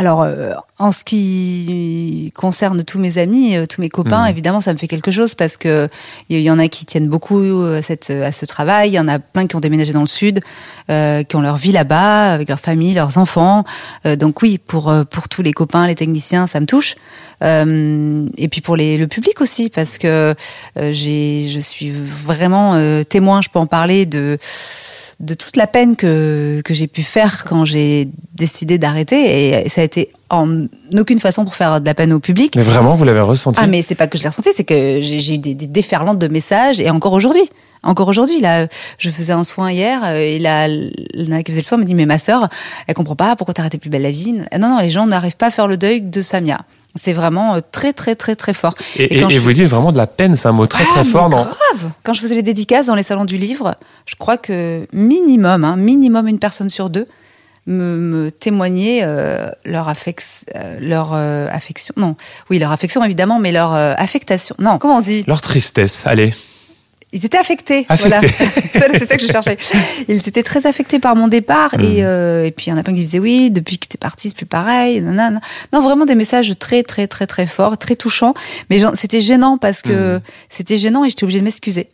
Alors, 0.00 0.22
euh, 0.22 0.52
en 0.78 0.92
ce 0.92 1.04
qui 1.04 2.32
concerne 2.34 2.84
tous 2.84 2.98
mes 2.98 3.18
amis, 3.18 3.54
euh, 3.54 3.66
tous 3.66 3.82
mes 3.82 3.90
copains, 3.90 4.22
Mhm. 4.24 4.30
évidemment, 4.30 4.60
ça 4.62 4.72
me 4.72 4.78
fait 4.78 4.88
quelque 4.88 5.10
chose 5.10 5.34
parce 5.34 5.58
que 5.58 5.90
il 6.30 6.40
y 6.40 6.50
en 6.50 6.58
a 6.58 6.68
qui 6.68 6.86
tiennent 6.86 7.08
beaucoup 7.08 7.42
à, 7.64 7.82
cette, 7.82 8.08
à 8.08 8.32
ce 8.32 8.46
travail. 8.46 8.88
Il 8.88 8.94
y 8.94 8.98
en 8.98 9.08
a 9.08 9.18
plein 9.18 9.46
qui 9.46 9.56
ont 9.56 9.60
déménagé 9.60 9.92
dans 9.92 10.00
le 10.00 10.06
sud, 10.06 10.40
euh, 10.88 11.22
qui 11.22 11.36
ont 11.36 11.42
leur 11.42 11.56
vie 11.58 11.72
là-bas, 11.72 12.32
avec 12.32 12.48
leur 12.48 12.60
famille, 12.60 12.94
leurs 12.94 13.18
enfants. 13.18 13.64
Euh, 14.06 14.16
donc 14.16 14.40
oui, 14.40 14.56
pour 14.56 14.88
euh, 14.88 15.04
pour 15.04 15.28
tous 15.28 15.42
les 15.42 15.52
copains, 15.52 15.86
les 15.86 15.96
techniciens, 15.96 16.46
ça 16.46 16.60
me 16.60 16.66
touche. 16.66 16.96
Euh, 17.44 18.26
et 18.38 18.48
puis 18.48 18.62
pour 18.62 18.76
les, 18.76 18.96
le 18.96 19.06
public 19.06 19.42
aussi, 19.42 19.68
parce 19.68 19.98
que 19.98 20.34
euh, 20.78 20.92
j'ai, 20.92 21.46
je 21.50 21.60
suis 21.60 21.90
vraiment 21.90 22.72
euh, 22.74 23.04
témoin, 23.04 23.42
je 23.42 23.50
peux 23.50 23.58
en 23.58 23.66
parler 23.66 24.06
de 24.06 24.38
de 25.20 25.34
toute 25.34 25.56
la 25.56 25.66
peine 25.66 25.96
que, 25.96 26.62
que 26.64 26.74
j'ai 26.74 26.86
pu 26.86 27.02
faire 27.02 27.44
quand 27.44 27.64
j'ai 27.64 28.08
décidé 28.34 28.78
d'arrêter. 28.78 29.62
Et 29.62 29.68
ça 29.68 29.82
a 29.82 29.84
été 29.84 30.10
en 30.30 30.64
aucune 30.96 31.20
façon 31.20 31.44
pour 31.44 31.54
faire 31.54 31.80
de 31.80 31.86
la 31.86 31.94
peine 31.94 32.12
au 32.12 32.20
public. 32.20 32.56
Mais 32.56 32.62
vraiment, 32.62 32.94
vous 32.94 33.04
l'avez 33.04 33.20
ressenti? 33.20 33.60
Ah, 33.62 33.66
mais 33.66 33.82
c'est 33.82 33.94
pas 33.94 34.06
que 34.06 34.16
je 34.16 34.22
l'ai 34.22 34.30
ressenti, 34.30 34.50
c'est 34.54 34.64
que 34.64 35.00
j'ai 35.00 35.34
eu 35.34 35.38
des, 35.38 35.54
des 35.54 35.66
déferlantes 35.66 36.18
de 36.18 36.28
messages 36.28 36.80
et 36.80 36.90
encore 36.90 37.12
aujourd'hui. 37.12 37.48
Encore 37.82 38.08
aujourd'hui, 38.08 38.40
là, 38.40 38.66
je 38.98 39.08
faisais 39.08 39.32
un 39.32 39.44
soin 39.44 39.72
hier 39.72 40.02
euh, 40.04 40.16
et 40.16 40.38
la, 40.38 40.68
la 40.68 41.42
qui 41.42 41.52
faisait 41.52 41.62
le 41.62 41.66
soin 41.66 41.78
me 41.78 41.84
dit 41.84 41.94
mais 41.94 42.04
ma 42.04 42.18
sœur, 42.18 42.48
elle 42.86 42.94
comprend 42.94 43.16
pas 43.16 43.36
pourquoi 43.36 43.54
t'as 43.54 43.62
arrêté 43.62 43.78
plus 43.78 43.88
belle 43.88 44.02
la 44.02 44.10
vie? 44.10 44.34
Non 44.58 44.68
non, 44.68 44.78
les 44.80 44.90
gens 44.90 45.06
n'arrivent 45.06 45.36
pas 45.36 45.46
à 45.46 45.50
faire 45.50 45.66
le 45.66 45.78
deuil 45.78 46.02
de 46.02 46.20
Samia. 46.20 46.60
C'est 46.96 47.12
vraiment 47.12 47.54
euh, 47.54 47.60
très 47.70 47.92
très 47.92 48.16
très 48.16 48.34
très 48.34 48.52
fort. 48.52 48.74
Et, 48.96 49.04
et, 49.04 49.18
et 49.18 49.38
vous 49.38 49.52
dites 49.52 49.68
vraiment 49.68 49.92
de 49.92 49.96
la 49.96 50.06
peine, 50.08 50.34
c'est 50.34 50.48
un 50.48 50.52
mot 50.52 50.66
très 50.66 50.84
ah, 50.88 50.92
très 50.94 51.04
fort. 51.04 51.30
Dans... 51.30 51.44
Grave. 51.44 51.92
Quand 52.02 52.12
je 52.12 52.20
faisais 52.20 52.34
les 52.34 52.42
dédicaces 52.42 52.86
dans 52.86 52.96
les 52.96 53.04
salons 53.04 53.24
du 53.24 53.36
livre, 53.36 53.76
je 54.06 54.16
crois 54.16 54.36
que 54.36 54.86
minimum, 54.92 55.64
hein, 55.64 55.76
minimum 55.76 56.26
une 56.26 56.38
personne 56.40 56.68
sur 56.68 56.90
deux 56.90 57.06
me, 57.66 57.96
me 57.96 58.30
témoignait 58.30 59.00
euh, 59.04 59.50
leur, 59.64 59.88
affex, 59.88 60.44
euh, 60.56 60.78
leur 60.80 61.12
euh, 61.14 61.46
affection. 61.52 61.94
Non, 61.96 62.16
oui, 62.48 62.58
leur 62.58 62.72
affection 62.72 63.04
évidemment, 63.04 63.38
mais 63.38 63.52
leur 63.52 63.72
euh, 63.74 63.94
affectation. 63.96 64.56
Non, 64.58 64.78
comment 64.78 64.96
on 64.96 65.00
dit? 65.00 65.24
Leur 65.26 65.40
tristesse, 65.40 66.02
allez. 66.06 66.34
Ils 67.12 67.24
étaient 67.24 67.38
affectés. 67.38 67.86
Affectés. 67.88 68.28
Voilà. 68.74 68.98
c'est 68.98 69.06
ça 69.08 69.16
que 69.16 69.26
je 69.26 69.30
cherchais. 69.30 69.58
Ils 70.08 70.28
étaient 70.28 70.42
très 70.42 70.66
affectés 70.66 71.00
par 71.00 71.16
mon 71.16 71.28
départ. 71.28 71.74
Mmh. 71.76 71.84
Et, 71.84 72.04
euh, 72.04 72.46
et 72.46 72.50
puis, 72.52 72.66
il 72.66 72.70
y 72.70 72.72
en 72.72 72.76
a 72.76 72.82
plein 72.82 72.94
qui 72.94 73.02
disaient 73.02 73.18
oui, 73.18 73.50
depuis 73.50 73.78
que 73.78 73.86
t'es 73.88 73.98
parti, 73.98 74.28
c'est 74.28 74.36
plus 74.36 74.46
pareil. 74.46 75.00
Nanana. 75.00 75.40
Non, 75.72 75.80
vraiment 75.80 76.04
des 76.06 76.14
messages 76.14 76.56
très, 76.58 76.82
très, 76.82 77.06
très, 77.08 77.26
très 77.26 77.46
forts, 77.46 77.76
très 77.78 77.96
touchants. 77.96 78.34
Mais 78.70 78.78
c'était 78.94 79.20
gênant 79.20 79.58
parce 79.58 79.82
que 79.82 80.16
Mmh. 80.16 80.20
c'était 80.48 80.78
gênant 80.78 81.04
et 81.04 81.08
j'étais 81.10 81.24
obligée 81.24 81.40
de 81.40 81.44
m'excuser. 81.44 81.88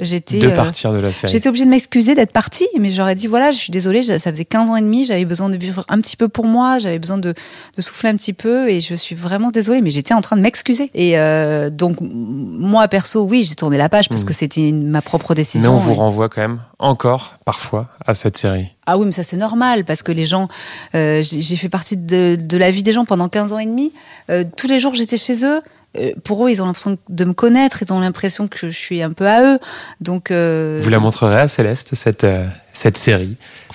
J'étais 0.00 0.38
De 0.38 0.48
euh, 0.48 0.56
partir 0.56 0.92
de 0.92 0.98
la 0.98 1.12
série. 1.12 1.32
J'étais 1.32 1.48
obligée 1.48 1.66
de 1.66 1.70
m'excuser 1.70 2.16
d'être 2.16 2.32
partie, 2.32 2.66
mais 2.80 2.90
j'aurais 2.90 3.14
dit 3.14 3.28
voilà, 3.28 3.52
je 3.52 3.56
suis 3.58 3.70
désolée, 3.70 4.02
ça 4.02 4.18
faisait 4.32 4.44
15 4.44 4.68
ans 4.70 4.74
et 4.76 4.80
demi, 4.80 5.04
j'avais 5.04 5.24
besoin 5.24 5.48
de 5.48 5.56
vivre 5.56 5.84
un 5.88 6.00
petit 6.00 6.16
peu 6.16 6.26
pour 6.26 6.46
moi, 6.46 6.80
j'avais 6.80 6.98
besoin 6.98 7.16
de, 7.16 7.32
de 7.76 7.82
souffler 7.82 8.08
un 8.08 8.16
petit 8.16 8.32
peu, 8.32 8.68
et 8.68 8.80
je 8.80 8.96
suis 8.96 9.14
vraiment 9.14 9.52
désolée, 9.52 9.82
mais 9.82 9.90
j'étais 9.92 10.12
en 10.12 10.20
train 10.20 10.36
de 10.36 10.40
m'excuser. 10.42 10.90
Et 10.94 11.16
euh, 11.16 11.70
donc 11.70 11.98
moi 12.00 12.88
perso, 12.88 13.22
oui, 13.24 13.44
j'ai 13.44 13.54
tourné 13.54 13.78
la 13.78 13.88
page 13.88 14.08
parce 14.08 14.22
Mhm. 14.22 14.26
que 14.26 14.34
c'était 14.34 14.72
ma 14.72 15.00
propre 15.00 15.30
Mais 15.30 15.36
décision. 15.36 15.74
on 15.74 15.78
vous 15.78 15.92
Et- 15.92 15.96
renvoie 15.96 16.28
quand 16.28 16.40
même 16.40 16.60
encore 16.80 17.34
parfois 17.44 17.88
à 18.04 18.14
cette 18.14 18.36
série. 18.36 18.72
Ah 18.86 18.98
oui, 18.98 19.06
mais 19.06 19.12
ça 19.12 19.22
c'est 19.22 19.36
normal 19.36 19.84
parce 19.84 20.02
que 20.02 20.10
les 20.10 20.24
gens, 20.24 20.48
euh, 20.96 21.22
j'ai 21.22 21.40
j'ai 21.40 21.56
fait 21.56 21.68
partie 21.68 21.96
de, 21.96 22.36
de 22.40 22.56
la 22.56 22.72
vie 22.72 22.82
des 22.82 22.92
gens 22.92 23.04
pendant 23.04 23.28
15 23.28 23.52
ans 23.52 23.58
et 23.60 23.66
demi. 23.66 23.92
Euh, 24.28 24.42
tous 24.56 24.66
les 24.66 24.80
jours 24.80 24.94
j'étais 24.96 25.16
chez 25.16 25.44
eux. 25.44 25.60
Euh, 25.98 26.12
pour 26.24 26.44
eux, 26.46 26.50
ils 26.50 26.62
ont 26.62 26.66
l'impression 26.66 26.98
de 27.08 27.24
me 27.24 27.32
connaître, 27.32 27.82
ils 27.82 27.92
ont 27.92 28.00
l'impression 28.00 28.48
que 28.48 28.70
je 28.70 28.76
suis 28.76 29.02
un 29.02 29.12
peu 29.12 29.26
à 29.26 29.54
eux. 29.54 29.58
Donc, 30.00 30.30
euh, 30.30 30.80
Vous 30.82 30.90
la 30.90 30.98
montrerez 30.98 31.40
à 31.40 31.48
Céleste, 31.48 31.94
cette, 31.94 32.24
euh, 32.24 32.46
cette 32.74 32.98
série. 32.98 33.36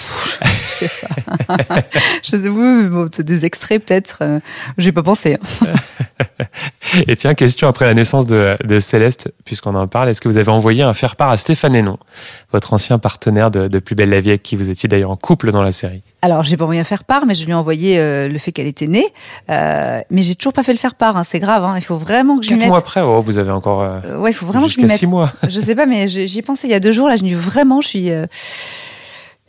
je 2.24 2.38
sais, 2.38 2.48
oui, 2.50 2.88
bon, 2.88 3.10
c'est 3.12 3.24
des 3.26 3.46
extraits 3.46 3.84
peut-être. 3.84 4.20
Euh, 4.22 4.40
J'ai 4.78 4.92
pas 4.92 5.04
pensé. 5.04 5.38
hein. 5.42 5.74
Et 7.08 7.16
tiens, 7.16 7.34
question 7.34 7.68
après 7.68 7.86
la 7.86 7.94
naissance 7.94 8.26
de, 8.26 8.58
de 8.64 8.80
Céleste, 8.80 9.32
puisqu'on 9.46 9.76
en 9.76 9.88
parle, 9.88 10.10
est-ce 10.10 10.22
que 10.22 10.28
vous 10.28 10.38
avez 10.38 10.50
envoyé 10.50 10.84
un 10.84 10.94
faire-part 10.94 11.30
à 11.30 11.38
Stéphane 11.38 11.76
Hénon, 11.76 11.98
votre 12.52 12.74
ancien 12.74 12.98
partenaire 13.00 13.52
de, 13.52 13.68
de 13.68 13.80
Plus 13.80 13.96
belle 13.96 14.10
la 14.10 14.20
vie, 14.20 14.30
avec 14.30 14.44
qui 14.44 14.56
vous 14.56 14.70
étiez 14.70 14.88
d'ailleurs 14.90 15.12
en 15.12 15.16
couple 15.16 15.52
dans 15.52 15.62
la 15.62 15.72
série? 15.72 16.02
Alors, 16.22 16.44
j'ai 16.44 16.58
pas 16.58 16.64
envoyé 16.66 16.82
un 16.82 16.86
faire 16.86 17.04
part, 17.06 17.26
mais 17.26 17.34
je 17.34 17.46
lui 17.46 17.52
ai 17.52 17.56
envoyé 17.56 17.98
euh, 18.00 18.28
le 18.28 18.38
fait 18.38 18.52
qu'elle 18.52 18.68
était 18.68 18.88
née. 18.88 19.06
Euh, 19.50 20.02
mais 20.10 20.22
j'ai 20.22 20.36
toujours 20.36 20.54
pas 20.54 20.64
fait 20.64 20.74
le 20.74 20.78
faire 20.80 20.96
part. 20.96 21.16
Hein, 21.18 21.24
c'est 21.24 21.40
grave. 21.40 21.64
Hein, 21.64 21.76
il 21.78 21.84
faut 21.84 21.98
vraiment 21.98 22.38
que 22.38 22.44
je 22.44 22.50
Quatre 22.50 22.60
mette. 22.60 22.68
mois 22.68 22.80
après, 22.80 23.02
oh, 23.02 23.22
vous 23.22 23.38
avez 23.38 23.52
encore 23.52 23.82
euh, 23.82 24.18
ouais, 24.18 24.32
il 24.32 24.34
faut 24.34 24.46
vraiment 24.46 24.66
que 24.68 24.72
je 24.74 24.78
lui 24.78 24.84
jusqu'à 24.84 24.94
mette. 24.94 25.00
six 25.00 25.08
mois. 25.08 25.32
je 25.48 25.60
sais 25.60 25.76
pas, 25.76 25.86
mais 25.86 26.08
je- 26.08 26.26
j'y 26.26 26.40
ai 26.40 26.42
pensé 26.42 26.68
il 26.68 26.72
y 26.72 26.76
a 26.76 26.80
deux 26.82 26.92
jours. 26.92 27.08
Là, 27.08 27.16
je 27.16 27.24
dis 27.24 27.34
vraiment, 27.34 27.80
je 27.82 27.88
suis, 27.88 28.12
euh, 28.12 28.26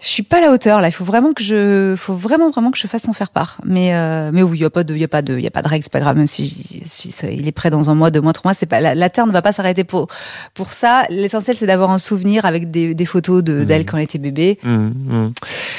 je 0.00 0.08
suis 0.08 0.22
pas 0.22 0.38
à 0.38 0.40
la 0.40 0.50
hauteur. 0.50 0.80
Là, 0.80 0.88
il 0.88 0.92
faut 0.92 1.04
vraiment 1.04 1.32
que 1.32 1.42
je, 1.42 1.94
faut 1.96 2.14
vraiment 2.14 2.50
vraiment 2.50 2.70
que 2.70 2.78
je 2.78 2.86
fasse 2.86 3.06
en 3.08 3.12
faire 3.12 3.30
part. 3.30 3.58
Mais 3.64 3.94
euh, 3.94 4.30
mais 4.32 4.42
oui, 4.42 4.58
il 4.58 4.62
y 4.62 4.64
a 4.64 4.70
pas 4.70 4.82
de, 4.82 4.94
il 4.94 5.00
y 5.00 5.04
a 5.04 5.08
pas 5.08 5.22
de, 5.22 5.36
il 5.36 5.42
y 5.42 5.46
a 5.46 5.50
pas 5.50 5.62
de 5.62 5.68
règle, 5.68 5.84
c'est 5.84 5.92
pas 5.92 6.00
grave. 6.00 6.16
Même 6.16 6.26
si, 6.26 6.82
il 7.30 7.46
est 7.46 7.52
prêt 7.52 7.70
dans 7.70 7.90
un 7.90 7.94
mois, 7.94 8.10
deux 8.10 8.20
mois, 8.20 8.32
trois 8.32 8.50
mois, 8.50 8.54
c'est 8.54 8.66
pas 8.66 8.80
la, 8.80 8.94
la 8.94 9.10
terre 9.10 9.26
ne 9.26 9.32
va 9.32 9.42
pas 9.42 9.52
s'arrêter 9.52 9.84
pour 9.84 10.08
pour 10.54 10.72
ça. 10.72 11.04
L'essentiel, 11.10 11.54
c'est 11.54 11.66
d'avoir 11.66 11.90
un 11.90 11.98
souvenir 11.98 12.46
avec 12.46 12.70
des, 12.70 12.94
des 12.94 13.06
photos 13.06 13.44
de 13.44 13.64
d'elle 13.64 13.84
quand 13.84 13.98
elle 13.98 14.04
était 14.04 14.18
bébé. 14.18 14.58
Hum, 14.64 14.94
hum. 15.10 15.32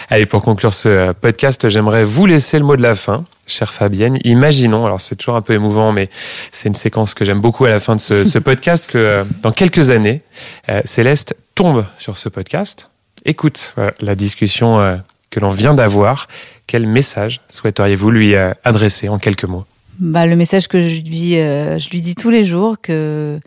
Allez, 0.09 0.27
pour 0.27 0.43
conclure 0.43 0.73
ce 0.73 0.89
euh, 0.89 1.13
podcast, 1.13 1.67
j'aimerais 1.69 2.03
vous 2.03 2.27
laisser 2.27 2.59
le 2.59 2.65
mot 2.65 2.75
de 2.75 2.81
la 2.81 2.93
fin, 2.93 3.25
chère 3.47 3.73
Fabienne. 3.73 4.19
Imaginons, 4.23 4.85
alors 4.85 5.01
c'est 5.01 5.15
toujours 5.15 5.35
un 5.35 5.41
peu 5.41 5.53
émouvant, 5.53 5.91
mais 5.91 6.09
c'est 6.51 6.67
une 6.67 6.75
séquence 6.75 7.15
que 7.15 7.25
j'aime 7.25 7.41
beaucoup 7.41 7.65
à 7.65 7.69
la 7.69 7.79
fin 7.79 7.95
de 7.95 8.01
ce, 8.01 8.25
ce 8.25 8.37
podcast, 8.39 8.89
que 8.89 8.97
euh, 8.97 9.23
dans 9.41 9.51
quelques 9.51 9.89
années, 9.89 10.21
euh, 10.69 10.81
Céleste 10.85 11.35
tombe 11.55 11.85
sur 11.97 12.17
ce 12.17 12.29
podcast, 12.29 12.90
écoute 13.25 13.73
voilà, 13.75 13.91
la 14.01 14.15
discussion 14.15 14.79
euh, 14.79 14.97
que 15.29 15.39
l'on 15.39 15.49
vient 15.49 15.73
d'avoir. 15.73 16.27
Quel 16.67 16.87
message 16.87 17.41
souhaiteriez-vous 17.49 18.11
lui 18.11 18.35
euh, 18.35 18.53
adresser 18.63 19.09
en 19.09 19.19
quelques 19.19 19.45
mots? 19.45 19.65
Bah, 19.99 20.25
le 20.25 20.35
message 20.35 20.67
que 20.67 20.81
je 20.81 21.01
lui, 21.01 21.37
euh, 21.37 21.77
je 21.77 21.89
lui 21.89 22.01
dis 22.01 22.15
tous 22.15 22.29
les 22.29 22.43
jours 22.43 22.77
que 22.81 23.39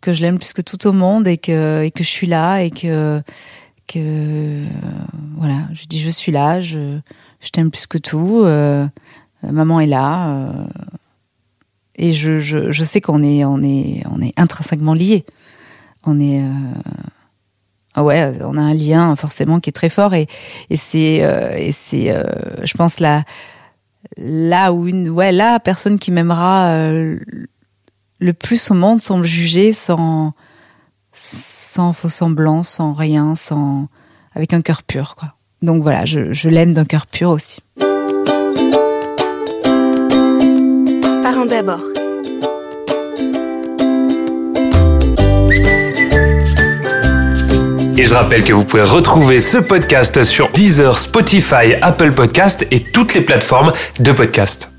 que 0.00 0.12
je 0.12 0.22
l'aime 0.22 0.38
plus 0.38 0.52
que 0.52 0.62
tout 0.62 0.86
au 0.86 0.92
monde 0.92 1.26
et 1.26 1.38
que 1.38 1.82
et 1.82 1.90
que 1.90 2.04
je 2.04 2.08
suis 2.08 2.26
là 2.26 2.60
et 2.62 2.70
que 2.70 3.20
que 3.86 3.98
euh, 3.98 4.64
voilà, 5.36 5.62
je 5.72 5.86
dis 5.86 5.98
je 5.98 6.10
suis 6.10 6.30
là, 6.32 6.60
je 6.60 6.98
je 7.40 7.48
t'aime 7.50 7.70
plus 7.70 7.86
que 7.86 7.98
tout. 7.98 8.42
euh, 8.44 8.86
maman 9.42 9.80
est 9.80 9.86
là 9.86 10.30
euh, 10.30 10.52
et 11.96 12.12
je, 12.12 12.38
je 12.38 12.70
je 12.70 12.82
sais 12.82 13.00
qu'on 13.00 13.22
est 13.22 13.44
on 13.44 13.62
est 13.62 14.02
on 14.10 14.20
est 14.20 14.32
intrinsèquement 14.38 14.94
liés. 14.94 15.24
On 16.04 16.20
est 16.20 16.40
euh, 16.42 16.50
ouais, 18.02 18.32
on 18.42 18.56
a 18.56 18.60
un 18.60 18.74
lien 18.74 19.14
forcément 19.16 19.60
qui 19.60 19.70
est 19.70 19.72
très 19.72 19.88
fort 19.88 20.14
et 20.14 20.26
c'est 20.74 21.22
euh, 21.22 21.70
euh, 21.94 22.22
je 22.62 22.72
pense 22.74 23.00
la 23.00 23.24
là 24.16 24.72
où 24.72 24.88
ouais 24.88 25.32
la 25.32 25.60
personne 25.60 25.98
qui 25.98 26.10
m'aimera 26.10 26.70
euh, 26.70 27.18
le 28.18 28.32
plus 28.32 28.70
au 28.70 28.74
monde 28.74 29.00
sans 29.00 29.18
me 29.18 29.24
juger 29.24 29.72
sans 29.72 30.32
sans 31.12 31.92
faux 31.92 32.08
semblant 32.08 32.62
sans 32.62 32.92
rien 32.92 33.34
sans 33.34 33.88
avec 34.34 34.52
un 34.52 34.60
cœur 34.60 34.82
pur 34.82 35.16
quoi 35.16 35.34
donc 35.62 35.82
voilà 35.82 36.04
je, 36.04 36.32
je 36.32 36.48
l'aime 36.48 36.74
d'un 36.74 36.84
cœur 36.84 37.06
pur 37.06 37.30
aussi 37.30 37.60
Parents 41.22 41.46
d'abord. 41.46 41.97
Et 47.98 48.04
je 48.04 48.14
rappelle 48.14 48.44
que 48.44 48.52
vous 48.52 48.62
pouvez 48.62 48.84
retrouver 48.84 49.40
ce 49.40 49.58
podcast 49.58 50.22
sur 50.22 50.52
Deezer, 50.52 50.96
Spotify, 50.96 51.74
Apple 51.82 52.12
Podcast 52.12 52.64
et 52.70 52.84
toutes 52.84 53.14
les 53.14 53.22
plateformes 53.22 53.72
de 53.98 54.12
podcast. 54.12 54.77